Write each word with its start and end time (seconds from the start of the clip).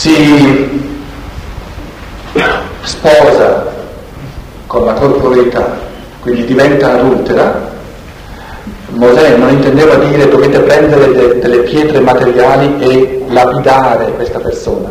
si 0.00 0.80
sposa 2.80 3.66
con 4.66 4.86
la 4.86 4.94
corporeità, 4.94 5.76
quindi 6.22 6.46
diventa 6.46 6.94
adultera, 6.94 7.68
Mosè 8.92 9.36
non 9.36 9.50
intendeva 9.50 9.96
dire 9.96 10.26
dovete 10.26 10.60
prendere 10.60 11.12
de- 11.12 11.38
delle 11.40 11.58
pietre 11.58 12.00
materiali 12.00 12.76
e 12.78 13.26
lapidare 13.28 14.12
questa 14.12 14.38
persona. 14.38 14.90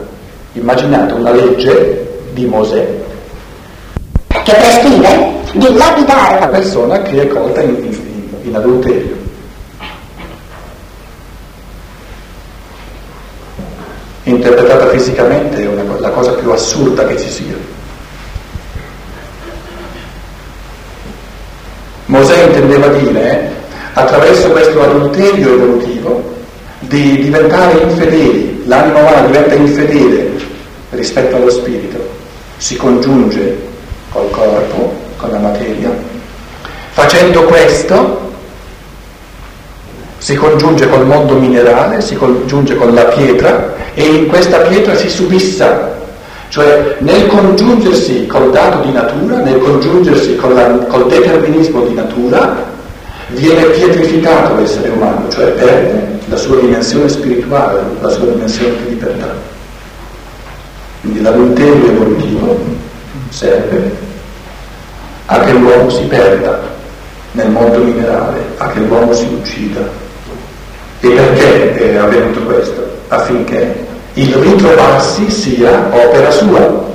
Immaginate 0.53 1.13
una 1.13 1.31
legge 1.31 2.27
di 2.33 2.45
Mosè 2.45 2.87
che 4.43 4.53
prescrive 4.53 5.31
di 5.53 5.73
lapidare 5.75 6.37
una 6.37 6.47
persona 6.49 7.01
che 7.01 7.23
è 7.23 7.27
colta 7.27 7.61
in, 7.61 7.75
in, 7.81 8.27
in 8.43 8.55
adulterio. 8.55 9.18
Interpretata 14.29 14.87
fisicamente 14.89 15.63
è 15.63 15.65
una, 15.65 15.83
la 15.97 16.09
cosa 16.09 16.33
più 16.33 16.51
assurda 16.51 17.03
che 17.07 17.17
ci 17.17 17.29
sia. 17.29 17.55
Mosè 22.05 22.43
intendeva 22.43 22.89
dire, 22.89 23.51
attraverso 23.93 24.49
questo 24.49 24.83
adulterio 24.83 25.53
evolutivo, 25.53 26.35
di 26.81 27.23
diventare 27.23 27.79
infedeli. 27.81 28.63
L'anima 28.67 28.99
umana 28.99 29.25
diventa 29.25 29.55
infedele 29.55 30.31
rispetto 30.91 31.35
allo 31.35 31.49
spirito, 31.49 31.97
si 32.57 32.75
congiunge 32.75 33.57
col 34.11 34.29
corpo, 34.29 34.93
con 35.17 35.31
la 35.31 35.39
materia. 35.39 35.89
Facendo 36.91 37.45
questo 37.45 38.27
si 40.19 40.35
congiunge 40.35 40.87
col 40.87 41.07
mondo 41.07 41.33
minerale, 41.33 42.01
si 42.01 42.15
congiunge 42.15 42.75
con 42.75 42.93
la 42.93 43.05
pietra 43.05 43.78
e 43.93 44.03
in 44.03 44.27
questa 44.27 44.59
pietra 44.59 44.95
si 44.95 45.09
subissa, 45.09 45.97
cioè 46.49 46.95
nel 46.99 47.27
congiungersi 47.27 48.25
col 48.27 48.51
dato 48.51 48.85
di 48.85 48.91
natura, 48.91 49.37
nel 49.39 49.59
congiungersi 49.59 50.35
col, 50.35 50.85
col 50.87 51.07
determinismo 51.07 51.85
di 51.85 51.93
natura, 51.93 52.67
viene 53.27 53.63
pietrificato 53.65 54.55
l'essere 54.55 54.89
umano, 54.89 55.29
cioè 55.29 55.51
perde 55.51 56.19
la 56.25 56.37
sua 56.37 56.57
dimensione 56.57 57.07
spirituale, 57.09 57.81
la 58.01 58.09
sua 58.09 58.25
dimensione 58.25 58.75
di 58.83 58.89
libertà. 58.89 59.33
Quindi 61.01 61.21
l'adulterio 61.21 61.85
evolutivo 61.85 62.59
serve 63.29 64.07
a 65.27 65.39
che 65.39 65.51
l'uomo 65.51 65.89
si 65.89 66.03
perda 66.03 66.59
nel 67.33 67.49
mondo 67.49 67.77
minerale, 67.79 68.39
a 68.57 68.69
che 68.69 68.79
l'uomo 68.79 69.13
si 69.13 69.25
uccida. 69.25 69.81
E 71.01 71.07
perché 71.07 71.75
è 71.75 71.95
avvenuto 71.95 72.41
questo? 72.41 72.88
Affinché 73.09 73.87
il 74.13 74.33
ritrovarsi 74.33 75.29
sia 75.29 75.89
opera 75.91 76.31
sua. 76.31 76.87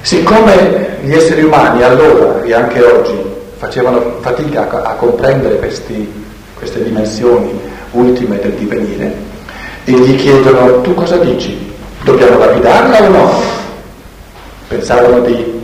Siccome 0.00 0.98
gli 1.02 1.12
esseri 1.12 1.42
umani 1.42 1.82
allora 1.82 2.42
e 2.42 2.52
anche 2.52 2.82
oggi 2.82 3.14
facevano 3.56 4.18
fatica 4.20 4.68
a, 4.70 4.94
comprendere 4.94 5.56
questi, 5.58 6.12
queste 6.54 6.82
dimensioni 6.82 7.58
ultime 7.92 8.38
del 8.38 8.52
divenire, 8.52 9.12
e 9.84 9.92
gli 9.92 10.16
chiedono 10.16 10.80
tu 10.80 10.94
cosa 10.94 11.16
dici? 11.16 11.72
Dobbiamo 12.02 12.38
lapidarla 12.38 13.02
o 13.02 13.08
no? 13.08 13.42
Pensavano 14.68 15.20
di, 15.20 15.60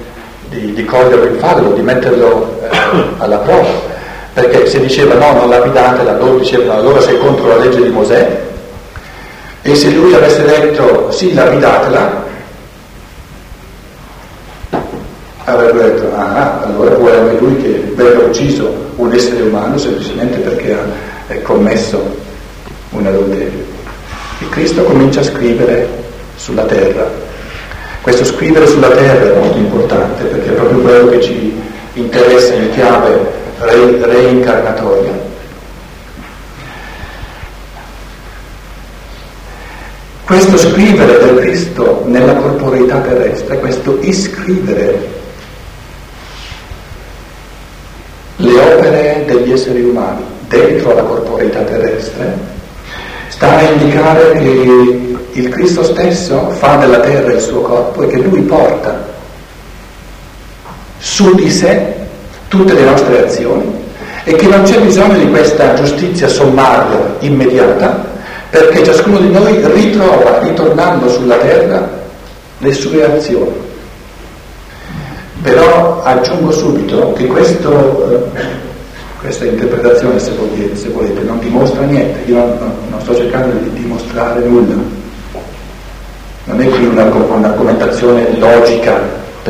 di, 0.49 0.73
di 0.73 0.85
coglierlo 0.85 1.27
in 1.27 1.39
fallo, 1.39 1.73
di 1.73 1.83
metterlo 1.83 2.61
eh, 2.63 2.79
alla 3.19 3.39
prova. 3.39 3.90
Perché 4.33 4.67
se 4.67 4.81
diceva 4.81 5.15
no, 5.15 5.33
non 5.33 5.49
lapidatela, 5.49 6.17
loro 6.17 6.39
dicevano 6.39 6.79
allora 6.79 7.01
sei 7.01 7.19
contro 7.19 7.49
la 7.49 7.57
legge 7.57 7.83
di 7.83 7.89
Mosè. 7.89 8.49
E 9.63 9.75
se 9.75 9.91
lui 9.91 10.15
avesse 10.15 10.45
detto 10.45 11.11
sì, 11.11 11.35
lapidatela, 11.35 12.25
avrebbe 15.45 15.83
detto 15.83 16.11
ah, 16.15 16.63
allora 16.63 16.95
vuole 16.95 17.17
anche 17.19 17.39
lui 17.39 17.57
che 17.57 17.93
venga 17.95 18.25
ucciso 18.25 18.73
un 18.97 19.13
essere 19.13 19.43
umano 19.43 19.77
semplicemente 19.79 20.39
perché 20.39 20.73
ha 20.73 21.35
commesso 21.43 22.03
un 22.91 23.07
adulterio. 23.07 23.65
E 24.41 24.49
Cristo 24.49 24.83
comincia 24.85 25.21
a 25.21 25.25
scrivere 25.25 25.89
sulla 26.37 26.65
terra. 26.65 27.09
Questo 28.01 28.25
scrivere 28.25 28.67
sulla 28.67 28.89
terra 28.89 29.31
è 29.31 29.39
molto 29.39 29.59
importante 29.59 30.25
perché 30.25 30.51
è 30.51 30.53
proprio 30.53 30.79
quello 30.79 31.09
che 31.09 31.21
ci 31.21 31.61
interessa 31.95 32.55
in 32.55 32.71
chiave 32.71 33.40
re, 33.61 34.05
reincarnatoria. 34.05 35.29
Questo 40.25 40.57
scrivere 40.57 41.19
del 41.19 41.39
Cristo 41.41 42.03
nella 42.07 42.35
corporeità 42.35 42.99
terrestre, 42.99 43.59
questo 43.59 43.99
iscrivere 44.01 45.09
le 48.37 48.61
opere 48.61 49.25
degli 49.27 49.53
esseri 49.53 49.83
umani 49.83 50.25
dentro 50.47 50.95
la 50.95 51.03
corporeità 51.03 51.63
terrestre, 51.63 52.39
sta 53.29 53.57
a 53.57 53.63
indicare 53.63 54.33
che 54.39 55.19
il 55.33 55.49
Cristo 55.49 55.83
stesso 55.83 56.51
fa 56.51 56.77
della 56.77 57.01
terra 57.01 57.33
il 57.33 57.41
suo 57.41 57.63
corpo 57.63 58.03
e 58.03 58.07
che 58.07 58.19
lui 58.19 58.43
porta 58.43 59.09
su 60.99 61.35
di 61.35 61.51
sé 61.51 62.00
tutte 62.51 62.75
le 62.75 62.83
nostre 62.83 63.27
azioni 63.27 63.73
e 64.25 64.35
che 64.35 64.49
non 64.49 64.63
c'è 64.65 64.81
bisogno 64.81 65.17
di 65.17 65.31
questa 65.31 65.73
giustizia 65.75 66.27
sommaria 66.27 67.15
immediata 67.21 68.05
perché 68.51 68.83
ciascuno 68.83 69.19
di 69.19 69.31
noi 69.31 69.65
ritrova, 69.73 70.41
ritornando 70.41 71.09
sulla 71.09 71.37
terra, 71.37 71.89
le 72.59 72.73
sue 72.73 73.05
azioni. 73.05 73.69
Però 75.41 76.03
aggiungo 76.03 76.51
subito 76.51 77.13
che 77.13 77.27
questo, 77.27 78.33
eh, 78.35 78.41
questa 79.21 79.45
interpretazione, 79.45 80.19
se 80.19 80.33
volete, 80.33 80.75
se 80.75 80.89
volete, 80.89 81.23
non 81.23 81.39
dimostra 81.39 81.83
niente, 81.83 82.29
io 82.29 82.39
non, 82.39 82.73
non, 82.91 83.01
sto 83.01 83.15
cercando 83.15 83.57
di 83.63 83.73
dimostrare 83.73 84.41
nulla. 84.41 84.75
Non 86.45 86.61
è 86.61 86.69
qui 86.69 86.87
un'argomentazione 86.87 88.37
logica 88.37 89.01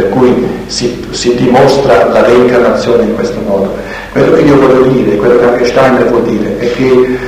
per 0.01 0.09
cui 0.09 0.49
si, 0.67 1.05
si, 1.11 1.35
dimostra 1.35 2.09
la 2.09 2.23
reincarnazione 2.25 3.03
in 3.03 3.15
questo 3.15 3.39
modo. 3.47 3.75
Quello 4.13 4.33
che 4.33 4.41
io 4.41 4.59
voglio 4.59 4.83
dire, 4.89 5.17
quello 5.17 5.39
che 5.39 5.45
anche 5.45 5.67
Steiner 5.67 6.09
vuol 6.09 6.23
dire, 6.23 6.59
è 6.59 6.73
che 6.73 7.19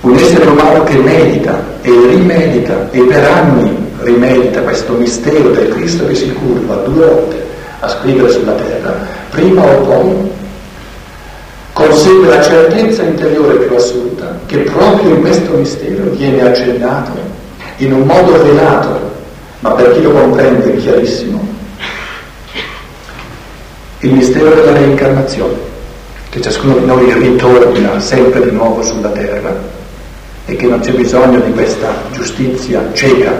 un 0.00 0.14
essere 0.14 0.46
umano 0.46 0.82
che 0.84 0.94
medita 0.94 1.62
e 1.82 1.90
rimedita 1.90 2.88
e 2.90 3.00
per 3.02 3.24
anni 3.24 3.84
rimedita 4.00 4.62
questo 4.62 4.94
mistero 4.94 5.50
del 5.50 5.68
Cristo 5.68 6.06
che 6.06 6.14
si 6.14 6.32
curva 6.32 6.76
due 6.76 7.04
volte 7.04 7.44
a 7.80 7.88
scrivere 7.88 8.30
sulla 8.30 8.52
terra, 8.52 8.94
prima 9.30 9.62
o 9.62 9.80
poi 9.82 10.30
consegue 11.72 12.28
la 12.28 12.40
certezza 12.40 13.02
interiore 13.02 13.56
più 13.56 13.76
assoluta 13.76 14.38
che 14.46 14.58
proprio 14.58 15.10
in 15.10 15.20
questo 15.20 15.52
mistero 15.52 16.04
viene 16.12 16.40
accennato 16.40 17.12
in 17.78 17.92
un 17.92 18.02
modo 18.02 18.42
velato, 18.42 18.98
ma 19.60 19.72
per 19.72 19.92
chi 19.92 20.02
lo 20.02 20.12
comprende 20.12 20.76
chiarissimo, 20.76 21.55
il 24.06 24.12
mistero 24.12 24.54
della 24.54 24.72
reincarnazione, 24.72 25.54
che 26.30 26.40
ciascuno 26.40 26.78
di 26.78 26.84
noi 26.86 27.12
ritorna 27.12 27.98
sempre 27.98 28.44
di 28.44 28.52
nuovo 28.52 28.80
sulla 28.80 29.08
terra 29.08 29.52
e 30.44 30.54
che 30.54 30.66
non 30.66 30.78
c'è 30.78 30.92
bisogno 30.92 31.40
di 31.40 31.50
questa 31.50 31.92
giustizia 32.12 32.88
cieca 32.92 33.32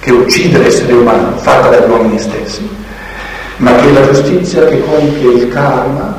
che 0.00 0.10
uccide 0.10 0.56
l'essere 0.56 0.94
umano, 0.94 1.36
fatta 1.36 1.68
dagli 1.68 1.90
uomini 1.90 2.18
stessi, 2.18 2.66
ma 3.58 3.74
che 3.74 3.92
la 3.92 4.10
giustizia 4.10 4.64
che 4.64 4.80
compie 4.80 5.32
il 5.32 5.48
karma 5.48 6.18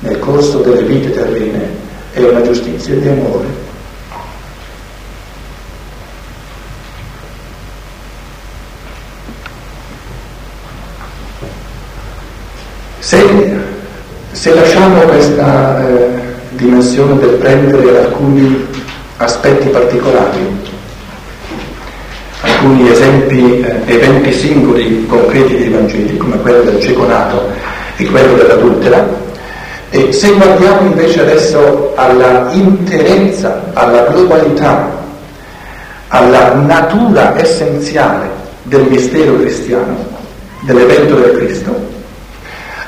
nel 0.00 0.18
corso 0.18 0.58
delle 0.58 0.82
vite 0.82 1.12
terrene 1.12 1.70
è 2.12 2.22
una 2.22 2.42
giustizia 2.42 2.94
di 2.96 3.08
amore. 3.08 3.57
Se, 13.08 13.24
se 14.32 14.54
lasciamo 14.54 15.00
questa 15.00 15.80
eh, 15.80 16.08
dimensione 16.50 17.18
del 17.18 17.36
prendere 17.36 18.04
alcuni 18.04 18.66
aspetti 19.16 19.68
particolari, 19.68 20.38
alcuni 22.42 22.90
esempi, 22.90 23.60
eh, 23.60 23.80
eventi 23.86 24.30
singoli 24.30 25.06
concreti 25.06 25.56
dei 25.56 25.70
Vangeli, 25.70 26.18
come 26.18 26.36
quello 26.36 26.60
del 26.64 26.82
cieco 26.82 27.06
nato 27.06 27.50
e 27.96 28.04
quello 28.04 28.34
dell'adultera, 28.34 29.08
e 29.88 30.12
se 30.12 30.30
guardiamo 30.32 30.90
invece 30.90 31.22
adesso 31.22 31.94
alla 31.94 32.50
interezza, 32.52 33.70
alla 33.72 34.02
globalità, 34.02 34.86
alla 36.08 36.52
natura 36.56 37.40
essenziale 37.40 38.28
del 38.64 38.82
mistero 38.82 39.38
cristiano, 39.38 39.96
dell'evento 40.60 41.14
del 41.14 41.38
Cristo, 41.38 41.96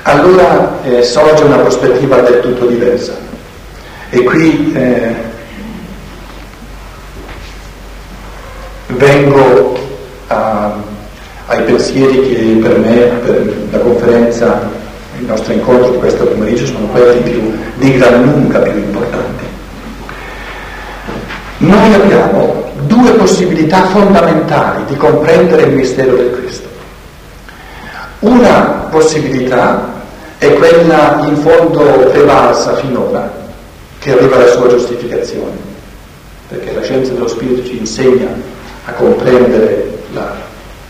allora 0.02 0.82
eh, 0.82 1.02
sorge 1.02 1.44
una 1.44 1.58
prospettiva 1.58 2.20
del 2.20 2.40
tutto 2.40 2.66
diversa. 2.66 3.12
E 4.10 4.22
qui 4.24 4.72
eh, 4.74 5.14
vengo 8.88 9.78
a, 10.28 10.72
ai 11.46 11.62
pensieri 11.62 12.28
che 12.28 12.58
per 12.60 12.78
me, 12.78 12.96
per 13.24 13.56
la 13.70 13.78
conferenza, 13.78 14.68
il 15.18 15.26
nostro 15.26 15.52
incontro 15.52 15.90
di 15.90 15.98
questo 15.98 16.24
pomeriggio 16.24 16.66
sono 16.66 16.86
quelli 16.86 17.20
più, 17.20 17.52
di 17.76 17.96
gran 17.98 18.22
lunga 18.22 18.58
più 18.60 18.72
importanti. 18.72 19.44
Noi 21.58 21.94
abbiamo 21.94 22.70
due 22.86 23.10
possibilità 23.12 23.84
fondamentali 23.86 24.84
di 24.86 24.96
comprendere 24.96 25.62
il 25.64 25.74
mistero 25.74 26.16
del 26.16 26.32
Cristo. 26.40 26.68
Una 28.20 28.88
possibilità 28.90 29.92
è 30.36 30.52
quella 30.52 31.22
in 31.26 31.36
fondo 31.36 31.82
prevalsa 32.10 32.74
finora, 32.74 33.32
che 33.98 34.12
arriva 34.12 34.36
alla 34.36 34.46
sua 34.46 34.68
giustificazione, 34.68 35.56
perché 36.48 36.74
la 36.74 36.82
scienza 36.82 37.12
dello 37.12 37.28
Spirito 37.28 37.64
ci 37.64 37.78
insegna 37.78 38.28
a 38.84 38.92
comprendere 38.92 40.02
la 40.12 40.34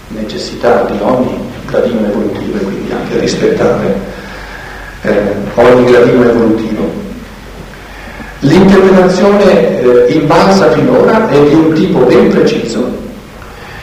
necessità 0.09 0.83
di 0.91 0.99
ogni 1.03 1.39
gradino 1.67 2.05
evolutivo 2.05 2.57
e 2.57 2.65
quindi 2.65 2.93
anche 2.93 3.17
a 3.17 3.21
rispettare 3.21 3.95
eh, 5.03 5.35
ogni 5.55 5.85
gradino 5.85 6.29
evolutivo. 6.29 6.91
L'interpretazione 8.41 9.81
eh, 9.81 10.13
invalsa 10.15 10.73
finora 10.73 11.29
è 11.29 11.41
di 11.41 11.55
un 11.55 11.75
tipo 11.75 12.01
ben 12.01 12.29
preciso 12.29 12.91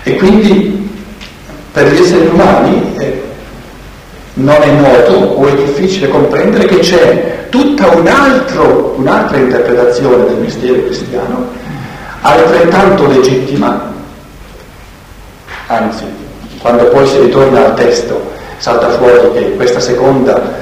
e 0.04 0.16
quindi 0.18 0.90
per 1.72 1.94
gli 1.94 2.02
esseri 2.02 2.28
umani 2.28 2.94
eh, 2.98 3.26
non 4.38 4.62
è 4.62 4.72
noto 4.72 5.14
o 5.14 5.48
è 5.48 5.56
difficile 5.56 6.10
comprendere 6.10 6.66
che 6.66 6.80
c'è 6.80 7.48
tutta 7.50 7.88
un 7.88 8.08
altro, 8.08 8.94
un'altra 8.98 9.38
interpretazione 9.38 10.26
del 10.26 10.36
mistero 10.36 10.84
cristiano 10.84 11.48
altrettanto 12.22 13.08
legittima, 13.08 13.94
anzi, 15.68 16.04
quando 16.60 16.86
poi 16.86 17.08
si 17.08 17.20
ritorna 17.20 17.66
al 17.66 17.74
testo 17.76 18.36
salta 18.58 18.90
fuori 18.92 19.32
che 19.34 19.56
questa 19.56 19.80
seconda 19.80 20.56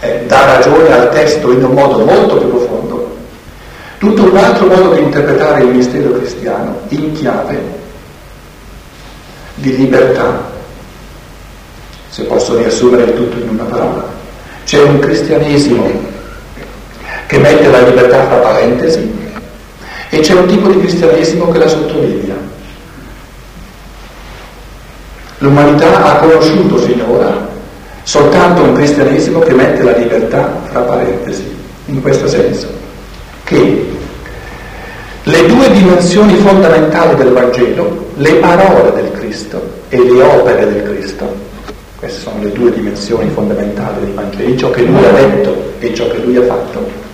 eh, 0.00 0.24
dà 0.26 0.56
ragione 0.56 0.92
al 0.92 1.10
testo 1.10 1.50
in 1.50 1.64
un 1.64 1.72
modo 1.72 2.04
molto 2.04 2.36
più 2.36 2.50
profondo, 2.50 3.16
tutto 3.98 4.22
un 4.24 4.36
altro 4.36 4.66
modo 4.66 4.94
di 4.94 5.02
interpretare 5.02 5.62
il 5.62 5.74
mistero 5.74 6.12
cristiano 6.12 6.80
in 6.88 7.12
chiave 7.12 7.76
di 9.54 9.76
libertà 9.76 10.56
se 12.08 12.22
posso 12.24 12.56
riassumere 12.56 13.04
il 13.04 13.14
tutto 13.14 13.38
in 13.38 13.48
una 13.48 13.64
parola. 13.64 14.04
C'è 14.64 14.82
un 14.82 14.98
cristianesimo 14.98 15.90
che 17.26 17.38
mette 17.38 17.68
la 17.68 17.80
libertà 17.80 18.26
fra 18.26 18.36
parentesi 18.36 19.16
e 20.10 20.20
c'è 20.20 20.34
un 20.34 20.46
tipo 20.46 20.68
di 20.68 20.78
cristianesimo 20.78 21.50
che 21.50 21.58
la 21.58 21.68
sottolinea. 21.68 22.36
L'umanità 25.38 26.04
ha 26.04 26.18
conosciuto 26.18 26.78
finora 26.78 27.46
soltanto 28.02 28.62
un 28.62 28.72
cristianesimo 28.72 29.40
che 29.40 29.52
mette 29.52 29.82
la 29.82 29.92
libertà 29.92 30.60
fra 30.70 30.80
parentesi, 30.80 31.44
in 31.86 32.00
questo 32.00 32.26
senso, 32.26 32.66
che 33.44 33.86
le 35.22 35.46
due 35.46 35.70
dimensioni 35.72 36.34
fondamentali 36.36 37.16
del 37.16 37.32
Vangelo, 37.32 38.06
le 38.16 38.32
parole 38.36 38.92
del 38.94 39.12
Cristo 39.12 39.62
e 39.90 39.98
le 39.98 40.22
opere 40.22 40.72
del 40.72 40.82
Cristo, 40.84 41.47
queste 41.98 42.20
sono 42.20 42.40
le 42.40 42.52
due 42.52 42.70
dimensioni 42.70 43.28
fondamentali 43.30 44.04
dei 44.04 44.14
Vangeli, 44.14 44.56
ciò 44.56 44.70
che 44.70 44.82
lui 44.82 45.04
ha 45.04 45.10
detto 45.10 45.72
e 45.80 45.92
ciò 45.94 46.08
che 46.08 46.18
lui 46.18 46.36
ha 46.36 46.44
fatto. 46.44 47.06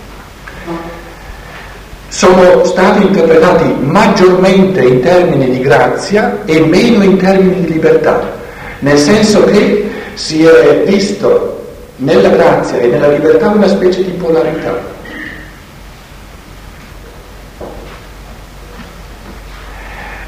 Sono 2.07 2.63
stati 2.63 3.01
interpretati 3.01 3.75
maggiormente 3.79 4.83
in 4.83 5.01
termini 5.01 5.49
di 5.49 5.59
grazia 5.61 6.43
e 6.45 6.59
meno 6.59 7.03
in 7.03 7.17
termini 7.17 7.65
di 7.65 7.73
libertà, 7.73 8.31
nel 8.79 8.99
senso 8.99 9.43
che 9.45 9.89
si 10.13 10.45
è 10.45 10.83
visto 10.85 11.65
nella 11.97 12.29
grazia 12.29 12.77
e 12.77 12.85
nella 12.85 13.07
libertà 13.07 13.49
una 13.49 13.67
specie 13.67 14.03
di 14.03 14.11
polarità. 14.11 14.93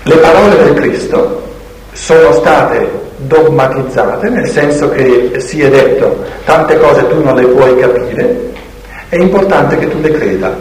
Le 0.02 0.16
parole 0.16 0.64
del 0.64 0.74
Cristo 0.74 1.44
sono 1.94 2.32
state 2.32 3.07
dogmatizzate, 3.18 4.30
nel 4.30 4.48
senso 4.48 4.90
che 4.90 5.34
si 5.38 5.62
è 5.62 5.70
detto 5.70 6.24
tante 6.46 6.78
cose 6.78 7.08
tu 7.08 7.24
non 7.24 7.36
le 7.36 7.46
puoi 7.48 7.78
capire, 7.78 8.52
è 9.10 9.16
importante 9.16 9.78
che 9.78 9.90
tu 9.90 10.00
le 10.00 10.12
creda. 10.12 10.56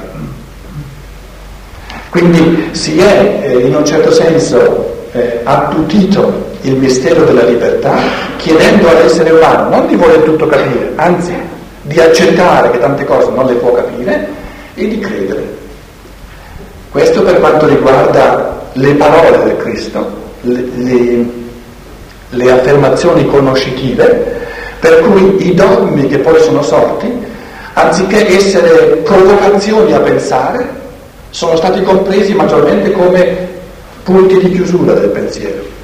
Quindi 2.10 2.70
si 2.72 2.98
è 2.98 3.40
eh, 3.42 3.66
in 3.66 3.74
un 3.74 3.84
certo 3.84 4.10
senso 4.10 5.04
eh, 5.12 5.40
attutito 5.44 6.54
il 6.62 6.76
mistero 6.76 7.24
della 7.24 7.42
libertà 7.42 7.96
chiedendo 8.36 8.88
all'essere 8.88 9.30
umano 9.30 9.68
non 9.68 9.86
di 9.86 9.96
voler 9.96 10.20
tutto 10.20 10.46
capire, 10.46 10.92
anzi 10.96 11.34
di 11.82 12.00
accettare 12.00 12.70
che 12.70 12.78
tante 12.78 13.04
cose 13.04 13.30
non 13.30 13.46
le 13.46 13.54
può 13.54 13.72
capire 13.72 14.28
e 14.74 14.88
di 14.88 14.98
credere. 14.98 15.54
Questo 16.90 17.22
per 17.22 17.38
quanto 17.38 17.66
riguarda 17.66 18.62
le 18.72 18.94
parole 18.94 19.44
del 19.44 19.56
Cristo, 19.58 20.10
le, 20.40 20.68
le, 20.74 21.26
le 22.30 22.50
affermazioni 22.50 23.26
conoscitive, 23.26 24.44
per 24.80 25.00
cui 25.00 25.48
i 25.48 25.54
dogmi 25.54 26.06
che 26.08 26.18
poi 26.18 26.40
sono 26.42 26.62
sorti, 26.62 27.12
anziché 27.74 28.36
essere 28.36 28.96
provocazioni 29.04 29.92
a 29.92 30.00
pensare, 30.00 30.84
sono 31.30 31.56
stati 31.56 31.82
compresi 31.82 32.34
maggiormente 32.34 32.92
come 32.92 33.48
punti 34.02 34.38
di 34.38 34.52
chiusura 34.52 34.94
del 34.94 35.10
pensiero. 35.10 35.74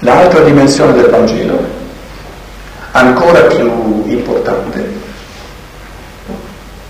L'altra 0.00 0.40
dimensione 0.40 0.92
del 0.92 1.08
Vangelo, 1.08 1.58
ancora 2.90 3.40
più 3.42 4.02
importante, 4.06 4.84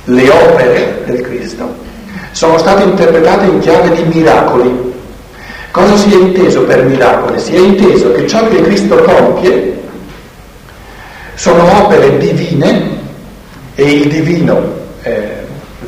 le 0.04 0.30
opere 0.30 1.02
del 1.06 1.20
Cristo, 1.20 1.74
sono 2.32 2.58
state 2.58 2.82
interpretate 2.82 3.46
in 3.46 3.60
chiave 3.60 3.90
di 3.90 4.02
miracoli 4.02 4.93
Cosa 5.74 5.96
si 5.96 6.12
è 6.12 6.14
inteso 6.14 6.62
per 6.62 6.84
miracoli? 6.84 7.40
Si 7.40 7.52
è 7.52 7.58
inteso 7.58 8.12
che 8.12 8.28
ciò 8.28 8.46
che 8.46 8.62
Cristo 8.62 8.94
compie 8.94 9.82
sono 11.34 11.64
opere 11.82 12.16
divine 12.16 12.90
e 13.74 13.82
il 13.82 14.08
divino 14.08 14.62
eh, 15.02 15.32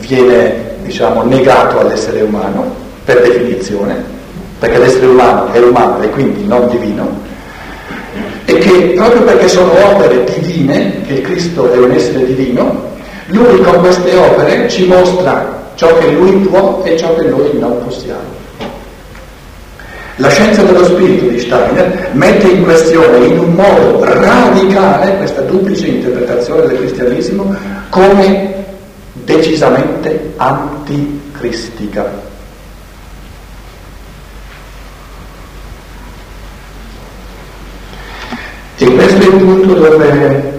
viene 0.01 0.75
diciamo, 0.83 1.23
negato 1.23 1.79
all'essere 1.79 2.23
umano 2.23 2.75
per 3.05 3.23
definizione, 3.23 4.03
perché 4.59 4.77
l'essere 4.79 5.07
umano 5.07 5.53
è 5.53 5.61
umano 5.61 6.03
e 6.03 6.11
quindi 6.11 6.45
non 6.45 6.69
divino, 6.69 7.21
e 8.45 8.59
che 8.59 8.93
proprio 8.97 9.23
perché 9.23 9.47
sono 9.47 9.71
opere 9.71 10.25
divine, 10.25 11.03
che 11.07 11.21
Cristo 11.21 11.73
è 11.73 11.77
un 11.77 11.93
essere 11.93 12.27
divino, 12.27 12.91
lui 13.27 13.61
con 13.61 13.79
queste 13.79 14.17
opere 14.17 14.69
ci 14.69 14.87
mostra 14.87 15.71
ciò 15.77 15.97
che 15.99 16.11
lui 16.11 16.33
può 16.39 16.83
e 16.85 16.97
ciò 16.97 17.15
che 17.15 17.27
noi 17.27 17.57
non 17.57 17.85
possiamo. 17.85 18.36
La 20.19 20.31
scienza 20.31 20.63
dello 20.63 20.83
spirito 20.83 21.27
di 21.27 21.39
Steiner 21.39 22.11
mette 22.15 22.49
in 22.49 22.63
questione 22.63 23.27
in 23.27 23.39
un 23.39 23.53
modo 23.53 24.03
radicale 24.03 25.19
questa 25.19 25.43
duplice 25.43 25.89
interpretazione 25.89 26.67
del 26.67 26.79
cristianesimo 26.79 27.55
come 27.91 28.65
decisamente 29.13 30.33
anticristica. 30.37 32.25
E 38.79 38.87
questo 38.95 39.21
è 39.21 39.27
il 39.27 39.37
punto 39.37 39.75
dove, 39.75 40.53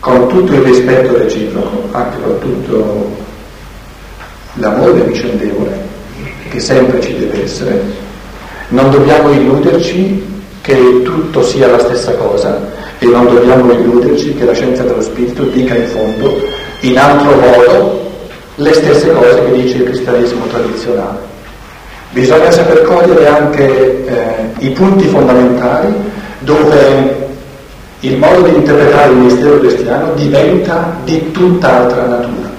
con 0.00 0.28
tutto 0.28 0.52
il 0.52 0.60
rispetto 0.60 1.16
reciproco, 1.16 1.88
anche 1.92 2.20
con 2.22 2.38
tutto 2.38 3.16
l'amore 4.54 5.00
vicendevole 5.00 5.84
che 6.50 6.60
sempre 6.60 7.00
ci 7.00 7.16
deve 7.16 7.44
essere, 7.44 8.04
non 8.68 8.90
dobbiamo 8.90 9.30
illuderci 9.30 10.34
che 10.60 11.02
tutto 11.02 11.42
sia 11.42 11.68
la 11.68 11.78
stessa 11.78 12.12
cosa 12.14 12.58
e 12.98 13.06
non 13.06 13.26
dobbiamo 13.26 13.72
illuderci 13.72 14.34
che 14.34 14.44
la 14.44 14.52
scienza 14.52 14.82
dello 14.82 15.02
spirito 15.02 15.44
dica 15.44 15.76
in 15.76 15.86
fondo, 15.86 16.42
in 16.80 16.98
altro 16.98 17.34
modo, 17.36 18.10
le 18.56 18.72
stesse 18.72 19.12
cose 19.12 19.44
che 19.44 19.52
dice 19.52 19.76
il 19.76 19.84
cristianesimo 19.84 20.46
tradizionale. 20.46 21.18
Bisogna 22.10 22.50
saper 22.50 22.82
cogliere 22.82 23.28
anche 23.28 24.06
eh, 24.06 24.34
i 24.58 24.70
punti 24.70 25.06
fondamentali 25.06 25.92
dove 26.40 27.24
il 28.00 28.16
modo 28.18 28.42
di 28.42 28.54
interpretare 28.54 29.10
il 29.10 29.18
mistero 29.18 29.58
cristiano 29.58 30.12
diventa 30.14 30.96
di 31.04 31.30
tutt'altra 31.32 32.06
natura. 32.06 32.50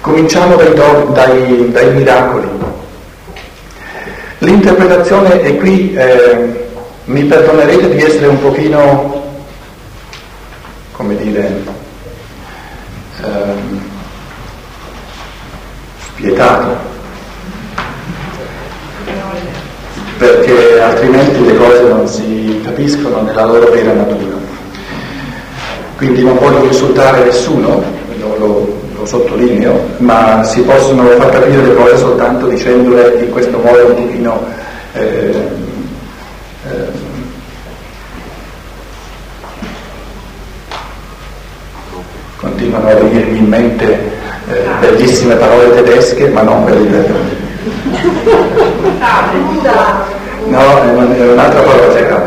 Cominciamo 0.00 0.56
dai, 0.56 0.74
dai, 1.12 1.70
dai 1.70 1.94
miracoli. 1.94 2.48
L'interpretazione, 4.42 5.42
è 5.42 5.56
qui 5.58 5.92
eh, 5.92 6.68
mi 7.04 7.24
perdonerete 7.24 7.94
di 7.94 8.02
essere 8.02 8.26
un 8.26 8.40
pochino, 8.40 9.22
come 10.92 11.14
dire, 11.16 11.62
ehm, 13.22 13.80
spietato, 16.06 16.76
perché 20.16 20.80
altrimenti 20.80 21.44
le 21.44 21.56
cose 21.56 21.82
non 21.82 22.08
si 22.08 22.62
capiscono 22.64 23.20
nella 23.20 23.44
loro 23.44 23.70
vera 23.70 23.92
natura. 23.92 24.36
Quindi 25.98 26.22
non 26.22 26.38
voglio 26.38 26.64
insultare 26.64 27.24
nessuno, 27.24 27.84
non 28.18 28.38
lo 28.38 28.79
lo 29.00 29.06
sottolineo, 29.06 29.88
ma 29.98 30.44
si 30.44 30.60
possono 30.60 31.04
far 31.04 31.30
capire 31.30 31.62
le 31.62 31.74
cose 31.74 31.96
soltanto 31.96 32.46
dicendole 32.46 33.20
in 33.20 33.30
questo 33.30 33.58
modo 33.58 33.86
un 33.86 33.94
pochino 33.94 34.44
eh, 34.92 35.34
eh, 36.68 37.08
continuano 42.36 42.88
a 42.88 42.94
venirmi 42.94 43.38
in 43.38 43.46
mente 43.46 44.18
eh, 44.48 44.68
bellissime 44.80 45.36
parole 45.36 45.74
tedesche, 45.74 46.28
ma 46.28 46.42
non 46.42 46.64
quelle 46.64 46.86
italiane. 46.88 47.48
No, 50.46 50.82
è 50.82 51.32
un'altra 51.32 51.60
parola 51.60 51.92
ceca. 51.92 52.22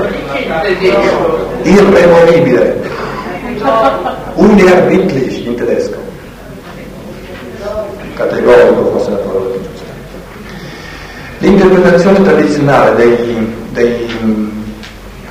Irremovibile. 1.63 2.81
Unerbittlich 4.35 5.45
in 5.45 5.55
tedesco. 5.55 6.12
Categorico 8.13 8.91
forse 8.91 9.09
la 9.09 9.17
parola 9.17 9.55
giusta. 9.55 9.91
L'interpretazione 11.39 12.21
tradizionale 12.21 12.95
dei, 12.95 13.55
dei 13.71 14.07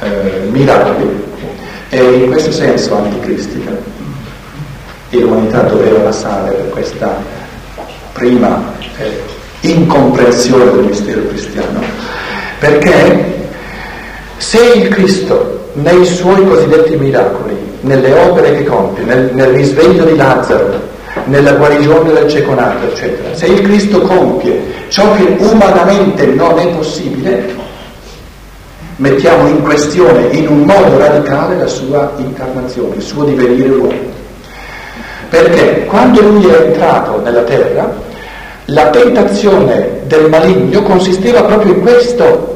eh, 0.01 0.49
miracoli 0.51 1.25
è 1.89 2.01
in 2.01 2.31
questo 2.31 2.51
senso 2.51 2.97
anticristica 2.97 3.71
e 5.11 5.19
l'umanità 5.19 5.61
doveva 5.63 6.01
passare 6.01 6.53
per 6.53 6.71
questa 6.71 7.17
prima 8.13 8.73
eh, 8.99 9.21
incomprensione 9.61 10.71
del 10.73 10.85
mistero 10.85 11.27
cristiano, 11.29 11.81
perché 12.59 13.49
se 14.39 14.59
il 14.75 14.89
Cristo 14.89 15.69
nei 15.75 16.05
suoi 16.05 16.45
cosiddetti 16.47 16.97
miracoli, 16.97 17.57
nelle 17.81 18.13
opere 18.13 18.57
che 18.57 18.65
compie, 18.65 19.05
nel, 19.05 19.31
nel 19.33 19.51
risveglio 19.51 20.05
di 20.05 20.17
Lazzaro, 20.17 20.91
nella 21.25 21.53
guarigione 21.53 22.13
del 22.13 22.29
ceconato, 22.29 22.87
eccetera, 22.87 23.35
se 23.35 23.47
il 23.47 23.61
Cristo 23.61 24.01
compie 24.01 24.61
ciò 24.89 25.13
che 25.15 25.37
umanamente 25.39 26.27
non 26.27 26.59
è 26.59 26.67
possibile, 26.69 27.55
mettiamo 28.97 29.49
in 29.49 29.63
questione 29.63 30.29
in 30.33 30.49
un 30.49 30.61
modo 30.63 30.99
radicale 30.99 31.57
la 31.57 31.67
sua 31.67 32.13
incarnazione, 32.17 32.97
il 32.97 33.03
suo 33.03 33.25
divenire 33.25 33.69
uomo. 33.69 34.11
Perché 35.29 35.85
quando 35.87 36.21
lui 36.21 36.47
è 36.47 36.67
entrato 36.67 37.21
nella 37.23 37.43
terra, 37.43 37.91
la 38.67 38.91
tentazione 38.91 40.01
del 40.05 40.29
maligno 40.29 40.83
consisteva 40.83 41.43
proprio 41.43 41.75
in 41.75 41.81
questo. 41.81 42.51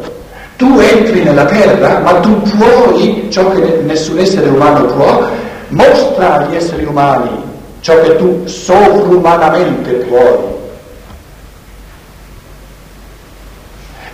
Tu 0.56 0.78
entri 0.78 1.22
nella 1.22 1.44
terra, 1.44 1.98
ma 1.98 2.14
tu 2.14 2.40
puoi 2.56 3.26
ciò 3.30 3.50
che 3.50 3.80
nessun 3.84 4.18
essere 4.18 4.48
umano 4.48 4.84
può, 4.86 5.26
mostra 5.68 6.36
agli 6.38 6.56
esseri 6.56 6.84
umani 6.84 7.45
ciò 7.86 8.00
che 8.00 8.16
tu 8.16 8.42
sovrumanamente 8.46 9.92
puoi. 10.08 10.38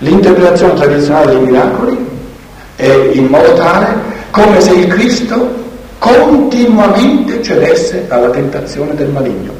L'interpretazione 0.00 0.74
tradizionale 0.74 1.30
dei 1.30 1.40
miracoli 1.40 2.06
è 2.76 3.10
in 3.12 3.28
modo 3.28 3.54
tale 3.54 3.94
come 4.30 4.60
se 4.60 4.72
il 4.72 4.88
Cristo 4.88 5.54
continuamente 5.98 7.42
cedesse 7.42 8.04
alla 8.08 8.28
tentazione 8.28 8.94
del 8.94 9.08
maligno 9.08 9.54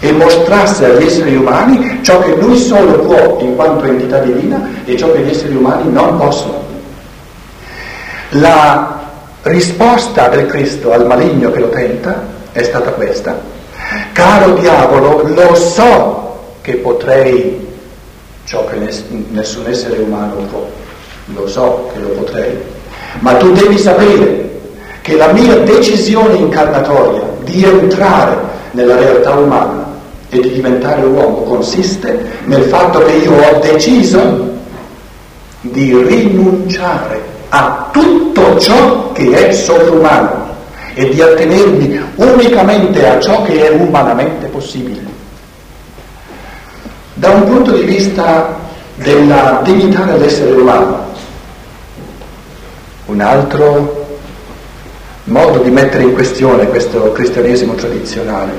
e 0.00 0.12
mostrasse 0.12 0.84
agli 0.84 1.06
esseri 1.06 1.34
umani 1.34 2.00
ciò 2.02 2.20
che 2.20 2.34
lui 2.36 2.58
solo 2.58 2.98
può 2.98 3.38
in 3.40 3.56
quanto 3.56 3.86
entità 3.86 4.18
divina 4.18 4.68
e 4.84 4.98
ciò 4.98 5.10
che 5.12 5.20
gli 5.20 5.30
esseri 5.30 5.56
umani 5.56 5.90
non 5.90 6.18
possono. 6.18 6.62
La 8.32 9.00
risposta 9.44 10.28
del 10.28 10.44
Cristo 10.44 10.92
al 10.92 11.06
maligno 11.06 11.50
che 11.50 11.60
lo 11.60 11.70
tenta 11.70 12.35
è 12.56 12.62
stata 12.62 12.92
questa. 12.92 13.38
Caro 14.12 14.54
diavolo, 14.54 15.22
lo 15.26 15.54
so 15.54 16.54
che 16.62 16.76
potrei 16.76 17.64
ciò 18.44 18.64
che 18.64 18.76
nessun 19.30 19.66
essere 19.66 19.98
umano 19.98 20.36
può, 20.50 20.66
lo 21.34 21.46
so 21.46 21.90
che 21.92 22.00
lo 22.00 22.08
potrei, 22.08 22.56
ma 23.18 23.34
tu 23.34 23.52
devi 23.52 23.76
sapere 23.78 24.58
che 25.02 25.16
la 25.16 25.32
mia 25.32 25.58
decisione 25.58 26.36
incarnatoria 26.36 27.24
di 27.44 27.62
entrare 27.62 28.36
nella 28.70 28.96
realtà 28.96 29.32
umana 29.32 29.94
e 30.30 30.40
di 30.40 30.52
diventare 30.52 31.04
uomo 31.04 31.42
consiste 31.42 32.26
nel 32.44 32.62
fatto 32.62 33.00
che 33.00 33.12
io 33.12 33.32
ho 33.32 33.58
deciso 33.60 34.54
di 35.60 35.94
rinunciare 35.94 37.20
a 37.50 37.88
tutto 37.92 38.58
ciò 38.58 39.12
che 39.12 39.48
è 39.48 39.52
sovrumano 39.52 40.45
e 40.98 41.10
di 41.10 41.20
attenermi 41.20 42.00
unicamente 42.14 43.06
a 43.06 43.20
ciò 43.20 43.42
che 43.42 43.66
è 43.66 43.68
umanamente 43.68 44.46
possibile. 44.46 45.04
Da 47.12 47.28
un 47.28 47.44
punto 47.44 47.72
di 47.72 47.82
vista 47.82 48.56
della 48.94 49.60
dignità 49.62 50.04
dell'essere 50.04 50.52
umano, 50.52 51.04
un 53.06 53.20
altro 53.20 54.06
modo 55.24 55.58
di 55.58 55.70
mettere 55.70 56.04
in 56.04 56.14
questione 56.14 56.66
questo 56.68 57.12
cristianesimo 57.12 57.74
tradizionale. 57.74 58.52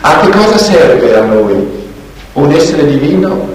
A 0.00 0.18
che 0.18 0.30
cosa 0.30 0.58
serve 0.58 1.16
a 1.16 1.22
noi 1.22 1.86
un 2.32 2.50
essere 2.50 2.84
divino 2.84 3.48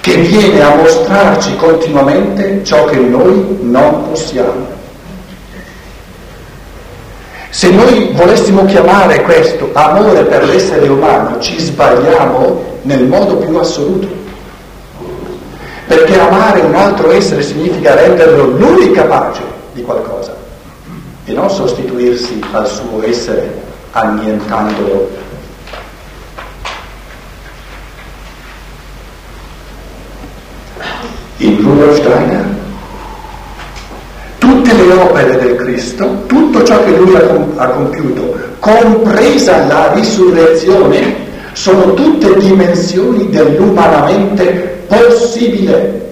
che 0.00 0.14
viene 0.14 0.62
a 0.62 0.74
mostrarci 0.74 1.54
continuamente 1.56 2.64
ciò 2.64 2.86
che 2.86 2.96
noi 2.96 3.58
non 3.60 4.08
possiamo? 4.08 4.79
Se 7.50 7.68
noi 7.68 8.12
volessimo 8.14 8.64
chiamare 8.64 9.22
questo 9.22 9.70
amore 9.72 10.22
per 10.22 10.44
l'essere 10.44 10.86
umano, 10.86 11.40
ci 11.40 11.58
sbagliamo 11.58 12.78
nel 12.82 13.06
modo 13.06 13.36
più 13.38 13.56
assoluto. 13.56 14.06
Perché 15.88 16.20
amare 16.20 16.60
un 16.60 16.74
altro 16.76 17.10
essere 17.10 17.42
significa 17.42 17.96
renderlo 17.96 18.44
lui 18.44 18.92
capace 18.92 19.42
di 19.72 19.82
qualcosa 19.82 20.32
e 21.24 21.32
non 21.32 21.50
sostituirsi 21.50 22.40
al 22.52 22.68
suo 22.68 23.02
essere 23.04 23.52
annientandolo. 23.90 25.10
In 31.38 31.56
Rudolf 31.62 31.96
Steiner 31.96 32.59
tutte 34.50 34.72
le 34.72 34.92
opere 34.94 35.36
del 35.38 35.54
Cristo, 35.54 36.24
tutto 36.26 36.64
ciò 36.64 36.82
che 36.84 36.96
lui 36.96 37.14
ha, 37.14 37.22
ha 37.56 37.68
compiuto, 37.68 38.36
compresa 38.58 39.64
la 39.66 39.92
risurrezione, 39.92 41.28
sono 41.52 41.94
tutte 41.94 42.36
dimensioni 42.36 43.30
dell'umanamente 43.30 44.82
possibile, 44.88 46.08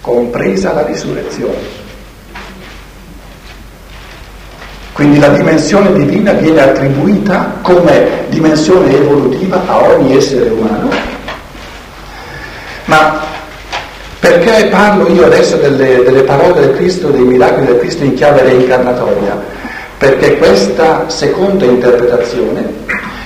compresa 0.00 0.72
la 0.74 0.86
risurrezione. 0.86 1.82
Quindi 4.92 5.18
la 5.18 5.28
dimensione 5.30 5.92
divina 5.92 6.32
viene 6.34 6.62
attribuita 6.62 7.58
come 7.62 8.26
dimensione 8.28 8.94
evolutiva 8.94 9.60
a 9.66 9.82
ogni 9.88 10.16
essere 10.16 10.50
umano. 10.50 10.88
Ma 12.84 13.23
perché 14.24 14.68
parlo 14.70 15.06
io 15.10 15.26
adesso 15.26 15.56
delle, 15.56 16.02
delle 16.02 16.22
parole 16.22 16.58
del 16.58 16.76
Cristo, 16.76 17.08
dei 17.08 17.24
miracoli 17.24 17.66
del 17.66 17.78
Cristo 17.78 18.04
in 18.04 18.14
chiave 18.14 18.42
reincarnatoria? 18.42 19.38
Perché 19.98 20.38
questa 20.38 21.10
seconda 21.10 21.66
interpretazione, 21.66 22.64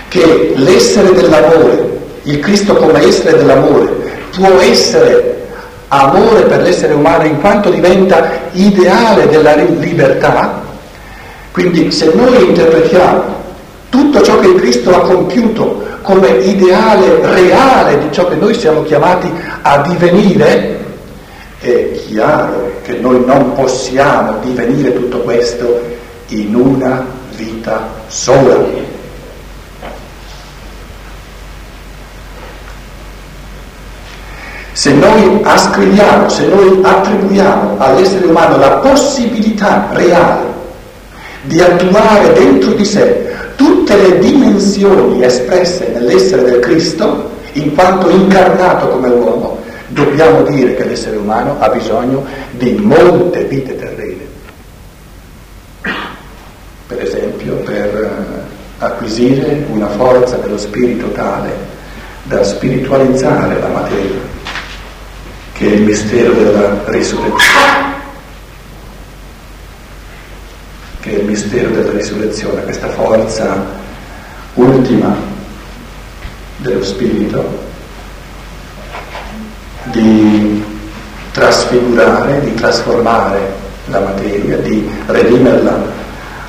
che 0.09 0.55
l'essere 0.57 1.12
dell'amore, 1.12 1.99
il 2.25 2.40
Cristo 2.40 2.75
come 2.75 3.00
essere 3.07 3.37
dell'amore, 3.37 3.93
può 4.35 4.59
essere 4.59 5.47
amore 5.87 6.43
per 6.43 6.62
l'essere 6.62 6.95
umano 6.95 7.26
in 7.26 7.38
quanto 7.40 7.71
diventa 7.71 8.31
ideale 8.50 9.28
della 9.28 9.55
libertà, 9.55 10.62
quindi 11.52 11.93
se 11.93 12.11
noi 12.12 12.45
interpretiamo 12.49 13.37
tutto 13.88 14.21
ciò 14.23 14.40
che 14.40 14.52
Cristo 14.57 14.97
ha 14.97 15.00
compiuto 15.02 15.87
come 16.02 16.28
ideale 16.43 17.21
reale 17.23 17.99
di 18.00 18.09
ciò 18.11 18.26
che 18.26 18.35
noi 18.35 18.55
siamo 18.55 18.83
chiamati 18.83 19.31
a 19.62 19.78
divenire, 19.78 20.87
è 21.60 21.90
chiaro 22.06 22.72
che 22.82 22.94
noi 22.94 23.24
non 23.24 23.54
possiamo 23.54 24.38
divenire 24.42 24.92
tutto 24.94 25.18
questo 25.20 25.80
in 26.28 26.54
una 26.54 27.04
vita 27.34 27.88
sola. 28.06 28.56
Se 34.72 34.92
noi 34.92 35.40
ascriviamo, 35.42 36.28
se 36.28 36.46
noi 36.46 36.78
attribuiamo 36.80 37.78
all'essere 37.78 38.26
umano 38.26 38.58
la 38.58 38.76
possibilità 38.76 39.88
reale 39.90 40.46
di 41.42 41.60
attuare 41.60 42.32
dentro 42.34 42.72
di 42.72 42.84
sé 42.84 43.26
tutte 43.56 43.96
le 43.96 44.18
dimensioni 44.20 45.24
espresse 45.24 45.90
nell'essere 45.92 46.44
del 46.44 46.60
Cristo, 46.60 47.30
in 47.54 47.74
quanto 47.74 48.08
incarnato 48.08 48.86
come 48.88 49.08
uomo, 49.08 49.57
dobbiamo 49.88 50.42
dire 50.42 50.75
che 50.75 50.85
l'essere 50.85 51.16
umano 51.16 51.59
ha 51.61 51.68
bisogno 51.68 52.25
di 52.50 52.73
molte 52.73 53.45
vite 53.45 53.76
terrene. 53.76 54.26
Per 56.87 57.02
esempio, 57.02 57.54
per 57.57 57.95
eh, 57.95 58.85
acquisire 58.85 59.66
una 59.68 59.88
forza 59.88 60.37
dello 60.37 60.59
spirito 60.59 61.11
tale 61.12 61.76
da 62.25 62.42
spiritualizzare 62.45 63.59
la 63.59 63.68
materia, 63.68 64.21
che 65.52 65.66
è 65.66 65.75
il 65.75 65.83
mistero 65.83 66.33
della 66.33 66.83
risurrezione. 66.87 67.97
Che 71.00 71.11
è 71.11 71.18
il 71.18 71.25
mistero 71.25 71.71
della 71.71 71.92
risurrezione, 71.92 72.62
questa 72.62 72.88
forza 72.88 73.64
ultima 74.54 75.16
dello 76.59 76.83
spirito 76.83 77.67
di 79.90 80.62
trasfigurare, 81.33 82.40
di 82.40 82.54
trasformare 82.54 83.66
la 83.87 84.00
materia, 84.00 84.57
di 84.59 84.88
redimerla 85.07 85.78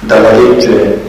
dalla 0.01 0.31
legge 0.31 1.07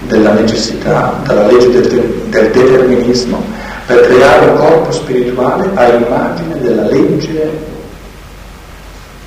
della 0.00 0.32
necessità, 0.32 1.20
dalla 1.24 1.46
legge 1.46 1.70
del, 1.70 1.88
del 2.28 2.50
determinismo, 2.50 3.42
per 3.86 4.00
creare 4.02 4.46
un 4.46 4.56
corpo 4.56 4.92
spirituale 4.92 5.70
a 5.74 5.88
immagine 5.88 6.58
della 6.60 6.88
legge 6.88 7.50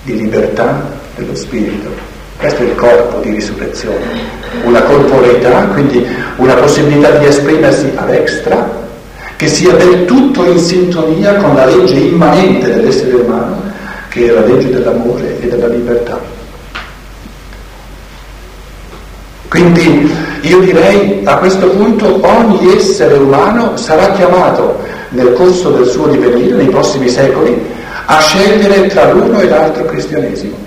di 0.04 0.18
libertà 0.18 0.82
dello 1.16 1.36
spirito. 1.36 1.90
Questo 2.38 2.64
è 2.64 2.66
il 2.66 2.76
corpo 2.76 3.20
di 3.20 3.32
risurrezione, 3.32 4.06
una 4.64 4.82
corporeità, 4.84 5.66
quindi 5.66 6.06
una 6.38 6.54
possibilità 6.56 7.12
di 7.18 7.26
esprimersi 7.26 7.92
all'extra 7.96 8.79
che 9.40 9.48
sia 9.48 9.72
del 9.72 10.04
tutto 10.04 10.44
in 10.44 10.60
sintonia 10.60 11.36
con 11.36 11.56
la 11.56 11.64
legge 11.64 11.94
immanente 11.94 12.74
dell'essere 12.74 13.16
umano, 13.16 13.72
che 14.10 14.28
è 14.28 14.32
la 14.32 14.42
legge 14.42 14.70
dell'amore 14.70 15.40
e 15.40 15.48
della 15.48 15.68
libertà. 15.68 16.20
Quindi 19.48 20.14
io 20.42 20.60
direi 20.60 21.22
a 21.24 21.38
questo 21.38 21.70
punto 21.70 22.20
ogni 22.22 22.76
essere 22.76 23.14
umano 23.14 23.78
sarà 23.78 24.12
chiamato 24.12 24.78
nel 25.12 25.32
corso 25.32 25.70
del 25.70 25.88
suo 25.88 26.08
divenire, 26.08 26.58
nei 26.58 26.68
prossimi 26.68 27.08
secoli, 27.08 27.66
a 28.08 28.20
scegliere 28.20 28.88
tra 28.88 29.10
l'uno 29.14 29.40
e 29.40 29.48
l'altro 29.48 29.86
cristianesimo. 29.86 30.58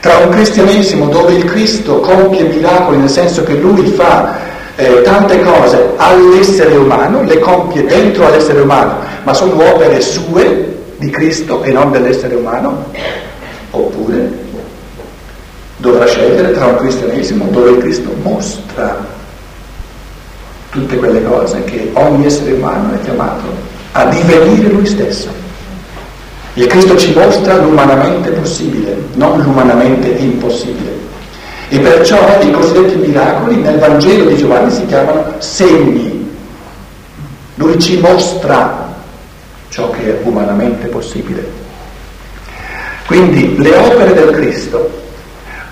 Tra 0.00 0.18
un 0.18 0.28
cristianesimo 0.28 1.06
dove 1.06 1.32
il 1.32 1.44
Cristo 1.46 2.00
compie 2.00 2.42
miracoli 2.42 2.98
nel 2.98 3.08
senso 3.08 3.44
che 3.44 3.54
lui 3.54 3.86
fa 3.86 4.52
eh, 4.76 5.02
tante 5.02 5.40
cose 5.40 5.92
all'essere 5.96 6.76
umano, 6.76 7.22
le 7.22 7.38
compie 7.38 7.84
dentro 7.84 8.26
all'essere 8.26 8.60
umano, 8.60 8.98
ma 9.22 9.32
sono 9.32 9.62
opere 9.62 10.00
sue 10.00 10.76
di 10.96 11.10
Cristo 11.10 11.62
e 11.62 11.72
non 11.72 11.90
dell'essere 11.90 12.34
umano, 12.34 12.86
oppure 13.70 14.42
dovrà 15.76 16.06
scegliere 16.06 16.52
tra 16.52 16.66
un 16.66 16.76
cristianesimo 16.76 17.46
dove 17.50 17.70
il 17.70 17.78
Cristo 17.78 18.10
mostra 18.22 19.04
tutte 20.70 20.96
quelle 20.96 21.22
cose 21.22 21.62
che 21.64 21.90
ogni 21.94 22.26
essere 22.26 22.52
umano 22.52 22.94
è 22.94 23.00
chiamato 23.02 23.44
a 23.92 24.06
divenire 24.06 24.68
lui 24.68 24.86
stesso. 24.86 25.28
Il 26.54 26.66
Cristo 26.66 26.96
ci 26.96 27.12
mostra 27.12 27.56
l'umanamente 27.56 28.30
possibile, 28.30 28.96
non 29.14 29.40
l'umanamente 29.40 30.08
impossibile. 30.08 31.12
E 31.74 31.80
perciò 31.80 32.40
i 32.40 32.52
cosiddetti 32.52 32.94
miracoli 32.94 33.56
nel 33.56 33.80
Vangelo 33.80 34.26
di 34.26 34.36
Giovanni 34.36 34.70
si 34.70 34.86
chiamano 34.86 35.34
segni. 35.38 36.30
Lui 37.56 37.76
ci 37.80 37.98
mostra 37.98 38.94
ciò 39.70 39.90
che 39.90 40.04
è 40.04 40.20
umanamente 40.22 40.86
possibile. 40.86 41.44
Quindi 43.08 43.56
le 43.58 43.74
opere 43.74 44.14
del 44.14 44.30
Cristo 44.30 44.88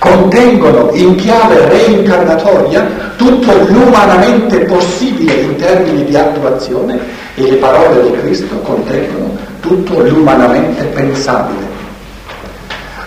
contengono 0.01 0.91
in 0.95 1.15
chiave 1.15 1.69
reincarnatoria 1.69 3.13
tutto 3.15 3.53
l'umanamente 3.69 4.59
possibile 4.65 5.35
in 5.35 5.55
termini 5.55 6.05
di 6.05 6.17
attuazione 6.17 6.99
e 7.37 7.43
le 7.43 7.57
parole 7.59 8.11
di 8.11 8.19
Cristo 8.19 8.57
contengono 8.57 9.37
tutto 9.61 10.01
l'umanamente 10.01 10.83
pensabile. 10.83 11.72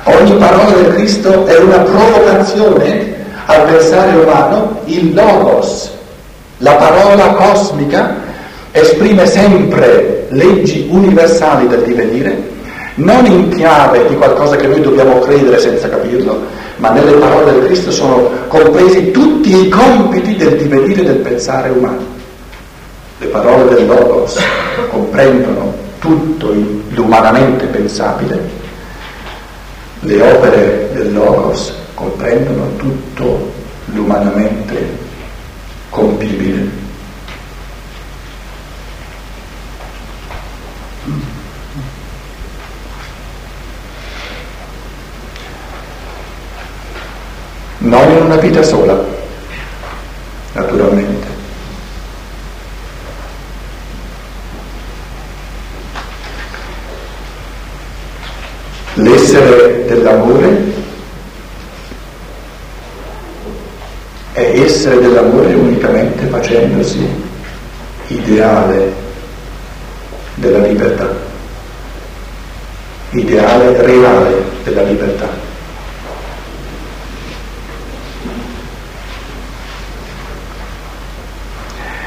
Ogni 0.07 0.33
parola 0.33 0.69
del 0.69 0.93
Cristo 0.93 1.47
è 1.47 1.57
una 1.57 1.79
provocazione 1.79 3.15
al 3.47 3.63
pensare 3.63 4.15
umano, 4.15 4.81
il 4.85 5.15
logos, 5.15 5.89
la 6.57 6.73
parola 6.73 7.29
cosmica, 7.29 8.15
esprime 8.71 9.25
sempre 9.25 10.27
leggi 10.29 10.87
universali 10.91 11.67
del 11.67 11.81
divenire, 11.81 12.37
non 12.95 13.25
in 13.25 13.49
chiave 13.49 14.07
di 14.07 14.15
qualcosa 14.15 14.55
che 14.57 14.67
noi 14.67 14.81
dobbiamo 14.81 15.17
credere 15.19 15.57
senza 15.57 15.89
capirlo, 15.89 16.39
ma 16.75 16.91
nelle 16.91 17.13
parole 17.13 17.53
del 17.53 17.65
Cristo 17.65 17.89
sono 17.89 18.29
compresi 18.47 19.09
tutti 19.09 19.57
i 19.57 19.69
compiti 19.69 20.35
del 20.35 20.55
divenire 20.55 21.03
del 21.03 21.17
pensare 21.17 21.69
umano. 21.69 22.05
Le 23.17 23.27
parole 23.27 23.73
del 23.73 23.87
Logos 23.87 24.37
comprendono 24.91 25.73
tutto 25.97 26.53
l'umanamente 26.89 27.65
pensabile 27.65 28.64
le 30.05 30.21
opere 30.21 30.89
del 30.93 31.13
Logos 31.13 31.73
comprendono 31.95 32.75
tutto 32.75 33.53
l'umanamente 33.85 34.97
compibile. 35.89 36.83
Non 47.77 48.11
in 48.11 48.21
una 48.23 48.35
vita 48.37 48.63
sola, 48.63 49.03
naturalmente. 50.53 51.24
L'essere 58.97 59.83
dell'amore 59.85 60.73
è 64.31 64.53
essere 64.57 65.01
dell'amore 65.01 65.53
unicamente 65.53 66.25
facendosi 66.27 67.05
ideale 68.07 68.93
della 70.35 70.59
libertà, 70.59 71.09
ideale 73.09 73.81
reale 73.81 74.43
della 74.63 74.83
libertà. 74.83 75.27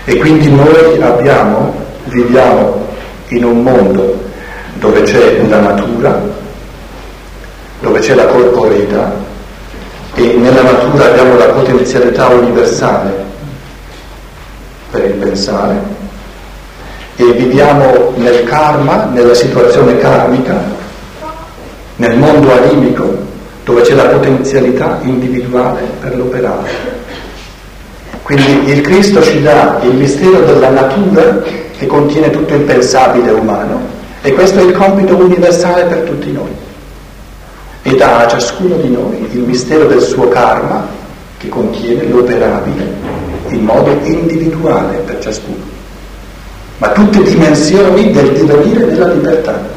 E 0.04 0.16
quindi 0.16 0.50
noi 0.50 1.02
abbiamo, 1.02 1.84
viviamo 2.04 2.86
in 3.28 3.44
un 3.44 3.62
mondo 3.62 4.26
dove 4.74 5.02
c'è 5.02 5.46
la 5.46 5.60
natura, 5.60 6.27
dove 7.80 8.00
c'è 8.00 8.14
la 8.14 8.26
corporeità 8.26 9.12
e 10.14 10.34
nella 10.36 10.62
natura 10.62 11.06
abbiamo 11.06 11.36
la 11.36 11.46
potenzialità 11.46 12.26
universale 12.28 13.26
per 14.90 15.04
il 15.04 15.12
pensare 15.12 15.76
e 17.16 17.24
viviamo 17.32 18.12
nel 18.16 18.44
karma, 18.44 19.04
nella 19.12 19.34
situazione 19.34 19.98
karmica, 19.98 20.60
nel 21.96 22.16
mondo 22.16 22.52
animico 22.52 23.26
dove 23.64 23.82
c'è 23.82 23.94
la 23.94 24.06
potenzialità 24.06 24.98
individuale 25.02 25.82
per 26.00 26.16
l'operare. 26.16 26.96
Quindi 28.22 28.70
il 28.70 28.80
Cristo 28.80 29.22
ci 29.22 29.40
dà 29.42 29.78
il 29.82 29.94
mistero 29.94 30.40
della 30.40 30.70
natura 30.70 31.42
che 31.76 31.86
contiene 31.86 32.30
tutto 32.30 32.54
il 32.54 32.62
pensabile 32.62 33.30
umano 33.30 33.80
e 34.22 34.32
questo 34.32 34.58
è 34.58 34.62
il 34.62 34.72
compito 34.72 35.16
universale 35.16 35.84
per 35.84 36.00
tutti 36.00 36.32
noi 36.32 36.66
e 37.88 37.96
dà 37.96 38.18
a 38.18 38.28
ciascuno 38.28 38.76
di 38.76 38.90
noi 38.90 39.26
il 39.32 39.40
mistero 39.40 39.86
del 39.86 40.02
suo 40.02 40.28
karma 40.28 40.86
che 41.38 41.48
contiene 41.48 42.04
l'operabile 42.04 42.84
in 43.48 43.64
modo 43.64 43.98
individuale 44.02 44.98
per 44.98 45.18
ciascuno, 45.20 45.64
ma 46.76 46.90
tutte 46.90 47.22
dimensioni 47.22 48.10
del 48.10 48.32
divenire 48.32 48.84
nella 48.84 49.10
libertà. 49.10 49.76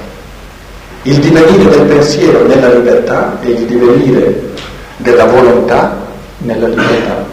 Il 1.04 1.20
divenire 1.20 1.70
del 1.70 1.86
pensiero 1.88 2.46
nella 2.46 2.74
libertà 2.74 3.40
e 3.42 3.50
il 3.50 3.66
divenire 3.66 4.50
della 4.98 5.26
volontà 5.26 5.96
nella 6.40 6.68
libertà. 6.68 7.26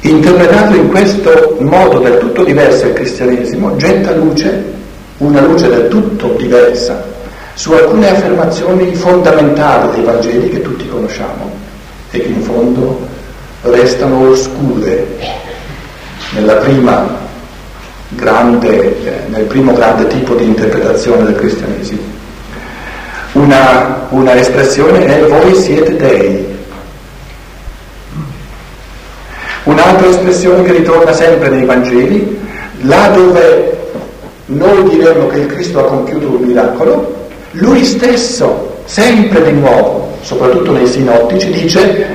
Interpretato 0.00 0.74
in 0.74 0.88
questo 0.88 1.56
modo 1.60 2.00
del 2.00 2.18
tutto 2.18 2.42
diverso 2.42 2.86
il 2.86 2.94
cristianesimo, 2.94 3.76
getta 3.76 4.12
luce, 4.12 4.74
una 5.18 5.40
luce 5.40 5.68
del 5.68 5.88
tutto 5.88 6.34
diversa 6.36 7.14
su 7.56 7.72
alcune 7.72 8.10
affermazioni 8.10 8.94
fondamentali 8.94 9.96
dei 9.96 10.04
Vangeli 10.04 10.50
che 10.50 10.60
tutti 10.60 10.86
conosciamo 10.86 11.50
e 12.10 12.20
che 12.20 12.28
in 12.28 12.42
fondo 12.42 13.00
restano 13.62 14.28
oscure 14.28 15.06
prima 16.66 17.16
grande, 18.10 19.04
eh, 19.04 19.28
nel 19.28 19.44
primo 19.44 19.72
grande 19.72 20.06
tipo 20.08 20.34
di 20.34 20.44
interpretazione 20.44 21.24
del 21.24 21.36
cristianesimo. 21.36 22.02
Una, 23.32 24.06
una 24.10 24.34
espressione 24.34 25.06
è 25.06 25.26
voi 25.26 25.54
siete 25.54 25.96
dei. 25.96 26.54
Un'altra 29.64 30.08
espressione 30.08 30.62
che 30.62 30.72
ritorna 30.72 31.12
sempre 31.12 31.48
nei 31.48 31.64
Vangeli, 31.64 32.38
là 32.82 33.08
dove 33.08 33.78
noi 34.46 34.90
diremmo 34.90 35.26
che 35.28 35.38
il 35.38 35.46
Cristo 35.46 35.80
ha 35.80 35.88
compiuto 35.88 36.28
un 36.28 36.42
miracolo, 36.42 37.15
lui 37.56 37.84
stesso, 37.84 38.82
sempre 38.84 39.44
di 39.44 39.52
nuovo, 39.52 40.16
soprattutto 40.20 40.72
nei 40.72 40.86
sinottici, 40.86 41.50
dice 41.50 42.06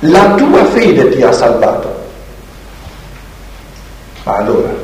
la 0.00 0.34
tua 0.34 0.64
fede 0.66 1.10
ti 1.10 1.22
ha 1.22 1.32
salvato. 1.32 1.94
Ma 4.24 4.36
allora, 4.36 4.74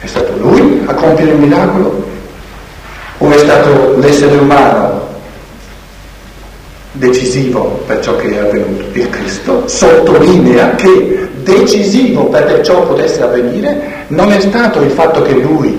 è 0.00 0.06
stato 0.06 0.36
lui 0.38 0.82
a 0.86 0.94
compiere 0.94 1.32
il 1.32 1.38
miracolo 1.38 2.06
o 3.18 3.30
è 3.30 3.38
stato 3.38 3.96
l'essere 3.98 4.36
umano 4.36 5.06
decisivo 6.92 7.82
per 7.86 8.00
ciò 8.00 8.16
che 8.16 8.30
è 8.30 8.38
avvenuto? 8.38 8.84
Il 8.92 9.10
Cristo 9.10 9.66
sottolinea 9.66 10.74
che 10.76 11.28
decisivo 11.42 12.26
perché 12.26 12.62
ciò 12.62 12.86
potesse 12.86 13.22
avvenire 13.22 14.04
non 14.08 14.30
è 14.32 14.40
stato 14.40 14.80
il 14.80 14.90
fatto 14.90 15.22
che 15.22 15.32
lui 15.32 15.76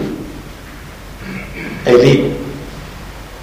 è 1.84 1.94
lì, 1.94 2.36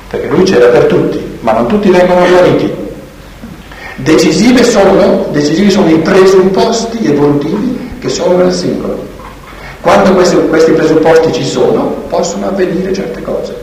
perché 0.08 0.26
lui 0.28 0.44
c'era 0.44 0.66
per 0.66 0.84
tutti, 0.84 1.38
ma 1.40 1.52
non 1.52 1.66
tutti 1.66 1.90
vengono 1.90 2.26
guariti. 2.26 2.72
Decisivi 3.96 4.62
sono, 4.62 5.26
decisivi 5.32 5.70
sono 5.70 5.88
i 5.88 5.98
presupposti 5.98 7.06
evolutivi 7.06 7.94
che 7.98 8.08
sono 8.08 8.36
nel 8.36 8.52
singolo. 8.52 9.04
Quando 9.80 10.12
questi, 10.12 10.36
questi 10.48 10.72
presupposti 10.72 11.32
ci 11.32 11.44
sono, 11.44 12.04
possono 12.08 12.48
avvenire 12.48 12.92
certe 12.92 13.22
cose. 13.22 13.56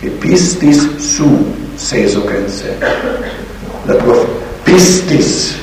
Che 0.00 0.08
pistis 0.08 0.96
su 0.96 1.54
sesokense. 1.74 2.76
La 3.84 3.94
tua 3.94 4.26
pistis. 4.62 5.56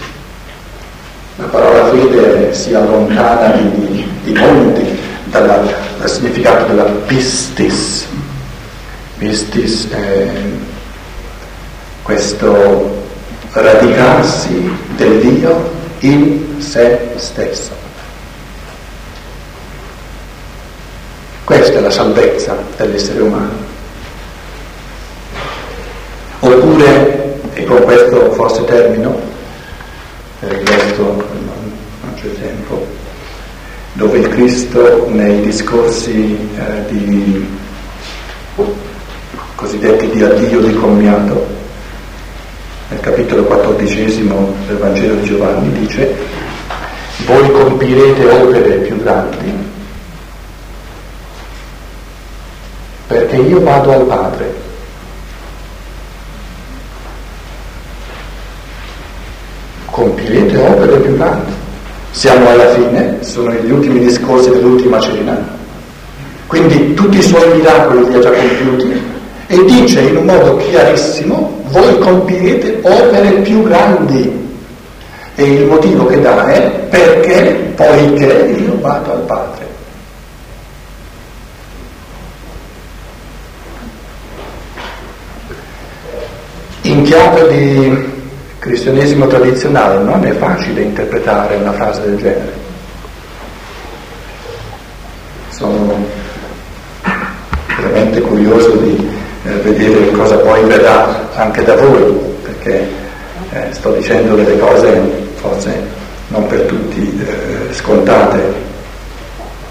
La 1.38 1.46
parola 1.46 1.90
fede 1.90 2.54
si 2.54 2.74
allontana 2.74 3.56
di, 3.58 3.88
di, 3.88 4.08
di 4.24 4.40
molti 4.40 4.98
dal 5.30 5.74
significato 6.06 6.66
della 6.68 6.84
pistis. 6.84 8.06
Pistis 9.24 9.88
è 9.88 10.28
questo 12.02 13.04
radicarsi 13.54 14.70
del 14.98 15.20
Dio 15.22 15.72
in 16.00 16.60
se 16.60 17.12
stesso. 17.16 17.72
Questa 21.46 21.78
è 21.78 21.80
la 21.80 21.90
salvezza 21.90 22.62
dell'essere 22.76 23.22
umano. 23.22 23.54
Oppure, 26.42 27.40
e 27.54 27.64
con 27.64 27.82
questo 27.84 28.34
forse 28.34 28.66
termino, 28.66 29.18
per 30.40 30.52
il 30.52 30.68
resto 30.68 31.02
non 31.02 32.14
c'è 32.16 32.30
tempo, 32.42 32.86
dove 33.94 34.18
il 34.18 34.28
Cristo 34.28 35.08
nei 35.08 35.40
discorsi 35.40 36.38
eh, 36.58 36.86
di 36.90 37.62
cosiddetti 39.56 40.10
di 40.10 40.24
addio 40.24 40.60
di 40.62 40.74
commiato, 40.74 41.48
nel 42.90 43.00
capitolo 43.00 43.44
quattordicesimo 43.44 44.54
del 44.68 44.78
Vangelo 44.78 45.16
di 45.16 45.24
Giovanni 45.24 45.72
dice, 45.80 46.16
voi 47.26 47.52
compirete 47.52 48.26
opere 48.28 48.76
più 48.78 49.02
grandi 49.02 49.72
perché 53.08 53.36
io 53.36 53.62
vado 53.62 53.92
al 53.92 54.06
Padre. 54.06 54.62
Compirete 59.86 60.58
opere 60.58 60.98
più 60.98 61.16
grandi. 61.16 61.52
Siamo 62.10 62.50
alla 62.50 62.70
fine, 62.70 63.24
sono 63.24 63.52
gli 63.54 63.72
ultimi 63.72 64.00
discorsi 64.00 64.50
dell'ultima 64.50 65.00
cena, 65.00 65.36
quindi 66.48 66.94
tutti 66.94 67.18
i 67.18 67.22
suoi 67.24 67.58
miracoli 67.58 68.08
li 68.08 68.16
ha 68.16 68.20
già 68.20 68.32
compiuti 68.32 69.13
e 69.54 69.66
dice 69.66 70.02
in 70.02 70.18
un 70.18 70.26
modo 70.26 70.58
chiarissimo, 70.58 71.62
voi 71.66 72.00
compirete 72.00 72.80
opere 72.82 73.30
più 73.42 73.62
grandi. 73.62 74.42
E 75.36 75.44
il 75.44 75.66
motivo 75.66 76.06
che 76.08 76.20
dà 76.20 76.48
è 76.48 76.70
perché, 76.90 77.72
poiché 77.76 78.56
io 78.58 78.80
vado 78.80 79.12
al 79.12 79.22
Padre. 79.22 79.72
In 86.82 87.04
chiave 87.04 87.48
di 87.50 88.12
cristianesimo 88.58 89.28
tradizionale 89.28 90.04
non 90.04 90.26
è 90.26 90.32
facile 90.34 90.82
interpretare 90.82 91.58
una 91.58 91.74
frase 91.74 92.02
del 92.02 92.18
genere. 92.18 92.54
Sono 95.50 96.06
veramente 97.78 98.22
curioso 98.22 98.72
di 98.78 99.22
eh, 99.46 99.52
vedere 99.62 100.12
cosa 100.12 100.36
poi 100.38 100.64
verrà 100.64 101.30
anche 101.36 101.64
da 101.64 101.76
voi, 101.76 102.14
perché 102.44 102.88
eh, 103.52 103.68
sto 103.72 103.92
dicendo 103.92 104.36
delle 104.36 104.58
cose 104.58 105.02
forse 105.36 105.82
non 106.28 106.48
per 106.48 106.62
tutti 106.62 107.20
eh, 107.20 107.74
scontate, 107.74 108.54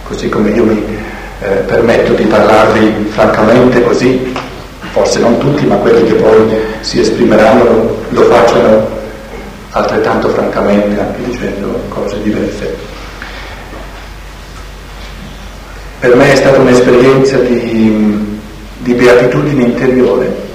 così 0.04 0.28
come 0.28 0.50
io 0.50 0.64
mi 0.64 0.84
eh, 1.40 1.48
permetto 1.66 2.12
di 2.12 2.24
parlarvi 2.24 3.08
francamente 3.10 3.82
così 3.82 4.32
forse 4.92 5.20
non 5.20 5.38
tutti, 5.38 5.64
ma 5.64 5.76
quelli 5.76 6.06
che 6.06 6.14
poi 6.14 6.54
si 6.80 7.00
esprimeranno 7.00 7.96
lo 8.10 8.22
facciano 8.24 8.86
altrettanto 9.70 10.28
francamente, 10.28 11.00
anche 11.00 11.24
dicendo 11.24 11.80
cose 11.88 12.20
diverse. 12.22 12.76
Per 15.98 16.14
me 16.14 16.32
è 16.32 16.36
stata 16.36 16.58
un'esperienza 16.58 17.38
di, 17.38 18.31
di 18.82 18.94
beatitudine 18.94 19.62
interiore 19.62 20.50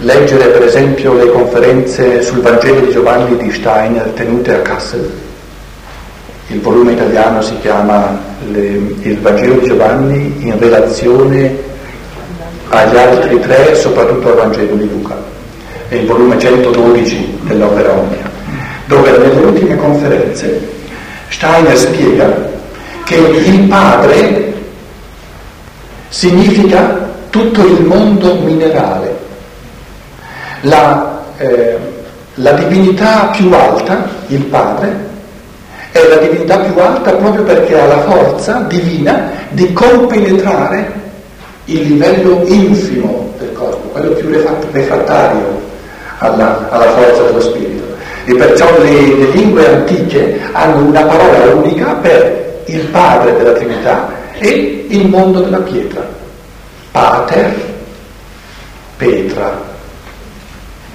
leggere 0.00 0.46
per 0.46 0.62
esempio 0.62 1.14
le 1.14 1.30
conferenze 1.30 2.22
sul 2.22 2.40
Vangelo 2.40 2.80
di 2.80 2.90
Giovanni 2.90 3.36
di 3.36 3.52
Steiner 3.52 4.06
tenute 4.14 4.54
a 4.54 4.60
Kassel. 4.60 5.10
Il 6.48 6.60
volume 6.60 6.92
italiano 6.92 7.42
si 7.42 7.56
chiama 7.60 8.18
le, 8.50 8.66
Il 9.02 9.18
Vangelo 9.20 9.54
di 9.54 9.66
Giovanni 9.66 10.36
in 10.40 10.58
relazione 10.58 11.68
agli 12.68 12.96
altri 12.96 13.38
tre, 13.40 13.74
soprattutto 13.74 14.28
al 14.28 14.36
Vangelo 14.36 14.74
di 14.74 14.88
Luca, 14.88 15.16
è 15.88 15.96
il 15.96 16.06
volume 16.06 16.38
112 16.38 17.38
dell'opera 17.42 17.92
Omnia, 17.92 18.30
dove 18.86 19.10
nelle 19.10 19.40
ultime 19.40 19.76
conferenze 19.76 20.68
Steiner 21.28 21.76
spiega 21.76 22.48
che 23.04 23.16
il 23.16 23.60
Padre 23.68 24.54
significa 26.08 27.09
tutto 27.30 27.64
il 27.64 27.84
mondo 27.84 28.34
minerale, 28.34 29.16
la, 30.62 31.22
eh, 31.38 31.78
la 32.34 32.52
divinità 32.52 33.30
più 33.32 33.52
alta, 33.52 34.08
il 34.26 34.44
Padre, 34.44 35.08
è 35.92 36.06
la 36.08 36.16
divinità 36.16 36.58
più 36.58 36.80
alta 36.80 37.12
proprio 37.12 37.42
perché 37.42 37.80
ha 37.80 37.86
la 37.86 38.00
forza 38.02 38.64
divina 38.68 39.30
di 39.50 39.72
compenetrare 39.72 40.92
il 41.64 41.82
livello 41.82 42.42
infimo 42.46 43.32
del 43.38 43.52
corpo, 43.52 43.88
quello 43.88 44.10
più 44.12 44.30
refrattario 44.30 45.60
alla, 46.18 46.68
alla 46.70 46.90
forza 46.90 47.22
dello 47.22 47.40
spirito. 47.40 47.84
E 48.24 48.34
perciò 48.34 48.66
le, 48.80 48.90
le, 48.90 49.30
lingue 49.32 49.66
antiche 49.66 50.40
hanno 50.52 50.86
una 50.86 51.02
parola 51.02 51.54
unica 51.54 51.94
per 51.94 52.62
il 52.66 52.80
padre 52.86 53.36
della 53.36 53.52
Trinità 53.52 54.08
e 54.38 54.86
il 54.88 55.08
mondo 55.08 55.40
della 55.40 55.58
pietra. 55.58 56.19
Pater, 56.92 57.54
Petra, 58.96 59.68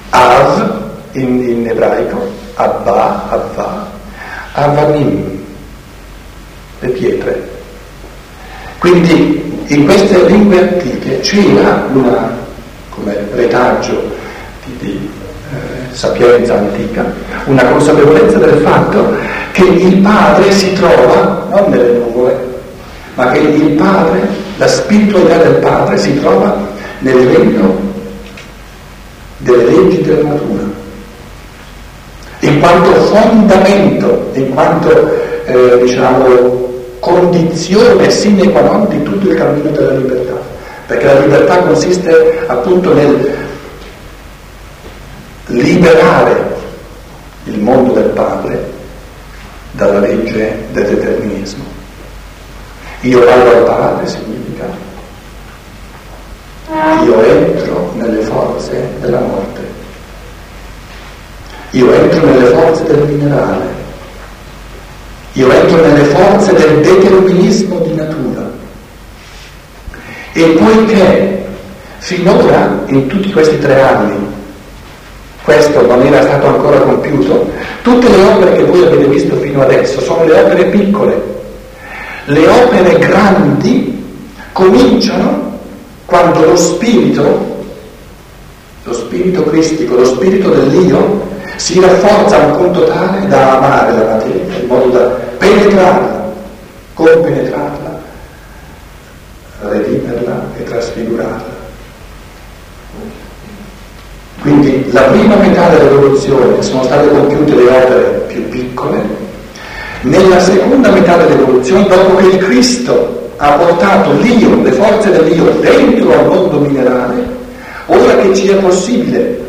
Av 0.10 0.84
in, 1.14 1.42
in 1.42 1.68
ebraico, 1.68 2.32
Abba, 2.56 3.30
Avva, 3.30 3.88
Avanim, 4.54 5.44
le 6.80 6.90
pietre. 6.90 7.50
Quindi 8.80 9.64
in 9.68 9.86
queste 9.86 10.28
lingue 10.28 10.60
antiche 10.60 11.20
c'era 11.22 11.88
una, 11.92 12.32
come 12.90 13.18
retaggio 13.34 14.16
di, 14.64 14.78
di 14.80 15.10
eh, 15.52 15.94
sapienza 15.96 16.58
antica, 16.58 17.04
una 17.46 17.64
consapevolezza 17.66 18.38
del 18.38 18.62
fatto 18.62 19.16
che 19.52 19.64
il 19.64 19.98
Padre 19.98 20.52
si 20.52 20.74
trova 20.74 21.48
non 21.50 21.70
nelle 21.70 21.98
nuvole, 21.98 22.38
ma 23.16 23.32
che 23.32 23.40
il 23.40 23.72
Padre, 23.72 24.28
la 24.58 24.68
spiritualità 24.68 25.38
del 25.38 25.56
Padre 25.56 25.98
si 25.98 26.20
trova 26.20 26.56
nel 27.00 27.28
regno 27.28 27.94
delle 29.38 29.66
leggi 29.66 30.02
della 30.02 30.30
natura, 30.30 30.64
in 32.40 32.60
quanto 32.60 32.92
fondamento, 32.92 34.30
in 34.34 34.54
quanto 34.54 35.46
eh, 35.46 35.80
diciamo, 35.84 36.74
condizione 37.00 38.10
sine 38.10 38.50
qua 38.50 38.62
non 38.62 38.88
di 38.88 39.04
tutto 39.04 39.30
il 39.30 39.36
cammino 39.36 39.70
della 39.70 39.92
libertà, 39.92 40.40
perché 40.88 41.06
la 41.06 41.20
libertà 41.20 41.58
consiste 41.58 42.44
appunto 42.48 42.94
nel 42.94 43.44
liberare 45.48 46.54
il 47.44 47.60
mondo 47.60 47.94
del 47.94 48.10
Padre 48.10 48.74
dalla 49.72 50.00
legge 50.00 50.66
del 50.72 50.88
determinismo. 50.88 51.75
Io 53.06 53.24
vado 53.24 53.50
al 53.52 53.64
Padre 53.66 54.08
significa 54.08 54.66
io 57.04 57.24
entro 57.24 57.92
nelle 57.98 58.22
forze 58.22 58.90
della 59.00 59.20
morte, 59.20 59.62
io 61.70 61.94
entro 61.94 62.26
nelle 62.26 62.46
forze 62.48 62.84
del 62.86 63.04
minerale, 63.04 63.66
io 65.34 65.52
entro 65.52 65.86
nelle 65.86 66.04
forze 66.06 66.54
del 66.54 66.82
determinismo 66.82 67.78
di 67.82 67.94
natura. 67.94 68.52
E 70.34 70.44
poiché 70.58 71.46
finora, 72.00 72.82
in 72.88 73.06
tutti 73.06 73.32
questi 73.32 73.60
tre 73.60 73.82
anni, 73.82 74.28
questo 75.44 75.86
non 75.86 76.04
era 76.04 76.24
stato 76.24 76.48
ancora 76.48 76.80
compiuto, 76.80 77.52
tutte 77.84 78.10
le 78.10 78.24
opere 78.24 78.56
che 78.56 78.64
voi 78.64 78.84
avete 78.84 79.06
visto 79.06 79.36
fino 79.36 79.62
adesso 79.62 80.02
sono 80.02 80.26
le 80.26 80.40
opere 80.40 80.66
piccole. 80.66 81.35
Le 82.26 82.48
opere 82.48 82.98
grandi 82.98 84.04
cominciano 84.52 85.60
quando 86.06 86.44
lo 86.44 86.56
spirito, 86.56 87.64
lo 88.84 88.94
spirito 88.94 89.44
cristico, 89.44 89.96
lo 89.96 90.06
spirito 90.06 90.50
dell'io, 90.50 91.28
si 91.58 91.80
rafforza 91.80 92.42
a 92.42 92.46
un 92.48 92.58
punto 92.58 92.86
tale 92.86 93.28
da 93.28 93.58
amare 93.58 93.94
la 93.94 94.12
materia, 94.14 94.58
in 94.60 94.68
modo 94.68 94.90
da 94.90 95.04
penetrarla, 95.38 96.32
compenetrarla, 96.94 98.02
redimerla 99.62 100.46
e 100.58 100.64
trasfigurarla. 100.64 101.54
Quindi 104.42 104.92
la 104.92 105.02
prima 105.04 105.36
metà 105.36 105.70
dell'evoluzione 105.70 106.62
sono 106.62 106.84
state 106.84 107.08
compiute 107.08 107.56
le 107.56 107.68
opere 107.68 108.04
più 108.28 108.48
piccole, 108.50 109.15
nella 110.06 110.40
seconda 110.40 110.92
metà 110.92 111.18
dell'evoluzione, 111.18 111.88
dopo 111.88 112.16
che 112.16 112.28
il 112.28 112.38
Cristo 112.38 113.32
ha 113.38 113.52
portato 113.54 114.12
l'io, 114.14 114.62
le 114.62 114.72
forze 114.72 115.12
dell'io 115.12 115.50
dentro 115.60 116.12
al 116.14 116.28
mondo 116.28 116.60
minerale, 116.60 117.26
ora 117.88 118.16
che 118.18 118.34
ci 118.36 118.50
è 118.50 118.56
possibile 118.56 119.44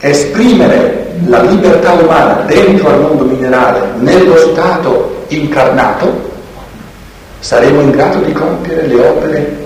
esprimere 0.00 1.12
la 1.26 1.42
libertà 1.42 1.92
umana 1.92 2.42
dentro 2.46 2.88
al 2.88 3.00
mondo 3.00 3.24
minerale, 3.24 3.80
nello 3.98 4.36
stato 4.36 5.24
incarnato, 5.28 6.28
saremo 7.40 7.82
in 7.82 7.90
grado 7.90 8.20
di 8.20 8.32
compiere 8.32 8.86
le 8.86 8.94
opere 8.94 9.56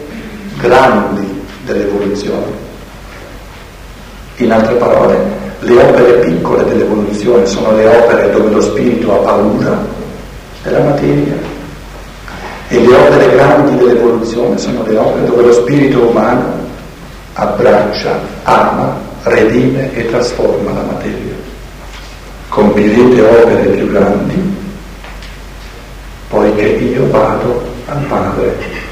grandi 0.58 1.42
dell'evoluzione. 1.64 2.62
In 4.38 4.50
altre 4.50 4.74
parole, 4.74 5.43
le 5.64 5.82
opere 5.82 6.12
piccole 6.20 6.64
dell'evoluzione 6.64 7.46
sono 7.46 7.74
le 7.74 7.86
opere 7.86 8.30
dove 8.30 8.50
lo 8.50 8.60
spirito 8.60 9.12
ha 9.12 9.16
paura 9.16 9.78
della 10.62 10.80
materia 10.80 11.34
e 12.68 12.80
le 12.80 12.94
opere 12.94 13.30
grandi 13.30 13.76
dell'evoluzione 13.76 14.58
sono 14.58 14.84
le 14.84 14.96
opere 14.96 15.26
dove 15.26 15.42
lo 15.42 15.52
spirito 15.52 16.08
umano 16.08 16.62
abbraccia, 17.34 18.18
ama, 18.44 18.96
redime 19.22 19.92
e 19.94 20.06
trasforma 20.06 20.72
la 20.72 20.82
materia. 20.82 21.34
Compirete 22.48 23.20
opere 23.20 23.68
più 23.70 23.90
grandi, 23.90 24.56
poiché 26.28 26.66
io 26.66 27.10
vado 27.10 27.72
al 27.86 28.02
Padre 28.04 28.82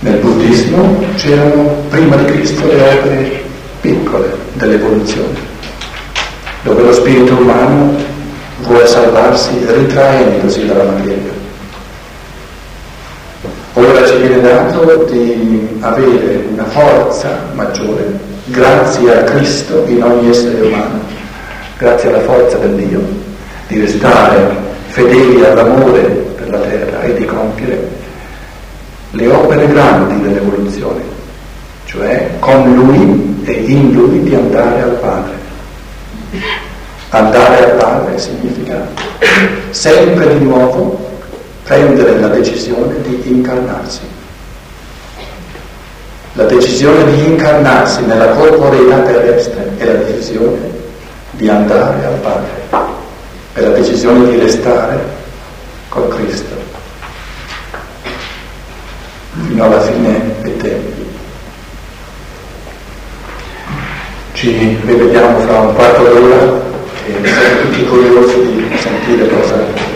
Nel 0.00 0.18
buddismo 0.78 1.14
c'erano 1.16 1.84
prima 1.88 2.16
di 2.16 2.24
Cristo 2.26 2.66
le 2.66 2.80
opere 2.80 3.42
piccole 3.80 4.36
dell'evoluzione, 4.54 5.38
dove 6.62 6.82
lo 6.82 6.92
spirito 6.92 7.34
umano 7.34 7.94
vuole 8.60 8.86
salvarsi 8.86 9.50
ritraendosi 9.66 10.66
dalla 10.66 10.84
materia. 10.84 11.36
Ora 13.74 14.06
ci 14.06 14.16
viene 14.16 14.40
dato 14.40 15.06
di 15.08 15.68
avere 15.80 16.46
una 16.50 16.64
forza 16.64 17.28
maggiore 17.52 18.18
grazie 18.46 19.18
a 19.18 19.22
Cristo 19.24 19.84
in 19.86 20.02
ogni 20.02 20.30
essere 20.30 20.60
umano, 20.62 21.00
grazie 21.76 22.08
alla 22.08 22.22
forza 22.22 22.56
del 22.58 22.74
Dio, 22.74 23.00
di 23.68 23.80
restare 23.80 24.66
fedeli 24.86 25.44
all'amore 25.44 26.00
per 26.00 26.50
la 26.50 26.58
terra 26.58 27.02
e 27.02 27.14
di 27.14 27.24
compiere 27.24 27.97
le 29.10 29.26
opere 29.28 29.66
grandi 29.68 30.20
dell'evoluzione, 30.20 31.02
cioè 31.86 32.30
con 32.40 32.74
lui 32.74 33.42
e 33.44 33.52
in 33.52 33.92
lui 33.92 34.22
di 34.22 34.34
andare 34.34 34.82
al 34.82 34.90
Padre. 35.00 35.36
Andare 37.10 37.64
al 37.64 37.76
Padre 37.76 38.18
significa 38.18 38.86
sempre 39.70 40.36
di 40.36 40.44
nuovo 40.44 41.06
prendere 41.62 42.18
la 42.20 42.28
decisione 42.28 43.00
di 43.00 43.22
incarnarsi. 43.24 44.00
La 46.34 46.44
decisione 46.44 47.10
di 47.10 47.24
incarnarsi 47.24 48.04
nella 48.04 48.28
corporeità 48.28 48.98
terrestre 48.98 49.72
è 49.78 49.84
la 49.84 49.94
decisione 50.04 50.76
di 51.30 51.48
andare 51.48 52.04
al 52.04 52.18
Padre, 52.20 52.90
è 53.54 53.60
la 53.60 53.70
decisione 53.70 54.30
di 54.30 54.38
restare 54.38 55.16
con 55.88 56.08
Cristo 56.08 56.67
fino 59.46 59.64
alla 59.64 59.80
fine 59.80 60.34
dei 60.42 60.56
tempi. 60.56 61.06
Ci 64.32 64.78
rivediamo 64.84 65.38
fra 65.40 65.60
un 65.60 65.74
quarto 65.74 66.02
d'ora 66.02 66.62
e 67.06 67.26
siamo 67.26 67.60
tutti 67.62 67.84
curiosi 67.86 68.40
di 68.40 68.78
sentire 68.78 69.28
cosa 69.28 69.88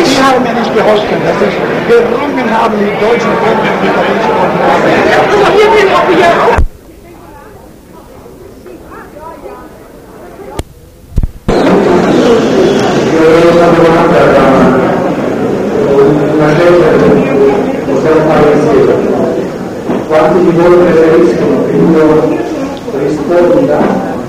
avrete 0.00 0.54
da 0.54 0.62
dire. 0.62 0.70
geholfen, 0.74 1.18
dass 1.24 1.36
ich 1.42 1.56
gerungen 1.88 2.48
habe 2.50 2.76
mit 2.76 3.00
deutschen 3.00 3.30
che 17.30 17.92
possiamo 17.92 18.20
fare 18.26 18.52
insieme. 18.52 18.94
Quanti 20.06 20.38
di 20.44 20.50
voi 20.50 20.76
preferiscono 20.76 21.64
che 21.66 21.76
uno 21.76 22.38
risponda 22.98 23.78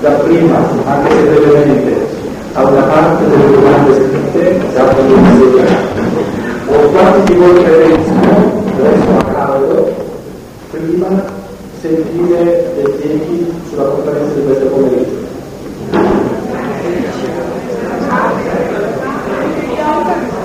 da 0.00 0.10
prima, 0.10 0.56
anche 0.84 1.10
se 1.10 1.22
brevemente, 1.22 2.06
a 2.54 2.62
una 2.62 2.82
parte 2.82 3.28
delle 3.28 3.50
domande 3.50 4.21
scritte, 4.32 4.72
dato 4.72 4.96
che 4.96 6.72
o 6.72 6.78
quanti 6.90 7.32
di 7.32 7.38
voi 7.38 7.52
preferiscono, 7.52 8.64
adesso 8.78 9.10
a 9.18 9.24
caldo, 9.24 9.94
prima 10.70 11.24
sentire 11.80 12.72
le 12.76 12.98
temi 12.98 13.52
sulla 13.68 13.84
conferenza 13.84 14.34
di 14.34 14.44
questo 14.44 14.66
pomeriggio. 14.66 15.20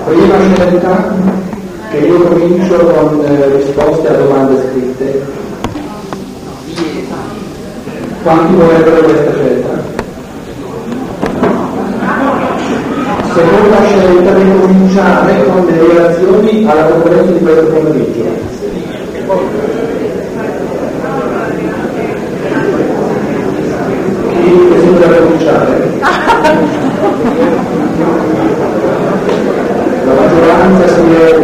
Prima 0.05 0.35
scelta 0.53 1.13
che 1.91 1.97
io 1.97 2.21
comincio 2.23 2.77
con 2.77 3.25
eh, 3.25 3.55
risposte 3.57 4.07
a 4.07 4.13
domande 4.13 4.69
scritte. 4.69 5.25
Quanti 8.23 8.55
vorrebbero 8.55 9.03
questa 9.03 9.31
scelta? 9.31 9.46
Seconda 13.37 13.83
scelta 13.85 14.31
di 14.31 14.59
cominciare 14.59 15.43
con 15.43 15.65
le 15.65 15.93
reazioni 15.93 16.65
alla 16.67 16.85
conferenza 16.85 17.31
di 17.31 17.39
questo 17.39 17.65
pomeriggio. 17.65 18.25
Chi 24.31 24.67
desidera 24.71 25.17
cominciare? 25.17 25.89
La 30.05 30.13
maggioranza 30.13 30.87
si 30.87 31.13
è, 31.13 31.39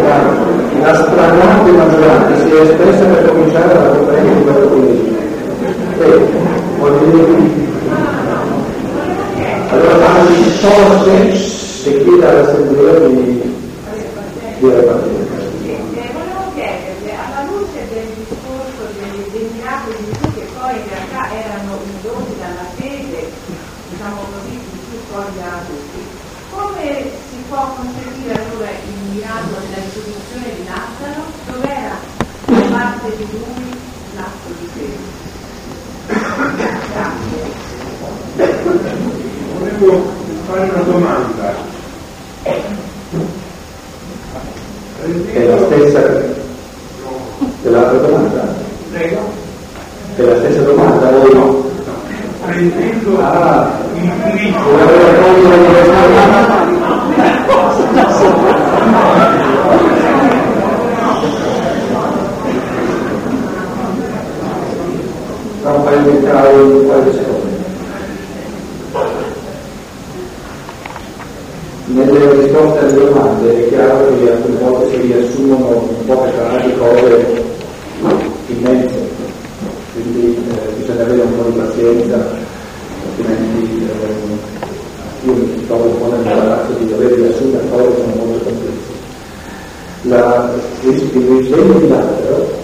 la 0.82 0.96
stragrande 0.96 1.72
maggioranza 1.72 2.36
si 2.44 2.52
è 2.56 2.62
espressa 2.62 3.04
per 3.04 3.26
cominciare 3.28 3.74
la 3.74 3.82
conferenza 3.82 4.34
di 4.34 4.44
questo 4.44 4.68
pomeriggio. 4.68 5.12
Bene, 6.00 6.18
voglio 6.80 7.06
dire 7.12 7.72
allora 9.74 9.96
parla 9.96 10.30
di 10.30 10.50
sorte 11.84 12.04
chiede 12.04 12.26
all'assemblea 12.26 13.00
di, 13.08 13.14
di 13.14 13.44
ripartire. 14.60 15.42
Volevo 16.14 16.44
chiederle, 16.56 17.12
alla 17.12 17.44
luce 17.52 17.80
del 17.92 18.08
discorso 18.16 18.84
dei, 19.00 19.20
dei 19.32 19.48
miracoli 19.52 19.96
di 20.00 20.06
Gesù 20.12 20.28
che 20.34 20.48
poi 20.58 20.76
in 20.80 20.88
realtà 20.88 21.22
erano 21.36 21.80
indotti 21.84 22.36
dalla 22.40 22.68
fede, 22.76 23.22
diciamo 23.90 24.22
così, 24.32 24.56
di 24.56 24.80
Gesù 24.80 24.98
poi 25.12 25.28
a 25.44 25.60
tutti, 25.68 26.02
come 26.52 26.88
si 27.30 27.38
può 27.50 27.76
concepire 27.76 28.32
allora 28.32 28.70
il 28.72 28.98
miracolo 29.12 29.60
della 29.68 29.84
risurrezione 29.84 30.56
di 30.56 30.64
Lazzaro? 30.64 31.24
Dov'era 31.52 31.98
da 32.46 32.62
parte 32.78 33.08
di 33.18 33.28
lui 33.32 33.68
l'atto 34.16 34.50
di 34.60 34.68
fede? 34.72 35.22
Grazie 36.94 37.64
volevo 39.64 40.12
fare 40.46 40.70
una 40.70 40.82
domanda. 40.82 41.54
È 45.32 45.46
la 45.46 45.58
stessa 45.66 46.22
dell'altra 47.62 47.98
domanda? 47.98 48.56
Prego? 48.92 49.32
È 50.16 50.22
la 50.22 50.38
stessa 50.38 50.62
domanda 51.34 51.42
o 51.42 51.46
no? 51.46 51.72
Prendendo 52.46 53.20
ah, 53.22 53.72
il 53.96 54.12
grifo. 54.32 54.70
Non 65.64 65.84
fai 65.86 65.98
paio 66.88 67.02
di 67.02 67.12
secondi. 67.12 67.52
Nelle 71.86 72.34
risposte 72.34 72.80
alle 72.80 72.94
domande 72.94 73.66
è 73.66 73.70
chiaro 73.70 74.08
che 74.18 74.32
alcune 74.32 74.58
volte 74.58 74.90
si 74.90 75.02
riassumono 75.02 75.68
un 75.68 76.06
po' 76.06 76.22
per 76.22 76.78
cose 76.78 77.44
immense, 78.48 79.10
quindi 79.94 80.44
eh, 80.50 80.83
bisogna 80.94 81.04
avere 81.04 81.22
un 81.22 81.38
po' 81.38 81.50
di 81.50 81.58
pazienza, 81.58 82.26
altrimenti 83.10 83.86
eh, 83.86 85.26
io 85.26 85.34
mi 85.34 85.66
trovo 85.66 85.86
un 85.86 85.98
po' 85.98 86.12
nell'imbarazzo 86.12 86.74
di 86.74 86.88
dover 86.88 87.14
riassumere 87.14 87.70
cose 87.70 87.96
che 87.96 88.02
sono 88.02 88.26
molto 88.26 88.44
complesse. 88.44 88.92
La, 90.04 90.54
il 90.82 91.10
di 91.10 91.88
Lazzaro 91.88 92.62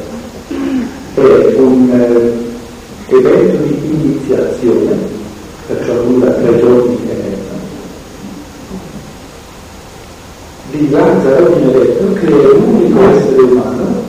è 1.15 1.55
un 1.57 1.89
eh, 1.91 3.15
evento 3.15 3.63
di 3.63 3.79
iniziazione, 3.91 4.97
perciò 5.67 5.93
dura 6.03 6.31
tre 6.31 6.59
giorni 6.59 6.97
e 7.09 7.13
mezzo 7.13 7.57
di 10.71 10.89
Lazzaro 10.91 11.55
viene 11.55 11.71
detto 11.71 12.13
che 12.13 12.27
è 12.27 12.53
l'unico 12.53 13.01
essere 13.09 13.41
umano 13.41 14.07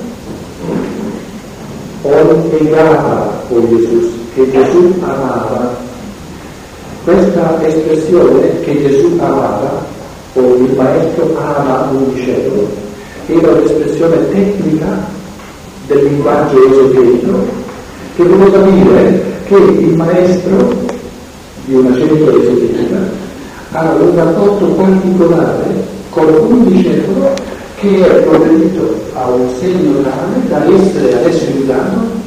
legata 2.61 3.30
con 3.51 3.69
Gesù, 3.69 4.11
che 4.35 4.51
Gesù 4.51 4.95
amava. 5.01 5.77
Questa 7.05 7.67
espressione 7.67 8.61
che 8.61 8.81
Gesù 8.81 9.19
amava, 9.19 9.85
o 10.35 10.41
il 10.41 10.73
maestro 10.77 11.37
ama 11.37 11.91
un 11.91 12.15
discepolo, 12.15 12.69
era 13.27 13.51
un'espressione 13.51 14.29
tecnica 14.31 15.19
del 15.87 16.05
linguaggio 16.05 16.57
esoterico 16.69 17.45
che 18.17 18.23
voleva 18.23 18.59
dire 18.69 19.23
che 19.47 19.57
il 19.57 19.97
maestro 19.97 20.73
di 21.65 21.75
una 21.75 21.95
scienza 21.95 22.31
esoterica 22.31 22.99
ha 23.73 23.93
un 23.93 24.15
rapporto 24.15 24.67
particolare 24.67 25.85
con 26.11 26.27
un 26.27 26.69
discepolo 26.69 27.33
che 27.77 28.05
è 28.05 28.23
provveduto 28.23 29.01
a 29.15 29.29
un 29.29 29.49
segno 29.59 30.03
tale 30.03 30.49
da 30.49 30.65
essere 30.65 31.15
adesso 31.15 31.47
grado 31.65 32.20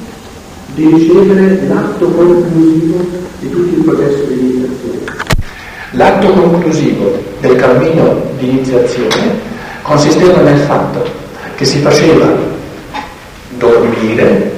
di 0.74 0.88
ricevere 0.88 1.68
l'atto 1.68 2.06
conclusivo 2.08 3.06
di 3.40 3.50
tutto 3.50 3.76
il 3.76 3.84
processo 3.84 4.24
di 4.26 4.40
iniziazione. 4.40 5.00
L'atto 5.92 6.28
conclusivo 6.32 7.24
del 7.40 7.56
cammino 7.56 8.24
di 8.38 8.50
iniziazione 8.50 9.52
consisteva 9.84 10.42
nel 10.42 10.60
fatto 10.60 11.06
che 11.56 11.66
si 11.66 11.80
faceva 11.80 12.28
dormire 13.58 14.52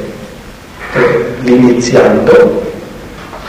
l'iniziando, 1.41 2.63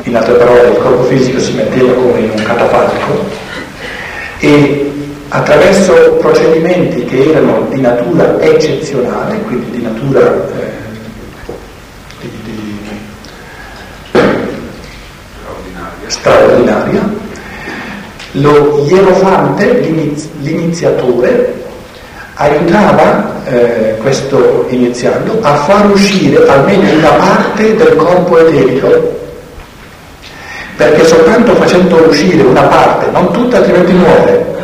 in 0.05 0.17
altre 0.17 0.35
parole 0.35 0.71
il 0.71 0.79
corpo 0.79 1.05
fisico 1.05 1.39
si 1.39 1.53
metteva 1.55 1.93
come 1.93 2.21
in 2.21 2.31
un 2.31 2.43
catafalco 2.43 3.25
e 4.39 4.93
attraverso 5.29 5.93
procedimenti 6.21 7.05
che 7.05 7.31
erano 7.31 7.67
di 7.71 7.81
natura 7.81 8.41
eccezionale, 8.41 9.41
quindi 9.43 9.71
di 9.71 9.83
natura 9.83 10.49
eh, 10.59 10.85
di, 12.21 12.31
di, 12.45 12.79
straordinaria, 16.27 17.09
lo 18.33 18.85
ierofante, 18.89 19.81
l'iniziatore, 20.41 21.65
aiutava 22.35 23.35
eh, 23.47 23.97
questo 24.03 24.67
iniziando 24.69 25.39
a 25.41 25.55
far 25.55 25.91
uscire 25.91 26.47
almeno 26.49 26.91
una 26.99 27.13
parte 27.13 27.77
del 27.77 27.97
corpo 27.97 28.39
eterico 28.39 29.15
perché 30.77 31.07
soltanto 31.07 31.55
facendo 31.55 31.97
uscire 32.07 32.43
una 32.43 32.65
parte, 32.65 33.11
non 33.11 33.33
tutta 33.33 33.59
altrimenti 33.59 33.93
muore, 33.93 34.55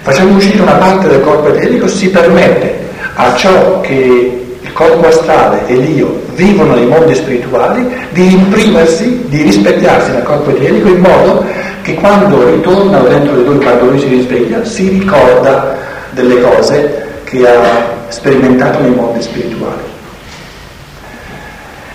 Facendo 0.00 0.36
uscire 0.36 0.60
una 0.60 0.74
parte 0.74 1.08
del 1.08 1.22
corpo 1.22 1.48
eterico 1.48 1.88
si 1.88 2.10
permette 2.10 2.88
a 3.14 3.34
ciò 3.36 3.80
che 3.80 4.43
corpo 4.74 5.06
astrale 5.06 5.66
e 5.66 5.76
l'io 5.76 6.20
vivono 6.34 6.74
nei 6.74 6.86
mondi 6.86 7.14
spirituali 7.14 7.86
di 8.10 8.32
imprimersi, 8.32 9.24
di 9.28 9.42
rispecchiarsi 9.42 10.10
nel 10.10 10.24
corpo 10.24 10.50
eterico 10.50 10.88
in 10.88 10.98
modo 10.98 11.44
che 11.82 11.94
quando 11.94 12.50
ritornano 12.50 13.08
dentro 13.08 13.36
di 13.36 13.44
lui, 13.44 13.58
quando 13.58 13.86
lui 13.86 13.98
si 13.98 14.08
risveglia, 14.08 14.64
si 14.64 14.88
ricorda 14.88 15.76
delle 16.10 16.40
cose 16.40 17.06
che 17.24 17.48
ha 17.48 17.86
sperimentato 18.08 18.80
nei 18.80 18.90
mondi 18.90 19.22
spirituali. 19.22 19.82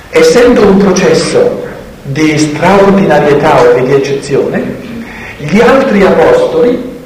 Essendo 0.10 0.66
un 0.66 0.78
processo 0.78 1.68
di 2.04 2.38
straordinarietà 2.38 3.76
e 3.76 3.84
di 3.84 3.94
eccezione, 3.94 4.64
gli 5.38 5.60
altri 5.60 6.04
apostoli 6.04 6.98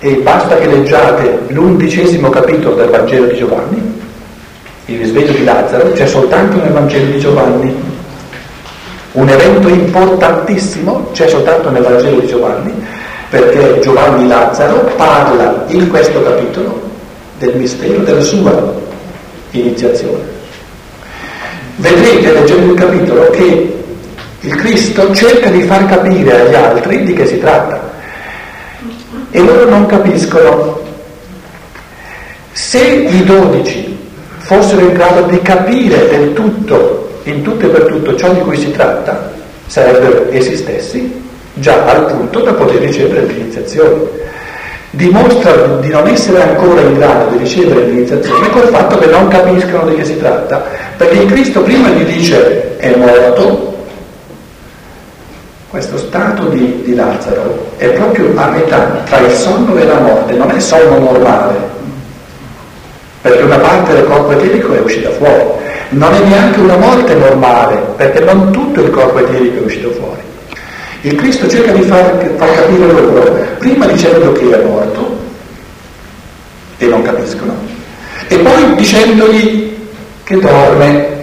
e 0.00 0.14
basta 0.16 0.56
che 0.56 0.66
leggiate 0.66 1.42
l'undicesimo 1.48 2.28
capitolo 2.28 2.74
del 2.74 2.88
Vangelo 2.88 3.26
di 3.26 3.36
Giovanni, 3.36 3.91
il 4.86 4.98
risveglio 4.98 5.32
di 5.32 5.44
Lazzaro, 5.44 5.92
c'è 5.92 6.06
soltanto 6.06 6.56
nel 6.56 6.72
Vangelo 6.72 7.10
di 7.10 7.18
Giovanni. 7.18 7.74
Un 9.12 9.28
evento 9.28 9.68
importantissimo 9.68 11.10
c'è 11.12 11.28
soltanto 11.28 11.70
nel 11.70 11.82
Vangelo 11.82 12.20
di 12.20 12.26
Giovanni, 12.26 12.72
perché 13.28 13.78
Giovanni 13.80 14.26
Lazzaro 14.26 14.92
parla 14.96 15.64
in 15.68 15.88
questo 15.88 16.22
capitolo 16.22 16.80
del 17.38 17.56
mistero 17.56 18.02
della 18.02 18.20
sua 18.20 18.74
iniziazione. 19.50 20.40
Vedrete 21.76 22.32
leggendo 22.32 22.72
il 22.72 22.78
capitolo 22.78 23.30
che 23.30 23.76
il 24.40 24.54
Cristo 24.56 25.14
cerca 25.14 25.50
di 25.50 25.62
far 25.62 25.86
capire 25.86 26.40
agli 26.40 26.54
altri 26.54 27.04
di 27.04 27.12
che 27.12 27.26
si 27.26 27.38
tratta 27.38 27.90
e 29.30 29.40
loro 29.40 29.68
non 29.68 29.86
capiscono. 29.86 30.80
Se 32.52 32.80
i 32.80 33.24
dodici 33.24 33.81
fossero 34.42 34.80
in 34.80 34.92
grado 34.92 35.22
di 35.22 35.40
capire 35.40 36.08
del 36.08 36.32
tutto, 36.32 37.20
in 37.24 37.42
tutto 37.42 37.66
e 37.66 37.68
per 37.68 37.84
tutto 37.84 38.16
ciò 38.16 38.32
di 38.32 38.40
cui 38.40 38.56
si 38.56 38.70
tratta, 38.70 39.32
sarebbero 39.66 40.26
essi 40.30 40.56
stessi 40.56 41.20
già 41.54 41.84
al 41.84 42.06
punto 42.06 42.40
da 42.40 42.52
poter 42.52 42.80
ricevere 42.80 43.26
l'iniziazione. 43.26 44.20
Dimostrano 44.90 45.78
di 45.78 45.88
non 45.88 46.06
essere 46.06 46.42
ancora 46.42 46.82
in 46.82 46.94
grado 46.94 47.30
di 47.30 47.38
ricevere 47.38 47.86
l'iniziazione 47.86 48.50
col 48.50 48.68
fatto 48.68 48.98
che 48.98 49.06
non 49.06 49.28
capiscono 49.28 49.88
di 49.88 49.96
che 49.96 50.04
si 50.04 50.18
tratta, 50.18 50.64
perché 50.98 51.24
Cristo 51.24 51.62
prima 51.62 51.88
gli 51.88 52.04
dice 52.04 52.76
è 52.76 52.94
morto, 52.96 53.72
questo 55.70 55.96
stato 55.96 56.48
di, 56.48 56.82
di, 56.84 56.94
Lazzaro 56.94 57.70
è 57.78 57.88
proprio 57.92 58.30
a 58.36 58.50
metà 58.50 59.00
tra 59.06 59.20
il 59.20 59.30
sonno 59.30 59.74
e 59.76 59.86
la 59.86 60.00
morte, 60.00 60.34
non 60.34 60.50
è 60.50 60.60
sonno 60.60 60.98
normale, 60.98 61.56
perché 63.22 63.42
una 63.44 63.58
parte 63.58 63.94
del 63.94 64.04
corpo 64.04 64.32
eterico 64.32 64.74
è 64.74 64.80
uscita 64.80 65.10
fuori, 65.10 65.44
non 65.90 66.12
è 66.12 66.18
neanche 66.24 66.58
una 66.58 66.76
morte 66.76 67.14
normale, 67.14 67.76
perché 67.96 68.20
non 68.20 68.50
tutto 68.50 68.82
il 68.82 68.90
corpo 68.90 69.18
eterico 69.20 69.60
è 69.60 69.64
uscito 69.64 69.92
fuori. 69.92 70.20
Il 71.02 71.14
Cristo 71.14 71.48
cerca 71.48 71.70
di 71.72 71.82
far, 71.82 72.34
far 72.36 72.54
capire 72.54 72.92
loro, 72.92 73.46
prima 73.58 73.86
dicendo 73.86 74.32
che 74.32 74.60
è 74.60 74.64
morto, 74.64 75.18
e 76.78 76.86
non 76.86 77.02
capiscono, 77.02 77.54
e 78.26 78.38
poi 78.38 78.74
dicendogli 78.74 79.76
che 80.24 80.38
dorme. 80.38 81.20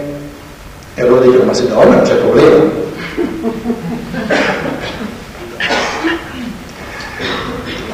E 0.95 1.01
allora 1.01 1.21
dicono, 1.21 1.43
ma 1.43 1.53
se 1.53 1.67
dorme 1.67 1.95
non 1.95 2.03
c'è 2.03 2.15
problema. 2.15 2.87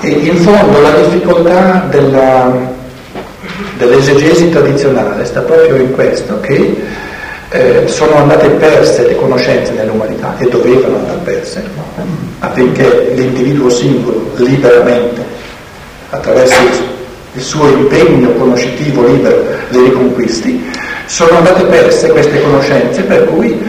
E 0.02 0.10
in 0.10 0.38
fondo 0.38 0.82
la 0.82 0.92
difficoltà 0.92 1.88
della, 1.90 2.75
dell'esegesi 3.78 4.50
tradizionale 4.50 5.26
sta 5.26 5.42
proprio 5.42 5.76
in 5.76 5.92
questo, 5.94 6.40
che 6.40 6.84
eh, 7.50 7.84
sono 7.88 8.16
andate 8.16 8.50
perse 8.50 9.08
le 9.08 9.16
conoscenze 9.16 9.72
nell'umanità 9.74 10.36
e 10.38 10.48
dovevano 10.50 10.98
andare 10.98 11.20
perse 11.24 11.64
affinché 12.40 13.12
l'individuo 13.14 13.70
singolo 13.70 14.32
liberamente, 14.36 15.24
attraverso 16.10 16.56
il 17.34 17.42
suo 17.42 17.68
impegno 17.68 18.32
conoscitivo 18.32 19.06
libero, 19.06 19.44
le 19.70 19.84
riconquisti, 19.84 20.70
sono 21.06 21.38
andate 21.38 21.64
perse 21.66 22.10
queste 22.10 22.42
conoscenze 22.42 23.02
per 23.04 23.26
cui 23.26 23.62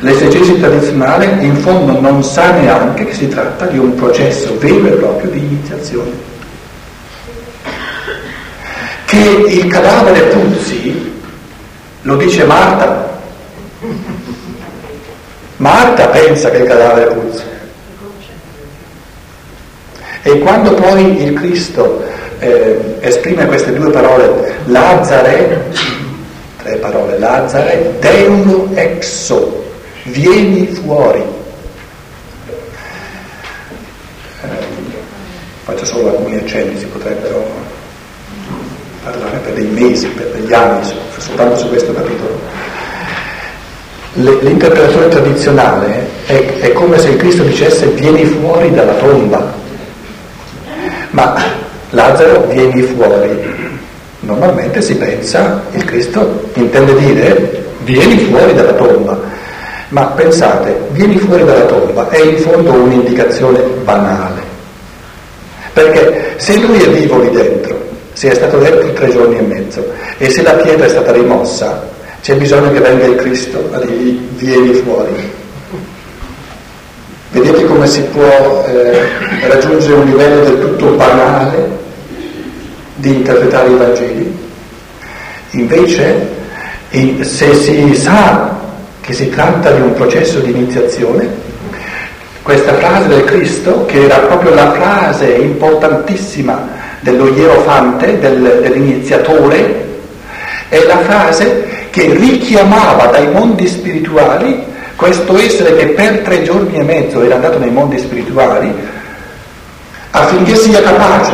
l'esegesi 0.00 0.58
tradizionale 0.58 1.36
in 1.40 1.56
fondo 1.56 1.98
non 2.00 2.22
sa 2.22 2.52
neanche 2.52 3.06
che 3.06 3.14
si 3.14 3.28
tratta 3.28 3.66
di 3.66 3.78
un 3.78 3.94
processo 3.94 4.56
vero 4.58 4.86
e 4.86 4.90
proprio 4.90 5.30
di 5.30 5.38
iniziazione. 5.38 6.33
Che 9.06 9.16
il 9.16 9.66
cadavere 9.66 10.20
puzzi, 10.22 11.22
lo 12.02 12.16
dice 12.16 12.44
Marta, 12.44 13.18
Marta 15.56 16.08
pensa 16.08 16.50
che 16.50 16.58
il 16.58 16.66
cadavere 16.66 17.14
puzzi. 17.14 17.42
E 20.22 20.38
quando 20.38 20.72
poi 20.74 21.22
il 21.22 21.34
Cristo 21.34 22.02
eh, 22.38 22.96
esprime 23.00 23.46
queste 23.46 23.72
due 23.74 23.90
parole, 23.90 24.54
Lazzare, 24.64 25.70
tre 26.62 26.76
parole, 26.76 27.18
Lazzare, 27.18 27.94
deulo 28.00 28.70
exo, 28.74 29.64
vieni 30.04 30.66
fuori. 30.66 31.22
Eh, 34.42 34.48
faccio 35.64 35.84
solo 35.84 36.08
alcuni 36.08 36.36
accenni, 36.36 36.78
si 36.78 36.86
potrebbero 36.86 37.63
parlare 39.04 39.38
per 39.38 39.52
dei 39.52 39.66
mesi, 39.66 40.08
per 40.08 40.26
degli 40.28 40.52
anni, 40.52 40.82
soltanto 41.18 41.56
su 41.56 41.68
questo 41.68 41.92
capitolo. 41.92 42.40
L'interpretazione 44.14 45.08
tradizionale 45.08 46.08
è, 46.26 46.58
è 46.60 46.72
come 46.72 46.98
se 46.98 47.10
il 47.10 47.16
Cristo 47.16 47.42
dicesse 47.42 47.86
vieni 47.88 48.24
fuori 48.24 48.72
dalla 48.72 48.94
tomba, 48.94 49.52
ma 51.10 51.34
Lazzaro 51.90 52.46
vieni 52.48 52.82
fuori. 52.82 53.52
Normalmente 54.20 54.80
si 54.80 54.96
pensa, 54.96 55.62
il 55.72 55.84
Cristo 55.84 56.48
intende 56.54 56.94
dire 56.96 57.64
vieni 57.80 58.18
fuori 58.30 58.54
dalla 58.54 58.72
tomba, 58.72 59.20
ma 59.88 60.06
pensate, 60.06 60.80
vieni 60.90 61.18
fuori 61.18 61.44
dalla 61.44 61.66
tomba 61.66 62.08
è 62.08 62.20
in 62.20 62.38
fondo 62.38 62.72
un'indicazione 62.72 63.60
banale, 63.82 64.40
perché 65.72 66.34
se 66.36 66.56
lui 66.56 66.82
è 66.82 66.88
vivo 66.88 67.18
lì 67.18 67.30
dentro, 67.30 67.73
se 68.14 68.30
è 68.30 68.34
stato 68.34 68.58
dentro 68.58 68.92
tre 68.92 69.10
giorni 69.10 69.38
e 69.38 69.42
mezzo 69.42 69.92
e 70.18 70.30
se 70.30 70.42
la 70.42 70.52
pietra 70.52 70.86
è 70.86 70.88
stata 70.88 71.12
rimossa, 71.12 71.86
c'è 72.22 72.36
bisogno 72.36 72.72
che 72.72 72.80
venga 72.80 73.04
il 73.04 73.16
Cristo 73.16 73.68
a 73.72 73.78
dirgli 73.80 74.18
vieni 74.36 74.72
fuori. 74.72 75.42
Vedete 77.32 77.64
come 77.66 77.86
si 77.88 78.00
può 78.02 78.64
eh, 78.66 79.02
raggiungere 79.48 79.94
un 79.94 80.04
livello 80.06 80.44
del 80.44 80.60
tutto 80.60 80.86
banale 80.92 81.68
di 82.94 83.08
interpretare 83.08 83.70
i 83.70 83.74
Vangeli? 83.74 84.38
Invece, 85.50 86.28
se 87.20 87.54
si 87.54 87.94
sa 87.96 88.56
che 89.00 89.12
si 89.12 89.28
tratta 89.30 89.72
di 89.72 89.80
un 89.80 89.94
processo 89.94 90.38
di 90.38 90.50
iniziazione, 90.50 91.28
questa 92.42 92.74
frase 92.74 93.08
del 93.08 93.24
Cristo, 93.24 93.84
che 93.86 94.04
era 94.04 94.18
proprio 94.18 94.54
la 94.54 94.72
frase 94.72 95.26
importantissima 95.26 96.83
dello 97.04 97.28
ierofante, 97.28 98.18
del, 98.18 98.60
dell'iniziatore, 98.62 99.92
è 100.70 100.82
la 100.86 100.98
frase 101.00 101.88
che 101.90 102.14
richiamava 102.14 103.06
dai 103.06 103.30
mondi 103.30 103.68
spirituali 103.68 104.72
questo 104.96 105.36
essere 105.36 105.76
che 105.76 105.88
per 105.88 106.20
tre 106.20 106.42
giorni 106.42 106.78
e 106.78 106.82
mezzo 106.82 107.22
era 107.22 107.34
andato 107.34 107.58
nei 107.58 107.70
mondi 107.70 107.98
spirituali 107.98 108.72
affinché 110.10 110.56
sia 110.56 110.80
capace 110.80 111.32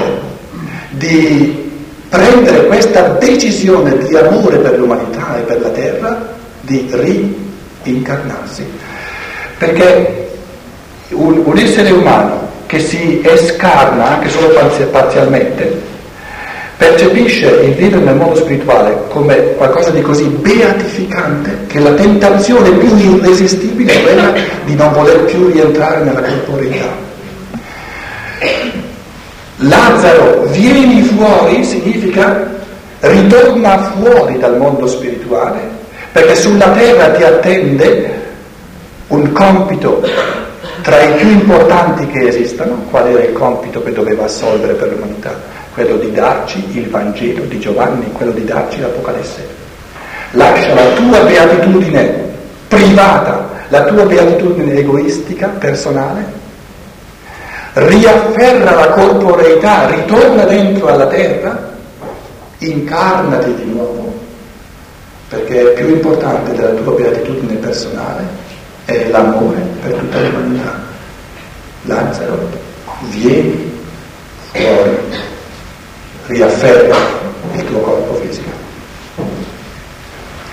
di 0.91 1.71
prendere 2.09 2.67
questa 2.67 3.03
decisione 3.21 3.97
di 3.99 4.17
amore 4.17 4.57
per 4.59 4.77
l'umanità 4.77 5.39
e 5.39 5.43
per 5.43 5.61
la 5.61 5.69
terra 5.69 6.35
di 6.63 6.91
rincarnarsi. 7.83 8.67
Perché 9.57 10.31
un, 11.11 11.43
un 11.45 11.59
essere 11.59 11.91
umano 11.93 12.50
che 12.71 12.79
si 12.79 13.21
escarna 13.25 14.11
anche 14.11 14.29
solo 14.29 14.57
parzialmente 14.93 15.77
percepisce 16.77 17.49
il 17.49 17.75
vivere 17.75 18.01
nel 18.05 18.15
mondo 18.15 18.37
spirituale 18.37 18.97
come 19.09 19.55
qualcosa 19.55 19.91
di 19.91 20.01
così 20.01 20.27
beatificante 20.27 21.67
che 21.67 21.81
la 21.81 21.91
tentazione 21.95 22.71
più 22.71 22.97
irresistibile 22.97 23.93
è 23.93 24.03
quella 24.05 24.33
di 24.65 24.77
non 24.77 24.93
voler 24.93 25.25
più 25.25 25.51
rientrare 25.51 26.05
nella 26.05 26.21
corporeità. 26.21 26.87
Lazzaro, 29.57 30.45
vieni 30.53 31.03
fuori 31.03 31.65
significa 31.65 32.51
ritorna 33.01 33.93
fuori 33.97 34.39
dal 34.39 34.57
mondo 34.57 34.87
spirituale, 34.87 35.59
perché 36.13 36.37
sulla 36.37 36.71
terra 36.71 37.11
ti 37.11 37.25
attende 37.25 38.19
un 39.09 39.33
compito 39.33 40.03
tra 40.83 41.01
i 41.01 41.15
più 41.15 41.29
importanti 41.29 42.07
che 42.07 42.29
esistano, 42.29 42.87
qual 42.91 43.09
era 43.09 43.23
il 43.23 43.33
compito 43.33 43.83
che 43.83 43.93
doveva 43.93 44.25
assolvere 44.25 44.75
per 44.75 44.89
l'umanità? 44.91 45.59
quello 45.73 45.97
di 45.97 46.13
darci 46.13 46.63
il 46.73 46.89
Vangelo 46.89 47.45
di 47.45 47.59
Giovanni, 47.59 48.11
quello 48.13 48.33
di 48.33 48.45
darci 48.45 48.81
l'Apocalisse. 48.81 49.47
Lascia 50.33 50.75
la 50.75 50.87
tua 50.93 51.21
beatitudine 51.21 52.29
privata, 52.69 53.49
la 53.69 53.85
tua 53.85 54.05
beatitudine 54.05 54.75
egoistica, 54.75 55.49
personale, 55.49 56.25
riafferra 57.73 58.75
la 58.75 58.89
corporeità, 58.89 59.89
ritorna 59.89 60.45
dentro 60.45 60.89
alla 60.89 61.07
terra, 61.07 61.73
incarnati 62.59 63.55
di 63.55 63.65
nuovo, 63.73 64.13
perché 65.29 65.61
è 65.61 65.73
più 65.75 65.89
importante 65.95 66.53
della 66.53 66.73
tua 66.81 66.93
beatitudine 66.93 67.55
personale 67.55 68.49
è 68.85 69.09
l'amore 69.09 69.61
per 69.83 69.93
tutta 69.93 70.21
l'umanità. 70.21 70.30
Lazzaro, 72.11 72.49
vieni 73.11 73.71
fuori 74.53 74.99
riafferma 76.27 76.97
il 77.55 77.65
tuo 77.65 77.79
corpo 77.79 78.15
fisico. 78.15 78.51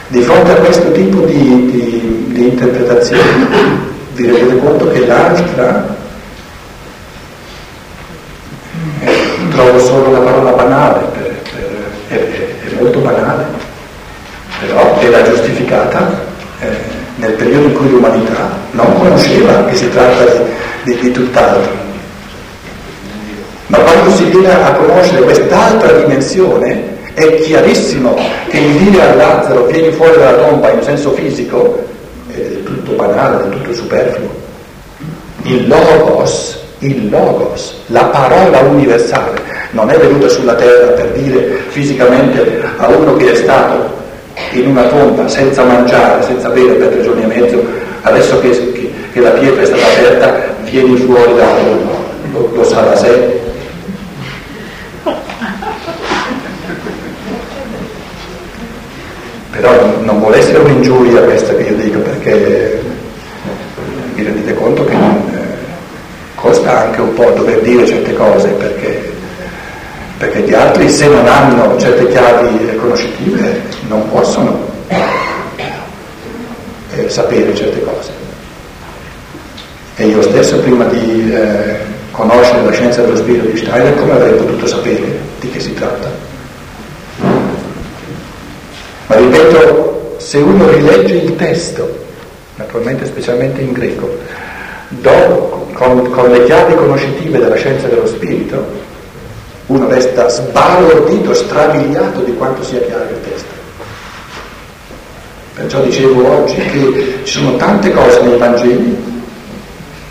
Di 0.10 0.22
fronte 0.22 0.52
a 0.52 0.56
questo 0.56 0.92
tipo 0.92 1.22
di, 1.22 1.66
di, 1.72 2.26
di 2.28 2.48
interpretazione 2.48 3.86
vi 4.14 4.26
rendete 4.26 4.58
conto 4.58 4.90
che 4.92 5.06
l'altra, 5.06 5.96
eh, 9.02 9.18
trovo 9.50 9.80
solo 9.80 10.12
la 10.12 10.20
parola 10.20 10.52
banale, 10.52 11.06
per, 11.12 11.42
per, 12.08 12.18
è, 12.18 12.70
è, 12.70 12.80
molto 12.80 13.00
banale, 13.00 13.46
però 14.60 15.00
era 15.00 15.24
giustificata 15.24 16.26
eh, 16.62 16.98
nel 17.18 17.34
periodo 17.34 17.68
in 17.68 17.74
cui 17.74 17.90
l'umanità 17.90 18.58
non 18.72 18.98
conosceva 18.98 19.66
che 19.66 19.76
si 19.76 19.90
tratta 19.90 20.24
di, 20.24 20.96
di, 20.98 21.12
di 21.12 21.12
tutt'altro. 21.38 21.86
Ma 23.68 23.78
quando 23.80 24.12
si 24.12 24.24
viene 24.26 24.64
a 24.64 24.72
conoscere 24.74 25.22
quest'altra 25.22 25.92
dimensione, 25.92 26.96
è 27.14 27.36
chiarissimo 27.42 28.16
che 28.48 28.58
il 28.58 28.74
dire 28.78 29.02
a 29.02 29.16
Lazzaro 29.16 29.66
vieni 29.66 29.92
fuori 29.92 30.18
dalla 30.18 30.38
tomba 30.38 30.70
in 30.70 30.82
senso 30.84 31.12
fisico 31.12 31.84
è 32.32 32.38
del 32.38 32.64
tutto 32.64 32.92
banale, 32.92 33.44
del 33.44 33.50
tutto 33.50 33.74
superfluo. 33.74 34.30
Il 35.44 35.68
logos, 35.68 36.60
il 36.80 37.10
logos, 37.10 37.76
la 37.88 38.06
parola 38.06 38.60
universale, 38.60 39.42
non 39.72 39.90
è 39.90 39.98
venuta 39.98 40.30
sulla 40.30 40.56
terra 40.56 40.92
per 40.92 41.12
dire 41.12 41.64
fisicamente 41.70 42.62
a 42.78 42.88
uno 42.88 43.16
che 43.18 43.32
è 43.32 43.36
stato 43.36 43.96
in 44.52 44.68
una 44.68 44.84
tomba 44.84 45.28
senza 45.28 45.64
mangiare, 45.64 46.24
senza 46.24 46.50
bere 46.50 46.74
per 46.74 46.90
tre 46.90 47.02
giorni 47.02 47.24
e 47.24 47.26
mezzo, 47.26 47.66
adesso 48.02 48.40
che, 48.40 48.50
che, 48.74 48.94
che 49.12 49.20
la 49.20 49.32
pietra 49.32 49.64
è 49.64 49.66
stata 49.66 49.82
aperta, 49.82 50.47
vieni 50.70 50.96
fuori 50.98 51.36
tomba, 51.36 51.92
lo, 52.32 52.52
lo 52.54 52.64
sa 52.64 52.82
da 52.82 52.96
sé, 52.96 53.46
Però 59.52 59.72
non 60.02 60.20
vuole 60.20 60.38
essere 60.38 60.60
un'ingiuria 60.60 61.22
questa 61.22 61.56
che 61.56 61.64
io 61.64 61.76
dico 61.78 62.00
perché 62.00 62.80
vi 64.14 64.24
rendete 64.24 64.54
conto 64.54 64.86
che 64.86 64.94
non, 64.94 65.16
eh, 65.34 65.38
costa 66.36 66.84
anche 66.84 67.02
un 67.02 67.14
po' 67.16 67.32
dover 67.32 67.62
dire 67.62 67.84
certe 67.88 68.14
cose 68.14 68.50
perché, 68.50 69.12
perché 70.20 70.42
gli 70.42 70.54
altri 70.54 70.88
se 70.90 71.08
non 71.08 71.26
hanno 71.26 71.76
certe 71.80 72.08
chiavi 72.08 72.76
conoscitive 72.76 73.62
non 73.88 74.08
possono 74.12 74.70
eh, 76.96 77.10
sapere 77.10 77.56
certe 77.56 77.82
cose. 77.84 78.17
Io 80.08 80.22
stesso 80.22 80.58
prima 80.60 80.86
di 80.86 81.34
eh, 81.34 81.76
conoscere 82.12 82.64
la 82.64 82.72
scienza 82.72 83.02
dello 83.02 83.18
spirito 83.18 83.46
di 83.48 83.58
Steiner, 83.58 83.94
come 83.96 84.14
avrei 84.14 84.34
potuto 84.36 84.66
sapere 84.66 85.20
di 85.42 85.50
che 85.50 85.60
si 85.60 85.74
tratta? 85.74 86.10
Ma 89.08 89.16
ripeto, 89.16 90.16
se 90.18 90.38
uno 90.38 90.70
rilegge 90.70 91.14
il 91.14 91.36
testo, 91.36 92.06
naturalmente 92.56 93.06
specialmente 93.06 93.62
in 93.62 93.74
greco, 93.74 94.18
do, 94.90 95.68
con, 95.74 96.10
con 96.10 96.32
le 96.32 96.46
chiavi 96.46 96.76
conoscitive 96.76 97.40
della 97.40 97.56
scienza 97.56 97.88
dello 97.88 98.08
spirito, 98.08 98.66
uno 99.66 99.90
resta 99.90 100.30
sbalordito, 100.30 101.34
strabiliato 101.34 102.22
di 102.22 102.34
quanto 102.36 102.64
sia 102.64 102.80
chiaro 102.80 103.04
il 103.04 103.30
testo. 103.30 103.56
Perciò 105.54 105.82
dicevo 105.82 106.44
oggi 106.44 106.56
che 106.56 107.20
ci 107.24 107.40
sono 107.40 107.58
tante 107.58 107.92
cose 107.92 108.22
nei 108.22 108.38
Vangeli 108.38 109.16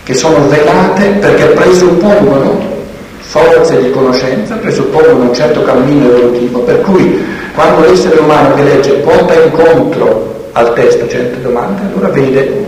che 0.07 0.14
sono 0.14 0.46
velate 0.46 1.09
perché 1.18 1.46
presuppongono 1.46 2.74
forze 3.18 3.82
di 3.82 3.90
conoscenza, 3.90 4.54
presuppongono 4.54 5.24
un 5.24 5.34
certo 5.34 5.64
cammino 5.64 6.07
evolutivo, 6.07 6.61
per 6.61 6.80
cui 6.82 7.24
quando 7.57 7.88
l'essere 7.88 8.20
umano 8.20 8.54
che 8.54 8.62
legge 8.62 8.92
porta 8.98 9.34
incontro 9.34 10.50
al 10.52 10.72
testo 10.74 11.09
certe 11.09 11.40
domande, 11.40 11.82
allora 11.92 12.09
vede 12.11 12.64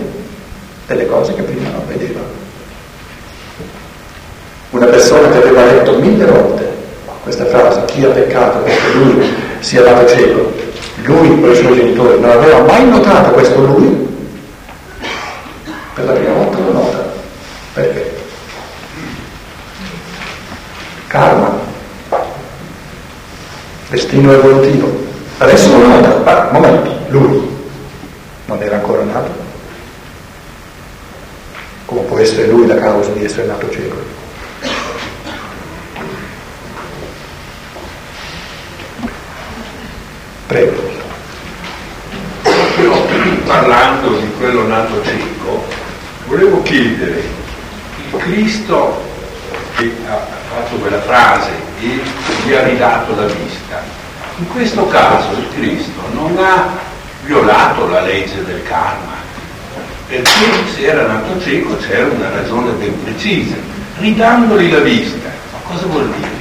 delle 0.85 1.05
cose 1.05 1.33
che 1.33 1.43
prima 1.43 1.69
non 1.69 1.83
vedeva. 1.87 2.19
Una 4.71 4.87
persona 4.87 5.29
che 5.29 5.37
aveva 5.37 5.63
letto 5.63 5.93
mille 5.93 6.25
volte 6.25 6.67
questa 7.23 7.45
frase, 7.45 7.85
chi 7.85 8.03
ha 8.03 8.09
peccato 8.09 8.57
perché 8.59 8.91
lui 8.95 9.33
sia 9.59 9.81
dato 9.81 10.05
cieco, 10.09 10.51
lui 11.03 11.41
o 11.41 11.51
i 11.51 11.55
suoi 11.55 11.75
genitori 11.75 12.19
non 12.19 12.31
aveva 12.31 12.59
mai 12.63 12.85
notato 12.85 13.31
questo 13.31 13.61
lui, 13.61 14.07
per 15.93 16.03
la 16.03 16.11
prima 16.11 16.33
volta 16.33 16.57
lo 16.57 16.71
nota. 16.73 17.08
Perché? 17.73 18.17
Karma, 21.07 21.57
destino 23.89 24.31
evolutivo. 24.31 25.07
Adesso 25.37 25.69
lo 25.71 25.87
nota, 25.87 26.17
ma 26.23 26.49
momento, 26.51 26.97
lui 27.09 27.47
non 28.45 28.61
era 28.61 28.75
ancora 28.75 29.03
nato. 29.03 29.47
Come 31.85 32.01
può 32.01 32.19
essere 32.19 32.47
lui 32.47 32.67
la 32.67 32.77
causa 32.77 33.11
di 33.11 33.23
essere 33.23 33.47
nato 33.47 33.69
cieco? 33.69 33.95
Prego. 40.47 40.97
Io 42.81 43.05
parlando 43.45 44.17
di 44.17 44.31
quello 44.37 44.67
nato 44.67 45.03
cieco, 45.03 45.65
volevo 46.27 46.61
chiedere, 46.63 47.23
Cristo 48.17 49.01
che 49.75 49.91
ha 50.07 50.19
fatto 50.53 50.75
quella 50.75 51.01
frase 51.01 51.51
e 51.79 52.01
gli 52.45 52.53
ha 52.53 52.63
ridato 52.63 53.15
la 53.15 53.25
vista, 53.25 53.81
in 54.37 54.47
questo 54.49 54.87
caso 54.87 55.31
il 55.37 55.47
Cristo 55.53 56.01
non 56.13 56.37
ha 56.37 56.77
violato 57.23 57.87
la 57.87 58.01
legge 58.01 58.43
del 58.43 58.63
karma, 58.63 59.15
perché 60.07 60.31
se 60.73 60.85
era 60.85 61.05
nato 61.05 61.39
cieco 61.41 61.77
c'era 61.77 62.07
una 62.07 62.29
ragione 62.29 62.71
ben 62.71 63.03
precisa, 63.03 63.55
ridandogli 63.97 64.71
la 64.71 64.79
vista. 64.79 65.29
Ma 65.51 65.59
cosa 65.63 65.85
vuol 65.85 66.09
dire? 66.09 66.37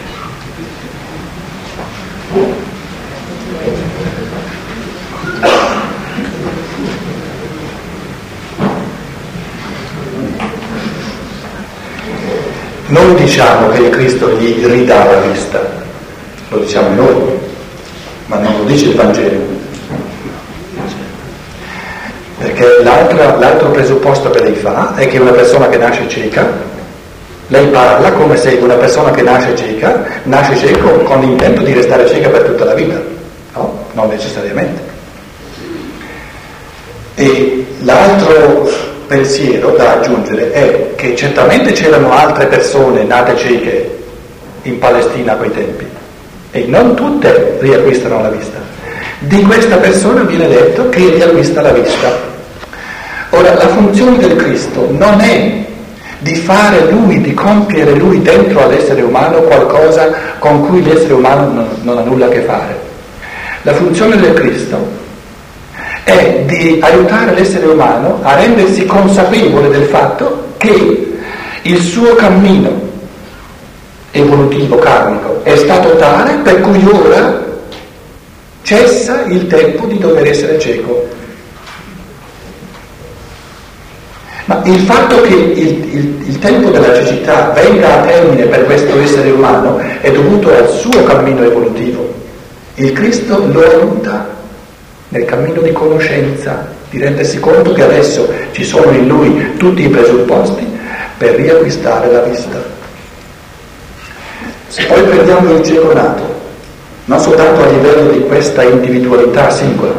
Non 12.89 13.15
diciamo 13.17 13.69
che 13.69 13.83
il 13.83 13.91
Cristo 13.91 14.31
gli 14.31 14.65
ridà 14.65 15.05
la 15.05 15.21
vista, 15.21 15.61
lo 16.49 16.59
diciamo 16.59 16.95
noi, 16.95 17.39
ma 18.27 18.39
non 18.39 18.57
lo 18.59 18.65
dice 18.65 18.87
il 18.87 18.95
Vangelo. 18.95 19.57
Perché 22.39 22.83
l'altro 22.83 23.71
presupposto 23.71 24.31
che 24.31 24.43
lei 24.43 24.55
fa 24.55 24.95
è 24.95 25.07
che 25.07 25.19
una 25.19 25.33
persona 25.33 25.69
che 25.69 25.77
nasce 25.77 26.09
cieca, 26.09 26.51
lei 27.49 27.67
parla 27.67 28.13
come 28.13 28.37
se 28.37 28.59
una 28.61 28.75
persona 28.75 29.11
che 29.11 29.23
nasce 29.23 29.57
cieca 29.57 30.05
nasce 30.25 30.57
cieco 30.57 30.89
con 30.99 31.21
l'intento 31.21 31.63
di 31.63 31.73
restare 31.73 32.07
cieca 32.07 32.29
per 32.29 32.43
tutta 32.43 32.65
la 32.65 32.75
vita. 32.75 33.01
No, 33.55 33.87
non 33.93 34.09
necessariamente. 34.09 34.81
E 37.17 37.67
l'altro 37.81 38.71
pensiero 39.09 39.71
da 39.71 39.95
aggiungere 39.95 40.53
è 40.53 40.95
che 40.95 41.17
certamente 41.17 41.73
c'erano 41.73 42.13
altre 42.13 42.47
persone 42.47 43.05
nate 43.05 43.37
cieche 43.37 43.97
in 44.63 44.79
Palestina 44.79 45.33
a 45.33 45.37
quei 45.37 45.51
tempi 45.51 45.87
e 46.51 46.65
non 46.67 46.95
tutte 46.95 47.57
riacquistano 47.59 48.21
la 48.21 48.29
vista. 48.29 48.59
Di 49.21 49.43
questa 49.43 49.77
persona 49.77 50.23
viene 50.23 50.47
detto 50.47 50.89
che 50.91 51.11
riacquista 51.15 51.63
la 51.63 51.73
vista. 51.73 52.37
Ora, 53.31 53.55
la 53.55 53.69
funzione 53.69 54.19
del 54.19 54.37
Cristo 54.37 54.89
non 54.91 55.21
è 55.21 55.65
di 56.19 56.35
fare 56.35 56.91
lui, 56.91 57.21
di 57.21 57.35
compiere 57.35 57.93
lui 57.93 58.21
dentro 58.23 58.63
all'essere 58.63 59.03
umano 59.03 59.41
qualcosa 59.43 60.11
con 60.39 60.67
cui 60.67 60.83
l'essere 60.83 61.15
umano 61.15 61.53
non, 61.53 61.69
non 61.83 61.99
ha 61.99 62.03
nulla 62.03 62.27
a 62.27 62.29
che 62.29 62.41
fare. 62.43 62.79
La 63.63 63.75
funzione 63.75 64.17
del 64.17 64.35
Cristo 64.35 65.07
è 66.09 66.45
di 66.47 66.79
aiutare 66.81 67.35
l'essere 67.35 67.67
umano 67.67 68.21
a 68.23 68.35
rendersi 68.35 68.87
consapevole 68.87 69.69
del 69.69 69.85
fatto 69.85 70.55
che 70.57 71.13
il 71.61 71.81
suo 71.83 72.15
cammino 72.15 72.87
evolutivo 74.13 74.77
karmico 74.77 75.41
è 75.43 75.55
stato 75.57 75.97
tale 75.97 76.37
per 76.37 76.63
cui 76.63 76.83
ora 76.91 77.45
cessa 78.63 79.25
il 79.27 79.47
tempo 79.49 79.85
di 79.85 79.99
dover 79.99 80.27
essere 80.27 80.59
cieco. 80.59 81.09
Ma 84.47 84.63
il 84.65 84.79
fatto 84.81 85.21
che 85.21 85.35
il, 85.35 85.95
il, 85.95 86.29
il, 86.29 86.39
tempo 86.39 86.71
della 86.71 86.95
cecità 86.95 87.51
venga 87.51 88.01
a 88.01 88.07
termine 88.07 88.47
per 88.47 88.65
questo 88.65 88.99
essere 88.99 89.31
umano 89.31 89.79
è 90.01 90.11
dovuto 90.11 90.57
al 90.57 90.71
suo 90.71 91.03
cammino 91.03 91.43
evolutivo. 91.43 92.15
Il 92.77 92.93
Cristo 92.93 93.47
lo 93.53 93.63
aiuta 93.63 94.37
nel 95.09 95.25
cammino 95.25 95.61
di 95.61 95.73
conoscenza, 95.73 96.69
di 96.91 96.99
rendersi 96.99 97.39
conto 97.41 97.73
che 97.73 97.83
adesso 97.83 98.29
ci 98.53 98.65
sono 98.65 98.91
in 98.93 99.07
lui 99.07 99.57
tutti 99.57 99.83
i 99.83 99.89
presupposti 99.89 100.67
per 101.17 101.35
riacquistare 101.35 102.11
la 102.11 102.21
vista. 102.21 102.63
Se 104.69 104.85
poi 104.85 105.03
prendiamo 105.03 105.53
il 105.53 105.65
cieco 105.65 105.93
nato, 105.93 106.37
non 107.07 107.19
soltanto 107.21 107.63
a 107.63 107.69
livello 107.69 108.11
di 108.11 108.21
questa 108.21 108.63
individualità 108.63 109.51
singola, 109.51 109.95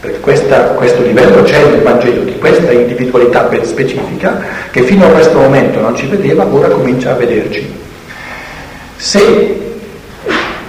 perché 0.00 0.20
questa, 0.20 0.60
questo 0.70 1.02
livello 1.02 1.42
c'è 1.42 1.62
nel 1.64 1.82
Vangelo, 1.82 2.22
di 2.22 2.38
questa 2.38 2.70
individualità 2.72 3.42
ben 3.42 3.64
specifica, 3.64 4.40
che 4.70 4.82
fino 4.82 5.06
a 5.06 5.10
questo 5.10 5.38
momento 5.38 5.80
non 5.80 5.96
ci 5.96 6.06
vedeva, 6.06 6.46
ora 6.46 6.68
comincia 6.68 7.10
a 7.10 7.14
vederci. 7.14 7.70
Se 8.96 9.69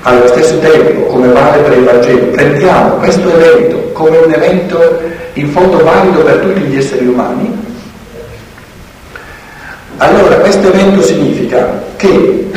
allo 0.03 0.27
stesso 0.27 0.57
tempo, 0.59 1.01
come 1.05 1.27
vale 1.27 1.61
per 1.61 1.77
il 1.77 1.83
Vangelo, 1.83 2.25
prendiamo 2.27 2.95
questo 2.95 3.37
evento 3.37 3.91
come 3.93 4.17
un 4.17 4.33
evento 4.33 4.99
in 5.33 5.49
fondo 5.49 5.83
valido 5.83 6.23
per 6.23 6.37
tutti 6.37 6.61
gli 6.61 6.77
esseri 6.77 7.05
umani, 7.05 7.55
allora 9.97 10.37
questo 10.37 10.73
evento 10.73 11.01
significa 11.03 11.83
che 11.97 12.49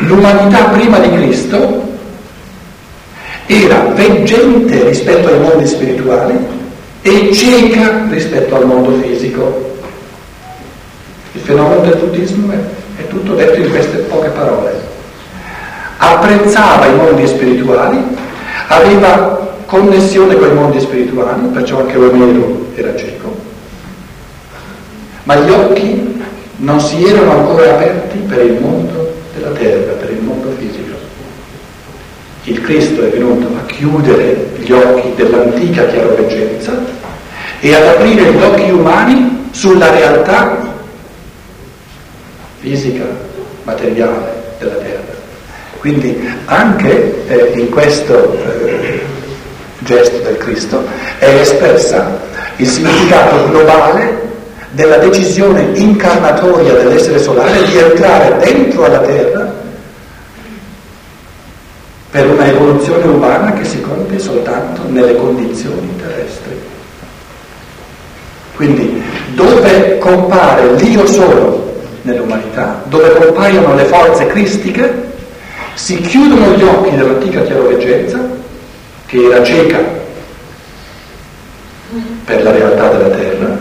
l'umanità 0.00 0.64
prima 0.64 0.98
di 0.98 1.10
Cristo 1.10 1.84
era 3.46 3.92
veggente 3.94 4.88
rispetto 4.88 5.28
ai 5.28 5.38
mondi 5.38 5.66
spirituali 5.66 6.36
e 7.02 7.32
cieca 7.32 8.06
rispetto 8.10 8.56
al 8.56 8.66
mondo 8.66 9.00
fisico. 9.00 9.74
Il 11.32 11.40
fenomeno 11.42 11.82
del 11.82 11.96
buddismo 11.96 12.50
è, 12.50 13.00
è 13.00 13.06
tutto 13.06 13.34
detto 13.34 13.60
in 13.60 13.70
queste 13.70 13.98
poche 13.98 14.30
parole 14.30 14.85
apprezzava 16.26 16.86
i 16.86 16.94
mondi 16.96 17.26
spirituali, 17.26 18.02
aveva 18.66 19.54
connessione 19.66 20.36
con 20.36 20.50
i 20.50 20.54
mondi 20.54 20.80
spirituali, 20.80 21.46
perciò 21.52 21.78
anche 21.78 21.96
Omero 21.96 22.66
era 22.74 22.96
cieco, 22.96 23.34
ma 25.22 25.36
gli 25.36 25.50
occhi 25.50 26.20
non 26.56 26.80
si 26.80 27.04
erano 27.04 27.30
ancora 27.30 27.70
aperti 27.74 28.18
per 28.18 28.44
il 28.44 28.60
mondo 28.60 29.14
della 29.34 29.50
terra, 29.50 29.92
per 29.92 30.10
il 30.10 30.20
mondo 30.20 30.50
fisico. 30.58 30.94
Il 32.44 32.60
Cristo 32.60 33.02
è 33.02 33.08
venuto 33.08 33.46
a 33.56 33.66
chiudere 33.66 34.50
gli 34.58 34.70
occhi 34.72 35.12
dell'antica 35.16 35.86
chiaroveggenza 35.86 36.72
e 37.60 37.74
ad 37.74 37.86
aprire 37.86 38.32
gli 38.32 38.42
occhi 38.42 38.70
umani 38.70 39.48
sulla 39.50 39.90
realtà 39.90 40.74
fisica, 42.58 43.04
materiale 43.64 44.54
della 44.58 44.74
terra. 44.74 44.95
Quindi 45.86 46.20
anche 46.46 47.28
eh, 47.28 47.60
in 47.60 47.70
questo 47.70 48.36
eh, 48.42 49.02
gesto 49.78 50.18
del 50.18 50.36
Cristo 50.36 50.84
è 51.20 51.26
espressa 51.26 52.22
il 52.56 52.66
significato 52.66 53.48
globale 53.50 54.22
della 54.70 54.96
decisione 54.96 55.70
incarnatoria 55.74 56.72
dell'essere 56.72 57.20
solare 57.20 57.62
di 57.66 57.78
entrare 57.78 58.36
dentro 58.38 58.84
alla 58.84 58.98
Terra 58.98 59.54
per 62.10 62.30
una 62.30 62.48
evoluzione 62.48 63.04
umana 63.04 63.52
che 63.52 63.64
si 63.64 63.80
compie 63.80 64.18
soltanto 64.18 64.80
nelle 64.88 65.14
condizioni 65.14 65.94
terrestri. 65.98 66.60
Quindi 68.56 69.00
dove 69.34 69.98
compare 69.98 70.72
l'io 70.72 71.06
solo 71.06 71.74
nell'umanità, 72.02 72.82
dove 72.86 73.12
compaiono 73.12 73.76
le 73.76 73.84
forze 73.84 74.26
cristiche, 74.26 75.14
si 75.76 76.00
chiudono 76.00 76.56
gli 76.56 76.62
occhi 76.62 76.96
dell'antica 76.96 77.42
chiaroveggenza, 77.42 78.18
che 79.04 79.24
era 79.24 79.44
cieca 79.44 79.78
per 82.24 82.42
la 82.42 82.50
realtà 82.50 82.88
della 82.88 83.14
terra, 83.14 83.58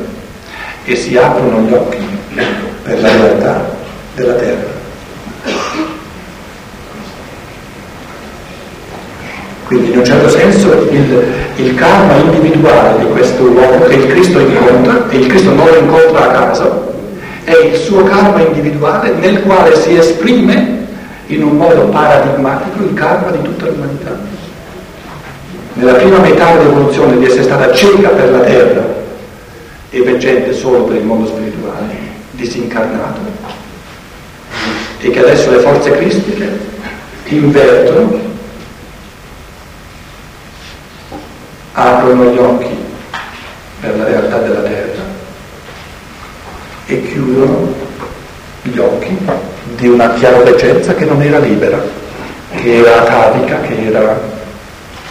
e 0.85 0.95
si 0.95 1.17
aprono 1.17 1.59
gli 1.67 1.73
occhi 1.73 1.97
per 2.83 3.01
la 3.01 3.09
realtà 3.09 3.69
della 4.15 4.33
terra. 4.33 4.73
Quindi 9.65 9.91
in 9.91 9.97
un 9.97 10.05
certo 10.05 10.29
senso 10.29 10.71
il, 10.89 11.23
il 11.57 11.75
karma 11.75 12.15
individuale 12.15 12.99
di 12.99 13.11
questo 13.11 13.43
uomo 13.43 13.83
che 13.87 13.95
il 13.95 14.07
Cristo 14.07 14.39
incontra, 14.39 15.09
e 15.09 15.17
il 15.17 15.27
Cristo 15.27 15.51
non 15.51 15.65
lo 15.65 15.77
incontra 15.79 16.29
a 16.29 16.45
caso, 16.45 16.93
è 17.43 17.55
il 17.55 17.75
suo 17.75 18.03
karma 18.03 18.39
individuale 18.41 19.11
nel 19.15 19.41
quale 19.41 19.75
si 19.75 19.97
esprime 19.97 20.84
in 21.27 21.43
un 21.43 21.57
modo 21.57 21.85
paradigmatico 21.87 22.83
il 22.83 22.93
karma 22.93 23.31
di 23.31 23.41
tutta 23.41 23.65
l'umanità. 23.65 24.17
Nella 25.73 25.93
prima 25.93 26.19
metà 26.19 26.55
dell'evoluzione 26.55 27.17
di 27.17 27.25
essere 27.25 27.43
stata 27.43 27.73
cieca 27.73 28.09
per 28.09 28.31
la 28.31 28.39
terra 28.39 29.03
e 29.89 30.01
veggente 30.01 30.53
solo 30.53 30.83
per 30.83 30.97
il 30.97 31.03
mondo 31.03 31.27
spirituale, 31.27 31.95
disincarnato, 32.31 33.19
e 34.99 35.09
che 35.09 35.19
adesso 35.19 35.51
le 35.51 35.59
forze 35.59 35.91
cristiche 35.91 36.59
invertono, 37.25 38.19
aprono 41.73 42.31
gli 42.31 42.37
occhi 42.37 42.77
per 43.81 43.97
la 43.97 44.05
realtà 44.05 44.37
della 44.37 44.61
terra 44.61 45.03
e 46.85 47.01
chiudono 47.07 47.73
gli 48.61 48.77
occhi 48.77 49.17
di 49.85 49.91
una 49.91 50.13
chiaroveggenza 50.13 50.95
che 50.95 51.05
non 51.05 51.21
era 51.21 51.37
libera, 51.37 51.79
che 52.55 52.77
era 52.77 53.03
atavica, 53.03 53.61
che 53.61 53.85
era 53.85 54.19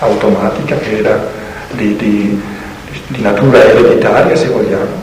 automatica, 0.00 0.76
che 0.78 0.98
era 0.98 1.30
di, 1.74 1.94
di, 1.94 2.42
di 3.06 3.22
natura 3.22 3.62
ereditaria, 3.64 4.34
se 4.34 4.48
vogliamo. 4.48 5.02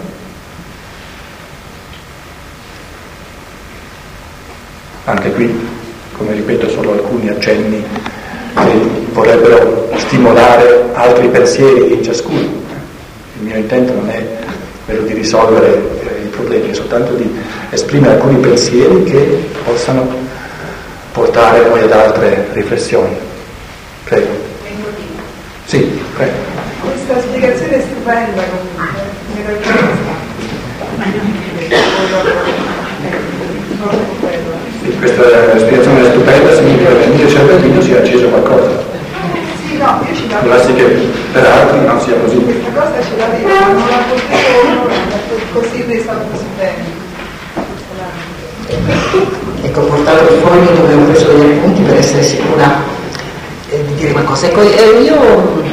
Anche 5.06 5.32
qui, 5.32 5.68
come 6.18 6.34
ripeto, 6.34 6.70
solo 6.70 6.92
alcuni 6.92 7.30
accenni 7.30 7.82
che 8.54 8.90
vorrebbero 9.14 9.90
stimolare 9.96 10.90
altri 10.92 11.30
pensieri 11.30 11.94
in 11.94 12.04
ciascuno. 12.04 12.40
Il 12.40 13.44
mio 13.44 13.56
intento 13.56 13.94
non 13.94 14.10
è 14.10 14.22
quello 14.84 15.04
di 15.04 15.14
risolvere 15.14 16.11
è 16.52 16.74
soltanto 16.74 17.14
di 17.14 17.30
esprimere 17.70 18.14
alcuni 18.14 18.36
pensieri 18.38 19.04
che 19.04 19.50
possano 19.64 20.08
portare 21.12 21.60
poi 21.62 21.82
ad 21.82 21.92
altre 21.92 22.48
riflessioni. 22.54 23.16
Prego. 24.06 24.50
Sì, 25.66 25.80
prego. 26.16 26.34
Questa 26.82 27.22
spiegazione 27.22 27.78
è 27.78 27.82
stupenda 27.82 28.42
comunque, 28.44 28.86
meravigliosa. 29.36 30.20
Sì, 34.84 34.98
questa 34.98 35.24
spiegazione 35.60 36.02
è 36.02 36.10
stupenda 36.10 36.56
significa 36.56 36.90
che 36.90 37.06
nel 37.06 37.16
mio 37.16 37.30
cervellino 37.30 37.82
si 37.82 37.94
è 37.94 37.98
acceso 38.00 38.28
qualcosa. 38.28 38.70
Sì, 39.68 39.78
no, 39.78 40.04
io 40.08 40.16
ci 40.16 40.28
darsi 40.28 40.74
che 40.74 40.84
per 41.32 41.46
altri 41.46 41.86
non 41.86 42.02
sia 42.02 42.16
così. 42.16 42.36
Questa 42.38 42.70
cosa 42.72 43.02
ce 43.02 43.16
l'avevo, 43.18 43.48
non 43.48 43.88
la 43.88 44.04
potevo 44.10 45.11
così 45.54 45.84
resa 45.88 46.14
così 46.32 46.46
bene. 46.58 47.00
Ecco, 49.64 49.82
il 49.82 50.40
foglio 50.42 50.72
dove 50.74 50.94
ho 50.94 51.06
preso 51.06 51.28
degli 51.28 51.52
appunti 51.58 51.82
per 51.82 51.96
essere 51.96 52.24
sicura 52.24 52.84
eh, 53.70 53.84
di 53.86 53.94
dire 53.96 54.12
qualcosa. 54.12 54.48
Ecco, 54.48 54.62
eh, 54.62 55.02
io 55.02 55.64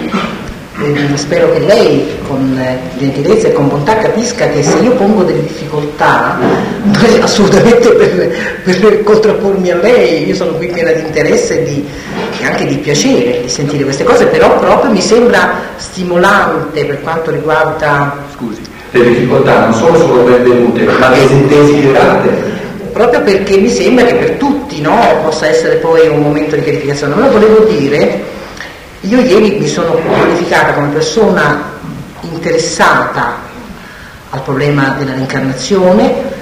eh, 0.83 1.17
spero 1.17 1.53
che 1.53 1.61
lei 1.61 2.17
con 2.27 2.59
eh, 2.59 2.79
gentilezza 2.99 3.49
e 3.49 3.53
con 3.53 3.69
bontà 3.69 3.97
capisca 3.99 4.49
che 4.49 4.63
se 4.63 4.79
io 4.79 4.93
pongo 4.93 5.23
delle 5.23 5.43
difficoltà 5.43 6.39
non 6.83 7.05
è 7.05 7.21
assolutamente 7.21 7.89
per, 7.91 8.63
per 8.65 9.03
contrappormi 9.05 9.71
a 9.71 9.77
lei, 9.77 10.27
io 10.27 10.35
sono 10.35 10.53
qui 10.53 10.69
piena 10.69 10.91
di 10.91 11.01
interesse 11.01 11.61
e, 11.61 11.65
di, 11.65 11.89
e 12.41 12.45
anche 12.45 12.67
di 12.67 12.77
piacere 12.77 13.43
di 13.43 13.49
sentire 13.49 13.85
queste 13.85 14.05
cose, 14.05 14.27
però 14.27 14.59
proprio 14.59 14.91
mi 14.91 15.01
sembra 15.01 15.53
stimolante 15.77 16.85
per 16.85 17.01
quanto 17.01 17.31
riguarda... 17.31 18.27
Scusi 18.35 18.68
le 18.91 19.05
difficoltà 19.05 19.67
non 19.67 19.75
sono 19.75 19.99
solo 19.99 20.23
benvenute, 20.23 20.83
ma 20.85 21.09
desiderate. 21.09 22.57
Proprio 22.93 23.21
perché 23.23 23.59
mi 23.59 23.69
sembra 23.69 24.05
che 24.05 24.15
per 24.15 24.31
tutti 24.33 24.81
no, 24.81 25.21
possa 25.23 25.47
essere 25.47 25.77
poi 25.77 26.09
un 26.09 26.23
momento 26.23 26.57
di 26.57 26.63
chiarificazione. 26.63 27.15
Allora 27.15 27.31
volevo 27.31 27.65
dire, 27.65 28.25
io 29.01 29.21
ieri 29.21 29.59
mi 29.59 29.69
sono 29.69 29.93
qualificata 29.93 30.73
come 30.73 30.89
persona 30.89 31.77
interessata 32.23 33.47
al 34.31 34.43
problema 34.43 34.95
della 34.99 35.13
reincarnazione, 35.13 36.37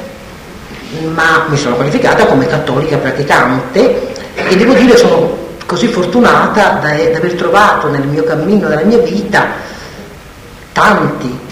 ma 1.13 1.47
mi 1.49 1.57
sono 1.57 1.75
qualificata 1.75 2.27
come 2.27 2.47
cattolica 2.47 2.97
praticante 2.97 4.15
e 4.35 4.57
devo 4.57 4.73
dire 4.75 4.97
sono 4.97 5.45
così 5.67 5.89
fortunata 5.89 6.79
da, 6.81 6.91
da 6.91 7.17
aver 7.17 7.35
trovato 7.35 7.89
nel 7.91 8.07
mio 8.07 8.23
cammino, 8.23 8.69
nella 8.69 8.85
mia 8.85 8.99
vita, 8.99 9.47
tanti 10.73 11.46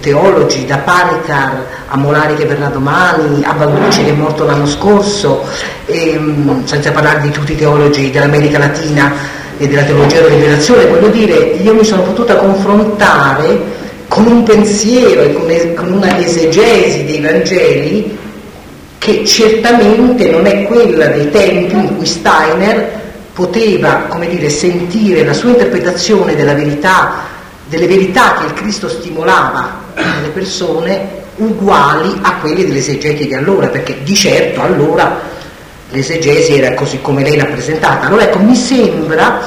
teologi, 0.00 0.64
da 0.64 0.78
Panicar 0.78 1.64
a 1.88 1.96
Molari 1.96 2.34
che 2.34 2.44
verrà 2.44 2.68
domani, 2.68 3.42
a 3.44 3.52
Balducci 3.52 4.04
che 4.04 4.10
è 4.10 4.14
morto 4.14 4.44
l'anno 4.44 4.66
scorso, 4.66 5.44
e, 5.86 6.10
ehm, 6.12 6.64
senza 6.64 6.92
parlare 6.92 7.20
di 7.20 7.30
tutti 7.30 7.52
i 7.52 7.56
teologi 7.56 8.10
dell'America 8.10 8.58
Latina 8.58 9.12
e 9.58 9.66
della 9.66 9.82
teologia 9.82 10.20
della 10.20 10.34
liberazione, 10.34 10.86
voglio 10.86 11.08
dire, 11.08 11.34
io 11.34 11.74
mi 11.74 11.84
sono 11.84 12.02
potuta 12.02 12.36
confrontare 12.36 13.80
con 14.08 14.26
un 14.26 14.42
pensiero 14.42 15.22
e 15.22 15.32
con, 15.32 15.50
es- 15.50 15.74
con 15.74 15.92
una 15.92 16.18
esegesi 16.18 17.04
dei 17.04 17.20
Vangeli 17.20 18.18
che 18.98 19.24
certamente 19.24 20.30
non 20.30 20.46
è 20.46 20.62
quella 20.64 21.06
dei 21.06 21.30
tempi 21.30 21.74
in 21.74 21.96
cui 21.96 22.06
Steiner 22.06 23.00
poteva, 23.32 24.04
come 24.08 24.28
dire, 24.28 24.48
sentire 24.48 25.24
la 25.24 25.32
sua 25.32 25.50
interpretazione 25.50 26.36
della 26.36 26.54
verità 26.54 27.30
delle 27.72 27.86
verità 27.86 28.34
che 28.34 28.44
il 28.44 28.52
Cristo 28.52 28.86
stimolava 28.86 29.80
nelle 29.94 30.28
persone 30.28 31.20
uguali 31.36 32.18
a 32.20 32.34
quelle 32.34 32.66
dell'esegeti 32.66 33.26
di 33.26 33.34
allora, 33.34 33.68
perché 33.68 34.02
di 34.02 34.14
certo 34.14 34.60
allora 34.60 35.18
l'esegesi 35.88 36.58
era 36.58 36.74
così 36.74 37.00
come 37.00 37.22
lei 37.22 37.34
l'ha 37.34 37.46
presentata. 37.46 38.08
Allora 38.08 38.24
ecco, 38.24 38.40
mi 38.40 38.54
sembra 38.54 39.40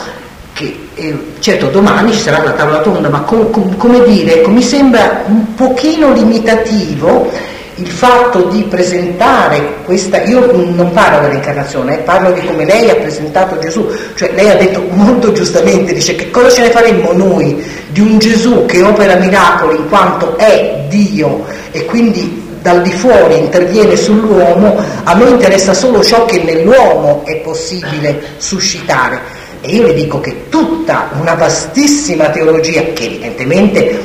che, 0.53 0.75
eh, 0.95 1.33
certo 1.37 1.67
domani 1.67 2.13
ci 2.13 2.19
sarà 2.19 2.43
la 2.43 2.53
tavola 2.53 2.79
tonda, 2.79 3.09
ma 3.09 3.19
com, 3.19 3.51
com, 3.51 3.77
come 3.77 4.03
dire, 4.05 4.39
ecco, 4.39 4.49
mi 4.49 4.63
sembra 4.63 5.21
un 5.27 5.53
pochino 5.53 6.11
limitativo 6.11 7.31
il 7.77 7.87
fatto 7.87 8.43
di 8.43 8.63
presentare 8.63 9.77
questa, 9.83 10.23
io 10.23 10.51
non 10.53 10.91
parlo 10.93 11.27
dell'incarnazione, 11.27 11.95
eh, 11.95 12.01
parlo 12.03 12.31
di 12.31 12.41
come 12.45 12.63
lei 12.63 12.89
ha 12.89 12.95
presentato 12.95 13.59
Gesù, 13.59 13.85
cioè 14.15 14.31
lei 14.33 14.49
ha 14.49 14.55
detto 14.55 14.81
molto 14.91 15.33
giustamente, 15.33 15.93
dice 15.93 16.15
che 16.15 16.31
cosa 16.31 16.49
ce 16.49 16.61
ne 16.61 16.69
faremmo 16.69 17.11
noi 17.11 17.63
di 17.89 17.99
un 17.99 18.17
Gesù 18.17 18.65
che 18.65 18.81
opera 18.81 19.15
miracoli 19.15 19.77
in 19.77 19.89
quanto 19.89 20.37
è 20.37 20.85
Dio 20.87 21.45
e 21.71 21.83
quindi 21.85 22.43
dal 22.61 22.81
di 22.81 22.91
fuori 22.91 23.37
interviene 23.37 23.95
sull'uomo, 23.95 24.77
a 25.03 25.13
noi 25.13 25.31
interessa 25.31 25.73
solo 25.73 26.03
ciò 26.03 26.25
che 26.25 26.41
nell'uomo 26.41 27.23
è 27.25 27.35
possibile 27.37 28.19
suscitare. 28.37 29.43
E 29.61 29.75
io 29.75 29.83
le 29.83 29.93
dico 29.93 30.19
che 30.19 30.49
tutta 30.49 31.09
una 31.19 31.33
vastissima 31.35 32.29
teologia, 32.29 32.81
che 32.93 33.05
evidentemente 33.05 33.99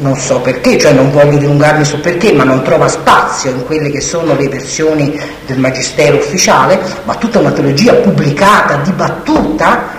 non 0.00 0.16
so 0.16 0.40
perché, 0.40 0.78
cioè 0.78 0.92
non 0.92 1.10
voglio 1.10 1.36
dilungarmi 1.38 1.84
su 1.84 2.00
perché, 2.00 2.32
ma 2.32 2.44
non 2.44 2.62
trova 2.62 2.88
spazio 2.88 3.50
in 3.50 3.64
quelle 3.64 3.90
che 3.90 4.00
sono 4.00 4.34
le 4.34 4.48
versioni 4.48 5.18
del 5.46 5.58
Magistero 5.58 6.16
ufficiale, 6.16 6.78
ma 7.04 7.14
tutta 7.14 7.38
una 7.38 7.50
teologia 7.50 7.94
pubblicata, 7.94 8.76
dibattuta, 8.76 9.96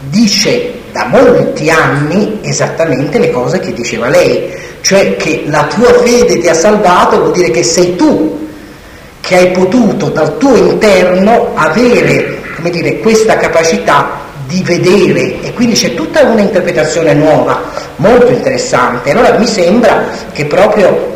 dice 0.00 0.80
da 0.92 1.06
molti 1.06 1.70
anni 1.70 2.40
esattamente 2.42 3.18
le 3.18 3.30
cose 3.30 3.60
che 3.60 3.72
diceva 3.72 4.08
lei, 4.08 4.52
cioè 4.82 5.16
che 5.16 5.44
la 5.46 5.64
tua 5.64 5.92
fede 6.02 6.38
ti 6.38 6.48
ha 6.48 6.54
salvato 6.54 7.18
vuol 7.18 7.32
dire 7.32 7.50
che 7.50 7.62
sei 7.62 7.96
tu 7.96 8.48
che 9.20 9.36
hai 9.36 9.50
potuto 9.52 10.08
dal 10.08 10.36
tuo 10.36 10.56
interno 10.56 11.52
avere 11.54 12.40
dire, 12.70 12.98
questa 12.98 13.36
capacità 13.36 14.21
di 14.52 14.62
vedere 14.62 15.40
e 15.40 15.52
quindi 15.54 15.74
c'è 15.74 15.94
tutta 15.94 16.22
una 16.22 16.42
interpretazione 16.42 17.14
nuova, 17.14 17.62
molto 17.96 18.30
interessante. 18.30 19.10
Allora 19.10 19.38
mi 19.38 19.46
sembra 19.46 20.04
che 20.32 20.44
proprio 20.44 21.10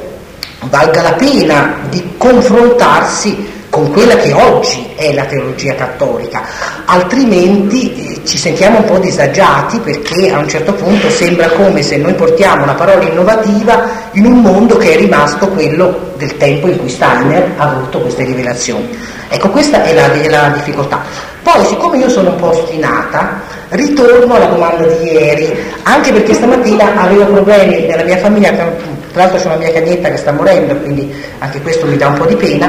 valga 0.71 1.03
la 1.03 1.13
pena 1.13 1.77
di 1.91 2.15
confrontarsi 2.17 3.55
con 3.69 3.91
quella 3.93 4.17
che 4.17 4.33
oggi 4.33 4.93
è 4.97 5.13
la 5.13 5.25
teologia 5.25 5.75
cattolica, 5.75 6.43
altrimenti 6.87 7.93
eh, 7.93 8.27
ci 8.27 8.39
sentiamo 8.39 8.79
un 8.79 8.85
po' 8.85 8.97
disagiati 8.97 9.79
perché 9.81 10.31
a 10.31 10.39
un 10.39 10.49
certo 10.49 10.73
punto 10.73 11.11
sembra 11.11 11.51
come 11.51 11.83
se 11.83 11.99
noi 11.99 12.15
portiamo 12.15 12.63
una 12.63 12.73
parola 12.73 13.03
innovativa 13.03 14.09
in 14.13 14.25
un 14.25 14.41
mondo 14.41 14.79
che 14.79 14.95
è 14.95 14.97
rimasto 14.97 15.49
quello 15.49 16.13
del 16.17 16.39
tempo 16.39 16.69
in 16.69 16.79
cui 16.79 16.89
Steiner 16.89 17.53
ha 17.59 17.69
avuto 17.69 18.01
queste 18.01 18.25
rivelazioni. 18.25 18.89
Ecco, 19.29 19.51
questa 19.51 19.83
è 19.83 19.93
la, 19.93 20.11
è 20.11 20.29
la 20.31 20.49
difficoltà. 20.55 21.35
Poi, 21.47 21.65
siccome 21.65 21.99
io 21.99 22.09
sono 22.09 22.31
un 22.31 22.37
po' 22.39 22.49
ostinata, 22.49 23.41
ritorno 23.69 24.35
alla 24.35 24.47
domanda 24.47 24.85
di 24.85 25.13
ieri, 25.13 25.57
anche 25.85 26.13
perché 26.13 26.35
stamattina 26.35 26.97
avevo 26.97 27.25
problemi 27.27 27.87
nella 27.87 28.03
mia 28.03 28.17
famiglia, 28.17 28.51
tra 28.51 28.69
l'altro 29.13 29.39
c'è 29.39 29.47
una 29.47 29.55
mia 29.55 29.71
cagnetta 29.71 30.11
che 30.11 30.17
sta 30.17 30.33
morendo, 30.33 30.75
quindi 30.75 31.15
anche 31.39 31.63
questo 31.63 31.87
mi 31.87 31.97
dà 31.97 32.09
un 32.09 32.15
po' 32.15 32.25
di 32.27 32.35
pena 32.35 32.69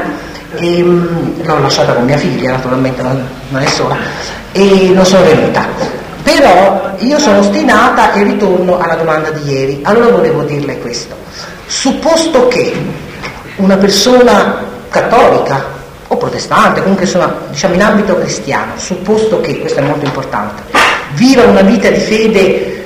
e, 0.60 0.84
mm, 0.84 1.42
l'ho 1.42 1.60
lasciata 1.60 1.94
con 1.94 2.06
mia 2.06 2.18
figlia, 2.18 2.52
naturalmente 2.52 3.02
non, 3.02 3.28
non 3.50 3.64
è 3.64 3.66
sola, 3.66 3.98
e 4.52 4.92
non 4.94 5.06
sono 5.08 5.24
venuta. 5.24 5.66
Però 6.22 6.92
io 7.00 7.18
sono 7.18 7.40
ostinata 7.40 8.14
e 8.14 8.22
ritorno 8.26 8.78
alla 8.78 8.94
domanda 8.94 9.32
di 9.32 9.52
ieri. 9.52 9.80
Allora 9.86 10.12
volevo 10.12 10.44
dirle 10.44 10.78
questo. 10.78 11.16
Supposto 11.66 12.48
che 12.48 12.76
una 13.56 13.78
persona 13.78 14.64
cattolica 14.90 15.77
o 16.08 16.18
protestante, 16.18 16.82
comunque 16.82 17.06
insomma, 17.06 17.34
diciamo 17.50 17.74
in 17.74 17.82
ambito 17.82 18.16
cristiano, 18.18 18.72
supposto 18.78 19.42
che, 19.42 19.60
questo 19.60 19.80
è 19.80 19.84
molto 19.84 20.06
importante, 20.06 20.64
viva 21.14 21.44
una 21.44 21.62
vita 21.62 21.90
di 21.90 22.00
fede 22.00 22.40
eh, 22.40 22.86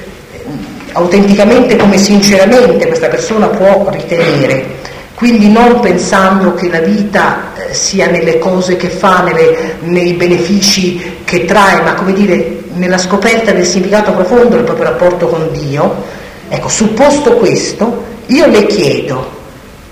autenticamente 0.93 1.75
come 1.75 1.97
sinceramente 1.97 2.87
questa 2.87 3.07
persona 3.07 3.47
può 3.47 3.87
ritenere, 3.89 4.79
quindi 5.13 5.49
non 5.49 5.79
pensando 5.81 6.55
che 6.55 6.69
la 6.69 6.79
vita 6.79 7.53
eh, 7.55 7.73
sia 7.73 8.07
nelle 8.07 8.39
cose 8.39 8.75
che 8.75 8.89
fa, 8.89 9.21
nelle, 9.21 9.75
nei 9.81 10.13
benefici 10.13 11.19
che 11.23 11.45
trae, 11.45 11.81
ma 11.81 11.93
come 11.93 12.13
dire 12.13 12.63
nella 12.73 12.97
scoperta 12.97 13.51
del 13.51 13.65
significato 13.65 14.13
profondo 14.13 14.55
del 14.55 14.63
proprio 14.63 14.85
rapporto 14.85 15.27
con 15.27 15.49
Dio. 15.51 16.19
Ecco, 16.49 16.69
supposto 16.69 17.33
questo, 17.33 18.03
io 18.25 18.47
le 18.47 18.65
chiedo 18.65 19.39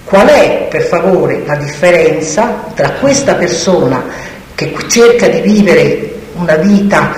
qual 0.09 0.27
è 0.27 0.65
per 0.69 0.81
favore 0.81 1.43
la 1.45 1.55
differenza 1.55 2.63
tra 2.73 2.89
questa 2.99 3.35
persona 3.35 4.03
che 4.55 4.73
cerca 4.87 5.27
di 5.27 5.39
vivere 5.41 6.13
una 6.33 6.55
vita 6.55 7.13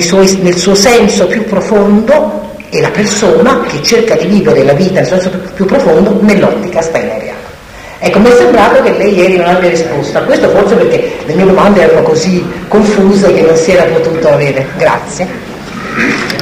suoi, 0.00 0.38
nel 0.42 0.56
suo 0.56 0.74
senso 0.74 1.26
più 1.26 1.44
profondo 1.46 2.56
e 2.68 2.82
la 2.82 2.90
persona 2.90 3.62
che 3.66 3.82
cerca 3.82 4.14
di 4.16 4.26
vivere 4.26 4.62
la 4.64 4.74
vita 4.74 5.00
nel 5.00 5.08
senso 5.08 5.30
più 5.54 5.64
profondo 5.64 6.18
nell'ottica 6.20 6.82
steineriana. 6.82 7.38
Ecco, 7.98 8.18
mi 8.18 8.30
è 8.30 8.34
sembrato 8.34 8.82
che 8.82 8.96
lei 8.96 9.14
ieri 9.14 9.36
non 9.36 9.46
abbia 9.46 9.70
risposto 9.70 10.18
a 10.18 10.22
questo, 10.22 10.48
forse 10.50 10.74
perché 10.74 11.12
le 11.24 11.34
mie 11.34 11.46
domande 11.46 11.82
erano 11.82 12.02
così 12.02 12.44
confuse 12.68 13.32
che 13.32 13.42
non 13.42 13.56
si 13.56 13.72
era 13.72 13.84
potuto 13.84 14.28
avere. 14.28 14.66
Grazie. 14.76 16.39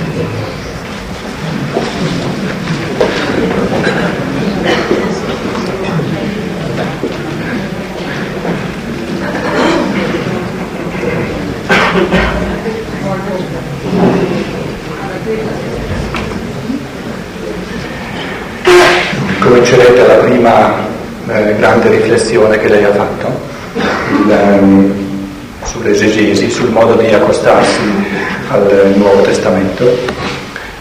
Comincerete 19.49 20.07
la 20.07 20.15
prima 20.17 20.75
eh, 21.29 21.57
grande 21.57 21.89
riflessione 21.89 22.59
che 22.59 22.69
lei 22.69 22.85
ha 22.85 22.93
fatto 22.93 23.41
il, 23.75 24.59
um, 24.61 24.93
sull'esegesi, 25.65 26.51
sul 26.51 26.69
modo 26.71 26.95
di 26.95 27.07
accostarsi 27.07 27.81
al 28.51 28.93
Nuovo 28.97 29.23
Testamento, 29.23 29.87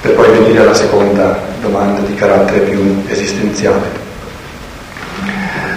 per 0.01 0.13
poi 0.13 0.37
venire 0.37 0.59
alla 0.59 0.73
seconda 0.73 1.39
domanda 1.61 2.01
di 2.01 2.13
carattere 2.15 2.59
più 2.59 3.03
esistenziale. 3.07 4.05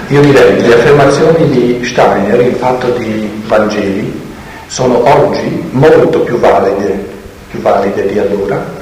Io 0.08 0.20
direi 0.22 0.56
che 0.56 0.66
le 0.66 0.74
affermazioni 0.74 1.48
di 1.48 1.84
Steiner 1.84 2.40
in 2.40 2.56
fatto 2.56 2.88
di 2.98 3.42
Vangeli 3.46 4.20
sono 4.66 5.08
oggi 5.08 5.64
molto 5.70 6.20
più 6.20 6.38
valide, 6.38 7.06
più 7.50 7.60
valide 7.60 8.06
di 8.06 8.18
allora 8.18 8.79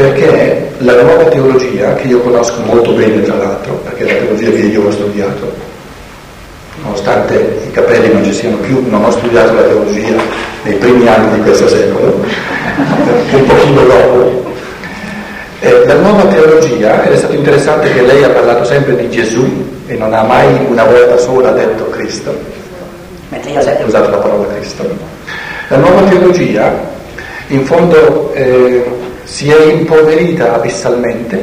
perché 0.00 0.70
la 0.78 1.02
nuova 1.02 1.24
teologia, 1.24 1.94
che 1.94 2.08
io 2.08 2.20
conosco 2.20 2.62
molto 2.64 2.92
bene 2.92 3.20
tra 3.20 3.36
l'altro, 3.36 3.74
perché 3.84 4.06
è 4.06 4.12
la 4.14 4.20
teologia 4.20 4.50
che 4.50 4.66
io 4.66 4.86
ho 4.86 4.90
studiato, 4.90 5.52
nonostante 6.82 7.58
i 7.66 7.70
capelli 7.70 8.10
non 8.10 8.24
ci 8.24 8.32
siano 8.32 8.56
più, 8.56 8.82
non 8.88 9.04
ho 9.04 9.10
studiato 9.10 9.52
la 9.52 9.62
teologia 9.62 10.16
nei 10.62 10.74
primi 10.76 11.06
anni 11.06 11.34
di 11.34 11.40
questo 11.42 11.68
secolo, 11.68 12.14
un 13.32 13.44
pochino 13.46 13.82
dopo. 13.82 14.48
Eh, 15.60 15.84
la 15.84 15.94
nuova 15.96 16.24
teologia, 16.24 17.04
ed 17.04 17.12
è 17.12 17.16
stato 17.16 17.34
interessante 17.34 17.92
che 17.92 18.00
lei 18.00 18.24
ha 18.24 18.30
parlato 18.30 18.64
sempre 18.64 18.96
di 18.96 19.10
Gesù 19.10 19.44
e 19.86 19.96
non 19.96 20.14
ha 20.14 20.22
mai 20.22 20.64
una 20.66 20.84
volta 20.84 21.18
sola 21.18 21.50
detto 21.50 21.90
Cristo, 21.90 22.34
mentre 23.28 23.50
io 23.50 23.58
ho 23.58 23.62
sempre 23.62 23.84
usato 23.84 24.08
la 24.08 24.16
parola 24.16 24.46
Cristo. 24.54 24.88
La 25.68 25.76
nuova 25.76 26.08
teologia, 26.08 26.72
in 27.48 27.66
fondo, 27.66 28.32
eh, 28.32 28.82
si 29.24 29.50
è 29.50 29.72
impoverita 29.72 30.54
abissalmente 30.54 31.38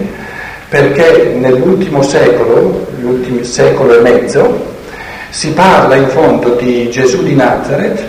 perché 0.69 1.35
nell'ultimo 1.37 2.01
secolo, 2.01 2.87
l'ultimo 2.99 3.43
secolo 3.43 3.97
e 3.97 4.01
mezzo, 4.01 4.75
si 5.29 5.51
parla 5.51 5.95
in 5.95 6.07
fondo 6.07 6.55
di 6.55 6.89
Gesù 6.89 7.23
di 7.23 7.35
Nazareth 7.35 8.03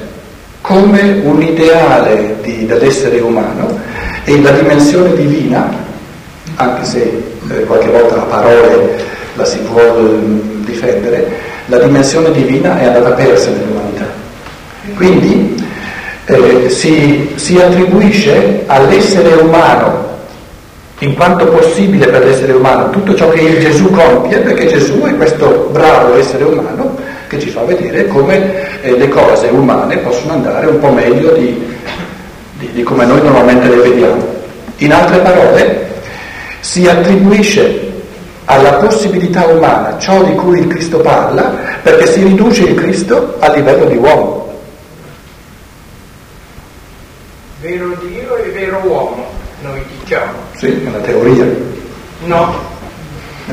come 0.61 1.21
un 1.23 1.41
ideale 1.43 2.37
di, 2.43 2.67
dell'essere 2.67 3.21
umano 3.21 3.79
e 4.25 4.41
la 4.41 4.51
dimensione 4.51 5.15
divina, 5.15 5.73
anche 6.57 6.85
se 6.85 7.23
eh, 7.51 7.65
qualche 7.65 7.89
volta 7.89 8.17
a 8.17 8.25
parole 8.25 8.97
la 9.35 9.45
si 9.45 9.59
può 9.61 9.81
eh, 9.81 10.19
difendere, 10.65 11.27
la 11.67 11.79
dimensione 11.79 12.33
divina 12.33 12.79
è 12.79 12.87
andata 12.87 13.11
persa 13.11 13.51
nell'umanità. 13.51 14.07
Quindi 14.97 15.48
eh, 16.29 16.69
si, 16.69 17.33
si 17.37 17.57
attribuisce 17.59 18.65
all'essere 18.67 19.33
umano 19.35 20.07
in 21.01 21.15
quanto 21.15 21.47
possibile 21.47 22.07
per 22.09 22.25
l'essere 22.25 22.53
umano 22.53 22.91
tutto 22.91 23.15
ciò 23.15 23.29
che 23.29 23.59
Gesù 23.61 23.91
compie, 23.91 24.39
perché 24.39 24.67
Gesù 24.67 25.01
è 25.03 25.17
questo 25.17 25.69
bravo 25.73 26.19
essere 26.19 26.45
umano 26.45 26.97
che 27.29 27.39
ci 27.39 27.51
fa 27.51 27.63
vedere 27.63 28.09
come 28.09 28.81
eh, 28.83 28.97
le 28.97 29.09
cose 29.09 29.47
umane 29.49 29.99
possono 29.99 30.33
andare 30.33 30.67
un 30.67 30.79
po' 30.81 30.91
meglio 30.91 31.33
di, 31.33 31.77
di, 32.59 32.71
di, 32.73 32.83
come 32.83 33.07
noi 33.07 33.23
normalmente 33.23 33.69
le 33.69 33.77
vediamo. 33.77 34.37
In 34.79 34.93
altre 34.93 35.19
parole, 35.19 35.87
si 36.61 36.87
attribuisce 36.87 37.87
alla 38.47 38.75
possibilità 38.75 39.47
umana 39.47 39.97
ciò 39.99 40.23
di 40.25 40.35
cui 40.35 40.59
il 40.59 40.67
Cristo 40.67 40.99
parla, 40.99 41.55
perché 41.83 42.07
si 42.07 42.23
riduce 42.23 42.65
il 42.65 42.75
Cristo 42.75 43.37
a 43.39 43.53
livello 43.53 43.85
di 43.85 43.97
uomo. 43.97 44.48
Vero 47.61 47.97
Dio 48.01 48.37
e 48.37 48.51
vero 48.51 48.81
uomo, 48.85 49.27
noi 49.63 49.83
diciamo. 50.01 50.33
Sì, 50.57 50.67
è 50.85 50.89
una 50.89 50.99
teoria. 50.99 51.45
No, 52.25 52.55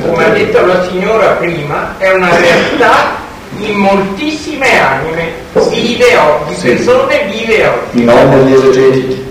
come 0.02 0.26
ha 0.26 0.30
detto 0.30 0.66
la 0.66 0.88
signora 0.88 1.32
prima, 1.34 1.96
è 1.98 2.12
una 2.14 2.36
realtà 2.38 3.24
in 3.58 3.76
moltissime 3.78 4.80
anime, 4.80 5.32
vive 5.70 6.18
oggi, 6.18 6.56
sì. 6.56 6.68
persone 6.68 7.30
vive 7.32 7.68
oggi. 7.68 8.04
Non 8.04 8.30
negli 8.30 8.54
esegeti. 8.54 9.24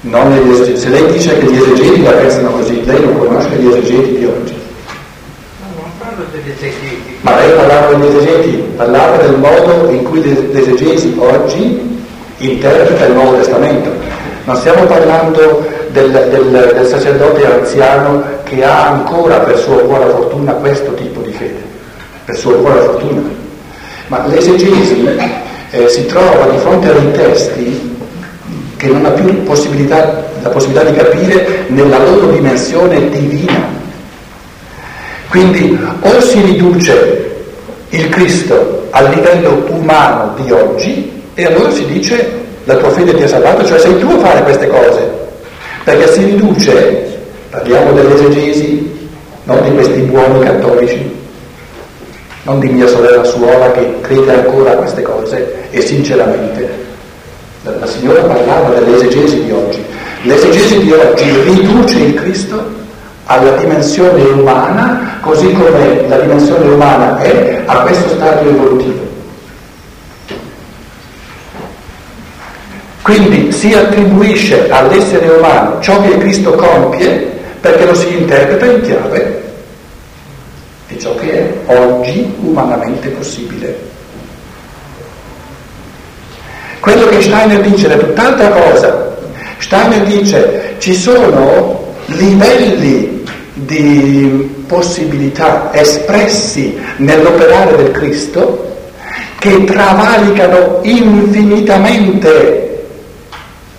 Non 0.00 0.30
negli 0.30 0.50
esegeti. 0.50 0.80
Se 0.80 0.88
lei 0.88 1.12
dice 1.12 1.38
che 1.38 1.46
gli 1.46 1.56
esegeti 1.56 2.02
la 2.02 2.12
pensano 2.12 2.50
così, 2.50 2.84
lei 2.84 3.00
non 3.00 3.18
conosce 3.18 3.56
gli 3.56 3.68
esegeti 3.68 4.18
di 4.18 4.24
oggi. 4.24 4.54
No, 5.60 5.80
non 5.80 5.90
parlo 5.98 6.24
degli 6.32 6.50
esegeti. 6.50 7.16
Ma 7.22 7.36
lei 7.36 7.54
parlava 7.54 7.94
degli 7.94 8.16
esegeti, 8.16 8.56
parlava 8.76 9.16
del 9.18 9.36
modo 9.36 9.90
in 9.90 10.02
cui 10.02 10.22
l'esegesi 10.52 11.14
oggi 11.18 11.96
interpreta 12.38 13.06
il 13.06 13.12
Nuovo 13.12 13.36
Testamento. 13.36 14.17
Non 14.48 14.56
stiamo 14.56 14.86
parlando 14.86 15.62
del, 15.90 16.10
del, 16.10 16.72
del, 16.72 16.86
sacerdote 16.86 17.44
anziano 17.44 18.24
che 18.44 18.64
ha 18.64 18.88
ancora 18.88 19.40
per 19.40 19.58
sua 19.58 19.82
buona 19.82 20.06
fortuna 20.06 20.52
questo 20.54 20.94
tipo 20.94 21.20
di 21.20 21.32
fede, 21.32 21.62
per 22.24 22.34
sua 22.34 22.54
buona 22.54 22.80
fortuna. 22.80 23.28
Ma 24.06 24.26
l'esegesi 24.26 25.06
eh, 25.68 25.88
si 25.88 26.06
trova 26.06 26.46
di 26.46 26.56
fronte 26.56 26.88
a 26.88 26.92
dei 26.92 27.12
testi 27.12 27.96
che 28.78 28.86
non 28.86 29.04
ha 29.04 29.10
più 29.10 29.42
possibilità, 29.42 30.24
la 30.40 30.48
possibilità 30.48 30.88
di 30.88 30.96
capire 30.96 31.64
nella 31.66 31.98
loro 31.98 32.28
dimensione 32.28 33.10
divina. 33.10 33.68
Quindi 35.28 35.78
o 36.00 36.20
si 36.22 36.40
riduce 36.40 37.44
il 37.90 38.08
Cristo 38.08 38.86
al 38.92 39.10
livello 39.10 39.66
umano 39.68 40.32
di 40.40 40.50
oggi 40.50 41.22
e 41.34 41.44
allora 41.44 41.70
si 41.70 41.84
dice 41.84 42.37
la 42.68 42.76
tua 42.76 42.90
fede 42.90 43.14
ti 43.14 43.22
ha 43.22 43.28
salvato, 43.28 43.64
cioè 43.64 43.78
sei 43.78 43.98
tu 43.98 44.08
a 44.10 44.18
fare 44.18 44.42
queste 44.42 44.66
cose, 44.66 45.10
perché 45.84 46.06
si 46.12 46.24
riduce, 46.24 47.18
parliamo 47.48 47.92
dell'esegesi, 47.92 49.08
non 49.44 49.62
di 49.62 49.72
questi 49.72 50.00
buoni 50.00 50.38
cattolici, 50.40 51.16
non 52.42 52.60
di 52.60 52.68
mia 52.68 52.86
sorella 52.86 53.24
suora 53.24 53.70
che 53.70 54.00
crede 54.02 54.34
ancora 54.34 54.72
a 54.72 54.76
queste 54.76 55.00
cose 55.00 55.54
e 55.70 55.80
sinceramente. 55.80 56.86
La 57.62 57.86
signora 57.86 58.20
parlava 58.20 58.78
dell'esegesi 58.78 59.44
di 59.44 59.50
oggi. 59.50 59.82
L'esegesi 60.24 60.78
di 60.80 60.92
oggi 60.92 61.40
riduce 61.44 61.98
il 61.98 62.14
Cristo 62.14 62.62
alla 63.24 63.52
dimensione 63.52 64.22
umana, 64.24 65.20
così 65.22 65.50
come 65.52 66.06
la 66.06 66.18
dimensione 66.18 66.68
umana 66.68 67.18
è 67.18 67.62
a 67.64 67.78
questo 67.80 68.10
stadio 68.10 68.50
evolutivo. 68.50 69.07
Quindi 73.08 73.50
si 73.52 73.72
attribuisce 73.72 74.68
all'essere 74.68 75.28
umano 75.28 75.80
ciò 75.80 75.98
che 76.02 76.18
Cristo 76.18 76.52
compie 76.52 77.38
perché 77.58 77.86
lo 77.86 77.94
si 77.94 78.18
interpreta 78.18 78.66
in 78.66 78.82
chiave 78.82 79.42
di 80.88 81.00
ciò 81.00 81.14
che 81.14 81.32
è 81.32 81.50
oggi 81.72 82.30
umanamente 82.40 83.08
possibile. 83.08 83.78
Quello 86.80 87.06
che 87.06 87.22
Steiner 87.22 87.62
dice 87.62 87.94
è 87.94 87.96
tutt'altra 87.96 88.50
cosa. 88.50 89.16
Steiner 89.56 90.02
dice 90.02 90.74
ci 90.76 90.94
sono 90.94 91.94
livelli 92.08 93.24
di 93.54 94.64
possibilità 94.66 95.70
espressi 95.72 96.78
nell'operare 96.98 97.74
del 97.74 97.90
Cristo 97.90 98.66
che 99.38 99.64
travalicano 99.64 100.80
infinitamente 100.82 102.66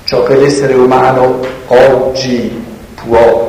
ciò 0.10 0.24
che 0.24 0.38
l'essere 0.38 0.74
umano 0.74 1.39
oggi 1.68 2.51
può, 2.95 3.47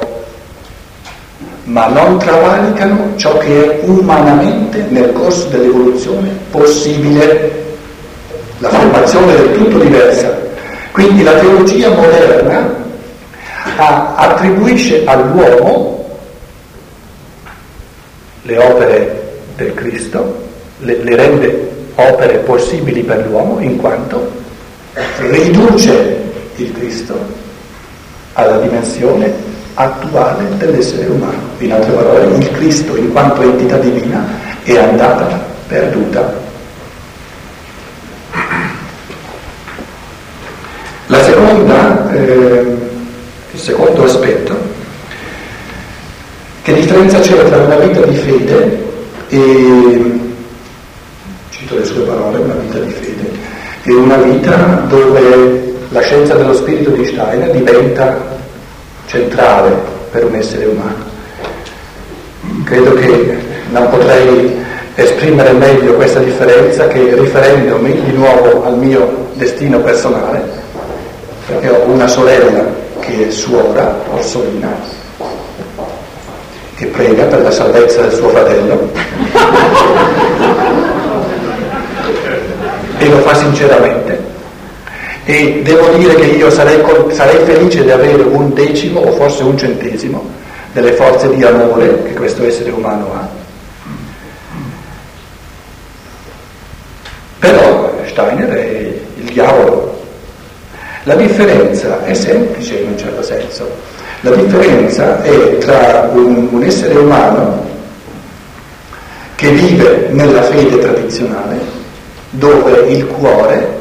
ma 1.65 1.87
non 1.87 2.19
travalicano 2.19 3.17
ciò 3.17 3.39
che 3.39 3.81
è 3.81 3.85
umanamente 3.87 4.85
nel 4.91 5.11
corso 5.15 5.47
dell'evoluzione 5.47 6.29
possibile. 6.51 7.65
La 8.59 8.69
formazione 8.69 9.33
è 9.33 9.37
del 9.39 9.53
tutto 9.55 9.79
diversa. 9.79 10.39
Quindi 10.93 11.23
la 11.23 11.33
teologia 11.39 11.89
moderna 11.95 12.75
attribuisce 14.17 15.03
all'uomo 15.07 16.19
le 18.43 18.59
opere 18.59 19.39
del 19.57 19.73
Cristo, 19.73 20.43
le, 20.81 21.03
le 21.03 21.17
rende 21.17 21.71
opere 21.95 22.37
possibili 22.41 23.01
per 23.01 23.27
l'uomo 23.27 23.61
in 23.61 23.79
quanto 23.79 24.31
riduce 25.21 26.29
il 26.63 26.73
Cristo 26.73 27.19
alla 28.35 28.59
dimensione 28.59 29.33
attuale 29.75 30.57
dell'essere 30.57 31.07
umano. 31.07 31.39
In 31.59 31.73
altre 31.73 31.93
parole, 31.93 32.37
il 32.37 32.51
Cristo 32.53 32.97
in 32.97 33.13
quanto 33.13 33.43
entità 33.43 33.77
divina 33.79 34.27
è 34.63 34.77
andata 34.77 35.41
perduta. 35.67 36.49
La 41.07 41.23
seconda, 41.25 42.11
eh, 42.13 42.77
il 43.53 43.59
secondo 43.59 44.05
aspetto 44.05 44.79
che 46.63 46.75
differenza 46.75 47.19
c'è 47.19 47.45
tra 47.47 47.57
una 47.57 47.77
vita 47.77 48.03
di 48.03 48.15
fede 48.15 48.89
e, 49.29 50.21
cito 51.49 51.75
le 51.75 51.85
sue 51.85 52.03
parole, 52.03 52.39
una 52.39 52.55
vita 52.55 52.79
di 52.79 52.93
fede, 52.93 53.31
e 53.83 53.93
una 53.95 54.17
vita 54.17 54.85
dove 54.89 55.70
la 55.91 56.01
scienza 56.01 56.35
dello 56.35 56.55
spirito 56.55 56.91
di 56.91 57.05
Steiner 57.05 57.51
diventa 57.51 58.17
centrale 59.07 59.73
per 60.11 60.25
un 60.25 60.35
essere 60.37 60.67
umano. 60.67 61.09
Credo 62.65 62.95
che 62.95 63.37
non 63.71 63.89
potrei 63.91 64.57
esprimere 64.95 65.53
meglio 65.53 65.95
questa 65.95 66.21
differenza 66.21 66.87
che 66.89 67.15
riferendomi 67.15 68.03
di 68.03 68.13
nuovo 68.13 68.65
al 68.65 68.77
mio 68.77 69.29
destino 69.35 69.81
personale, 69.81 70.43
perché 71.47 71.71
ho 71.71 71.85
una 71.87 72.07
sorella 72.07 72.65
che 73.01 73.29
è 73.29 73.31
suora, 73.31 73.99
Orsolina, 74.13 74.69
che 76.77 76.87
prega 76.87 77.25
per 77.25 77.43
la 77.43 77.51
salvezza 77.51 78.03
del 78.03 78.13
suo 78.13 78.29
fratello 78.29 78.91
e 82.99 83.09
lo 83.09 83.19
fa 83.19 83.35
sinceramente. 83.35 84.39
E 85.31 85.63
devo 85.63 85.91
dire 85.91 86.17
che 86.17 86.25
io 86.25 86.51
sarei, 86.51 86.83
sarei 87.13 87.45
felice 87.45 87.85
di 87.85 87.91
avere 87.93 88.21
un 88.21 88.53
decimo 88.53 88.99
o 88.99 89.13
forse 89.13 89.45
un 89.45 89.57
centesimo 89.57 90.29
delle 90.73 90.95
forze 90.95 91.33
di 91.33 91.45
amore 91.45 92.03
che 92.03 92.15
questo 92.15 92.45
essere 92.45 92.73
umano 92.73 93.15
ha. 93.15 93.29
Però 97.39 97.95
Steiner 98.07 98.49
è 98.49 98.93
il 99.19 99.31
diavolo. 99.31 100.03
La 101.05 101.15
differenza 101.15 102.05
è 102.05 102.13
semplice 102.13 102.79
in 102.79 102.89
un 102.89 102.99
certo 102.99 103.23
senso. 103.23 103.71
La 104.23 104.35
differenza 104.35 105.23
è 105.23 105.59
tra 105.59 106.11
un, 106.13 106.49
un 106.51 106.65
essere 106.65 106.99
umano 106.99 107.69
che 109.37 109.49
vive 109.51 110.09
nella 110.11 110.43
fede 110.43 110.77
tradizionale, 110.79 111.61
dove 112.31 112.73
il 112.89 113.07
cuore 113.07 113.79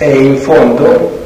è 0.00 0.06
in 0.06 0.38
fondo, 0.38 1.18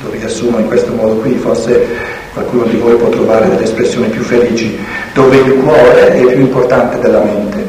lo 0.00 0.10
riassumo 0.10 0.58
in 0.58 0.68
questo 0.68 0.90
modo 0.94 1.16
qui, 1.16 1.34
forse 1.34 1.86
qualcuno 2.32 2.64
di 2.64 2.78
voi 2.78 2.94
può 2.94 3.10
trovare 3.10 3.46
delle 3.46 3.64
espressioni 3.64 4.08
più 4.08 4.22
felici, 4.22 4.78
dove 5.12 5.36
il 5.36 5.52
cuore 5.62 6.14
è 6.14 6.18
più 6.18 6.40
importante 6.40 6.98
della 6.98 7.20
mente. 7.20 7.62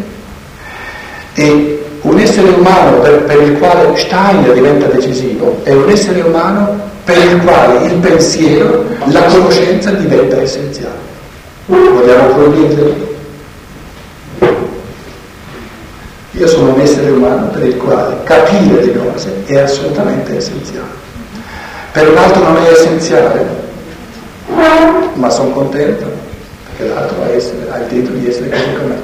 E 1.33 1.83
un 2.03 2.17
essere 2.17 2.47
umano 2.47 2.99
per, 2.99 3.23
per 3.23 3.41
il 3.41 3.57
quale 3.57 3.97
Steiner 3.97 4.53
diventa 4.53 4.85
decisivo 4.85 5.59
è 5.63 5.73
un 5.73 5.89
essere 5.89 6.21
umano 6.21 6.79
per 7.03 7.17
il 7.17 7.41
quale 7.41 7.85
il 7.85 7.95
pensiero, 7.95 8.85
la 9.03 9.23
conoscenza 9.23 9.91
diventa 9.91 10.41
essenziale. 10.41 10.95
Vogliamo 11.65 12.23
approfondirlo? 12.23 13.17
Io 16.39 16.47
sono 16.47 16.73
un 16.73 16.79
essere 16.79 17.09
umano 17.09 17.47
per 17.47 17.65
il 17.65 17.75
quale 17.75 18.15
capire 18.23 18.85
le 18.85 18.97
cose 18.97 19.43
è 19.45 19.57
assolutamente 19.57 20.37
essenziale. 20.37 20.87
Per 21.91 22.07
un 22.07 22.17
altro 22.17 22.43
non 22.43 22.55
è 22.63 22.71
essenziale, 22.71 23.45
ma 25.15 25.29
sono 25.29 25.49
contento 25.49 26.05
perché 26.63 26.93
l'altro 26.93 27.23
ha, 27.23 27.29
essere, 27.29 27.67
ha 27.69 27.79
il 27.79 27.87
diritto 27.87 28.11
di 28.11 28.27
essere 28.29 28.49
così 28.49 28.73
com'è 28.73 28.95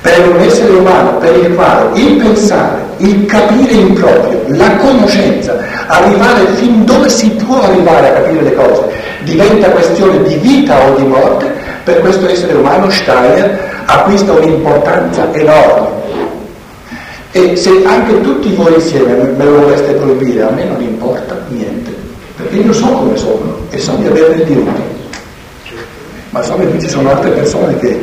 per 0.00 0.28
un 0.28 0.40
essere 0.40 0.72
umano 0.72 1.18
per 1.18 1.36
il 1.36 1.54
quale 1.54 1.96
il 2.00 2.16
pensare, 2.16 2.80
il 2.96 3.24
capire 3.26 3.72
in 3.72 3.94
proprio, 3.94 4.42
la 4.48 4.74
conoscenza, 4.78 5.56
arrivare 5.86 6.46
fin 6.54 6.84
dove 6.84 7.08
si 7.08 7.30
può 7.30 7.62
arrivare 7.62 8.08
a 8.08 8.12
capire 8.14 8.42
le 8.42 8.54
cose, 8.54 8.82
diventa 9.22 9.70
questione 9.70 10.20
di 10.24 10.34
vita 10.34 10.76
o 10.84 10.96
di 10.96 11.04
morte, 11.04 11.54
per 11.84 12.00
questo 12.00 12.28
essere 12.28 12.54
umano 12.54 12.90
Steiner 12.90 13.70
acquista 13.86 14.32
un'importanza 14.32 15.28
enorme. 15.32 15.91
E 17.32 17.56
se 17.56 17.82
anche 17.84 18.20
tutti 18.20 18.52
voi 18.54 18.74
insieme 18.74 19.14
me 19.14 19.44
lo 19.44 19.60
voleste 19.60 19.92
proibire, 19.92 20.42
a 20.42 20.50
me 20.50 20.64
non 20.64 20.82
importa 20.82 21.38
niente, 21.48 21.94
perché 22.36 22.56
io 22.56 22.72
so 22.72 22.86
come 22.86 23.16
sono 23.16 23.56
e 23.70 23.78
so 23.78 23.92
di 23.94 24.06
avere 24.06 24.34
il 24.34 24.44
diritto. 24.44 24.80
Ma 26.30 26.42
so 26.42 26.56
che 26.56 26.78
ci 26.78 26.88
sono 26.88 27.10
altre 27.10 27.30
persone 27.30 27.78
che, 27.78 27.98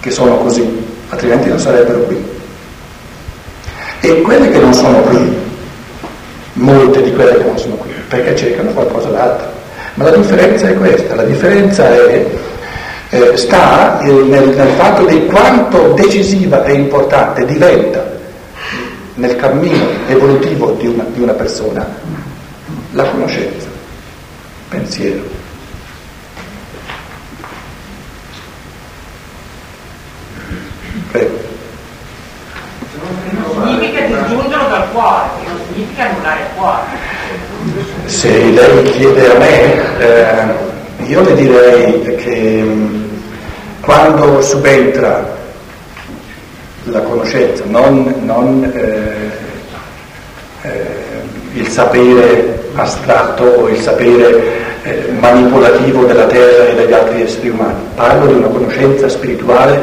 che 0.00 0.10
sono 0.10 0.36
così 0.38 0.90
altrimenti 1.12 1.48
non 1.48 1.58
sarebbero 1.58 2.00
qui. 2.00 2.24
E 4.00 4.22
quelle 4.22 4.50
che 4.50 4.58
non 4.58 4.72
sono 4.72 5.00
qui, 5.02 5.36
molte 6.54 7.02
di 7.02 7.12
quelle 7.12 7.36
che 7.36 7.44
non 7.44 7.58
sono 7.58 7.74
qui, 7.76 7.90
perché 8.08 8.34
cercano 8.34 8.70
qualcosa 8.70 9.08
d'altro. 9.10 9.46
Ma 9.94 10.04
la 10.04 10.16
differenza 10.16 10.68
è 10.68 10.74
questa, 10.74 11.14
la 11.14 11.24
differenza 11.24 11.88
è, 11.94 12.26
eh, 13.10 13.36
sta 13.36 13.98
nel, 14.00 14.24
nel 14.24 14.68
fatto 14.76 15.04
di 15.04 15.26
quanto 15.26 15.92
decisiva 15.92 16.64
e 16.64 16.72
importante 16.72 17.44
diventa 17.44 18.11
nel 19.14 19.36
cammino 19.36 19.86
evolutivo 20.06 20.72
di 20.72 20.86
una, 20.86 21.04
di 21.12 21.20
una 21.20 21.34
persona 21.34 21.86
la 22.92 23.04
conoscenza, 23.04 23.68
pensiero. 24.68 25.22
Prego. 31.10 31.40
Significa 33.64 34.00
disgiungerlo 34.00 34.68
dal 34.68 34.90
cuore, 34.92 35.28
non 35.46 35.60
significa 35.72 36.08
annullare 36.10 36.40
il 36.40 36.46
cuore. 36.56 36.82
Se 38.06 38.44
lei 38.44 38.82
chiede 38.90 39.30
a 39.30 39.38
me, 39.38 39.98
eh, 39.98 41.04
io 41.06 41.20
le 41.22 41.34
direi 41.34 42.16
che 42.16 42.62
mm, 42.62 43.04
quando 43.80 44.40
subentra 44.42 45.31
la 46.84 47.00
conoscenza, 47.00 47.64
non, 47.66 48.12
non 48.24 48.64
eh, 48.74 49.30
eh, 50.62 50.86
il 51.54 51.68
sapere 51.68 52.70
astratto 52.74 53.44
o 53.44 53.68
il 53.68 53.78
sapere 53.78 54.60
eh, 54.82 55.12
manipolativo 55.18 56.04
della 56.04 56.26
terra 56.26 56.68
e 56.68 56.74
degli 56.74 56.92
altri 56.92 57.22
esseri 57.22 57.50
umani, 57.50 57.78
parlo 57.94 58.26
di 58.26 58.34
una 58.34 58.48
conoscenza 58.48 59.08
spirituale 59.08 59.80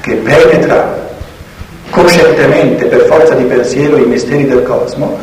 che 0.00 0.14
penetra 0.14 1.08
coscientemente 1.90 2.86
per 2.86 3.02
forza 3.02 3.34
di 3.34 3.44
pensiero 3.44 3.96
i 3.96 4.06
misteri 4.06 4.46
del 4.46 4.62
cosmo, 4.62 5.18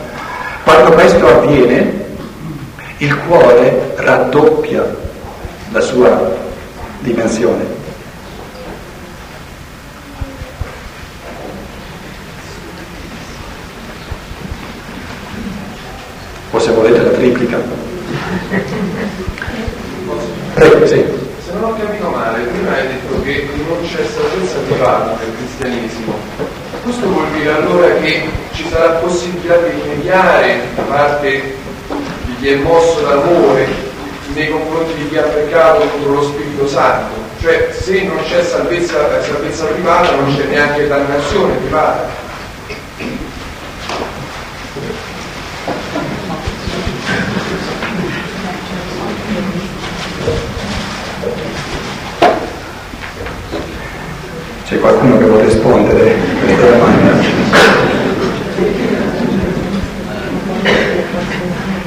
quando 0.64 0.92
questo 0.92 1.26
avviene 1.28 2.06
il 2.98 3.18
cuore 3.28 3.94
raddoppia 3.96 4.84
la 5.72 5.80
sua 5.80 6.36
dimensione. 7.00 7.77
O 16.58 16.60
se 16.60 16.72
volete 16.72 17.04
la 17.04 17.12
triplica. 17.12 17.60
Prego, 20.56 20.88
sì. 20.88 21.06
Se 21.46 21.52
non 21.54 21.66
ho 21.66 21.76
capito 21.78 22.10
male, 22.10 22.46
prima 22.46 22.74
hai 22.74 22.88
detto 22.88 23.22
che 23.22 23.48
non 23.68 23.78
c'è 23.84 24.04
salvezza 24.04 24.58
privata 24.66 25.20
nel 25.20 25.36
cristianesimo. 25.38 26.16
Questo 26.82 27.08
vuol 27.10 27.28
dire 27.38 27.54
allora 27.54 27.94
che 28.02 28.24
ci 28.54 28.66
sarà 28.72 28.94
possibilità 28.94 29.56
di 29.58 29.70
rimediare 29.84 30.62
da 30.76 30.82
parte 30.82 31.30
di 32.26 32.36
chi 32.40 32.50
è 32.50 32.56
mosso 32.56 33.02
d'amore 33.02 33.68
nei 34.34 34.50
confronti 34.50 34.96
di 34.96 35.10
chi 35.10 35.18
ha 35.20 35.24
peccato 35.24 35.88
contro 35.88 36.12
lo 36.12 36.24
Spirito 36.24 36.68
Santo. 36.68 37.14
Cioè 37.40 37.70
se 37.72 38.02
non 38.02 38.18
c'è 38.24 38.42
salvezza, 38.42 39.22
salvezza 39.22 39.66
privata 39.66 40.16
non 40.16 40.36
c'è 40.36 40.46
neanche 40.46 40.88
dannazione 40.88 41.54
privata. 41.58 42.26
C'è 54.78 54.84
qualcuno 54.84 55.18
che 55.18 55.26
vuole 55.26 55.46
rispondere 55.46 56.12
a 56.12 56.46
questa 56.46 56.70
domanda? 56.70 57.12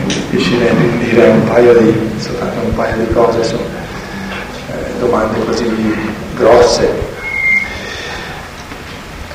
Difficile 0.06 0.74
dire 0.98 1.28
un 1.28 1.44
paio 1.44 1.72
di, 1.78 1.88
un 1.88 2.74
paio 2.74 2.96
di 2.96 3.12
cose 3.12 3.44
su 3.44 3.54
eh, 3.54 4.98
domande 4.98 5.38
così 5.44 5.94
grosse. 6.34 6.90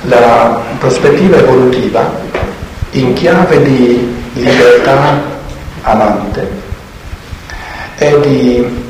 La 0.02 0.62
prospettiva 0.78 1.38
evolutiva 1.38 2.12
in 2.92 3.14
chiave 3.14 3.64
di 3.64 4.16
libertà 4.34 5.22
amante 5.84 6.52
è 7.96 8.20
di 8.20 8.85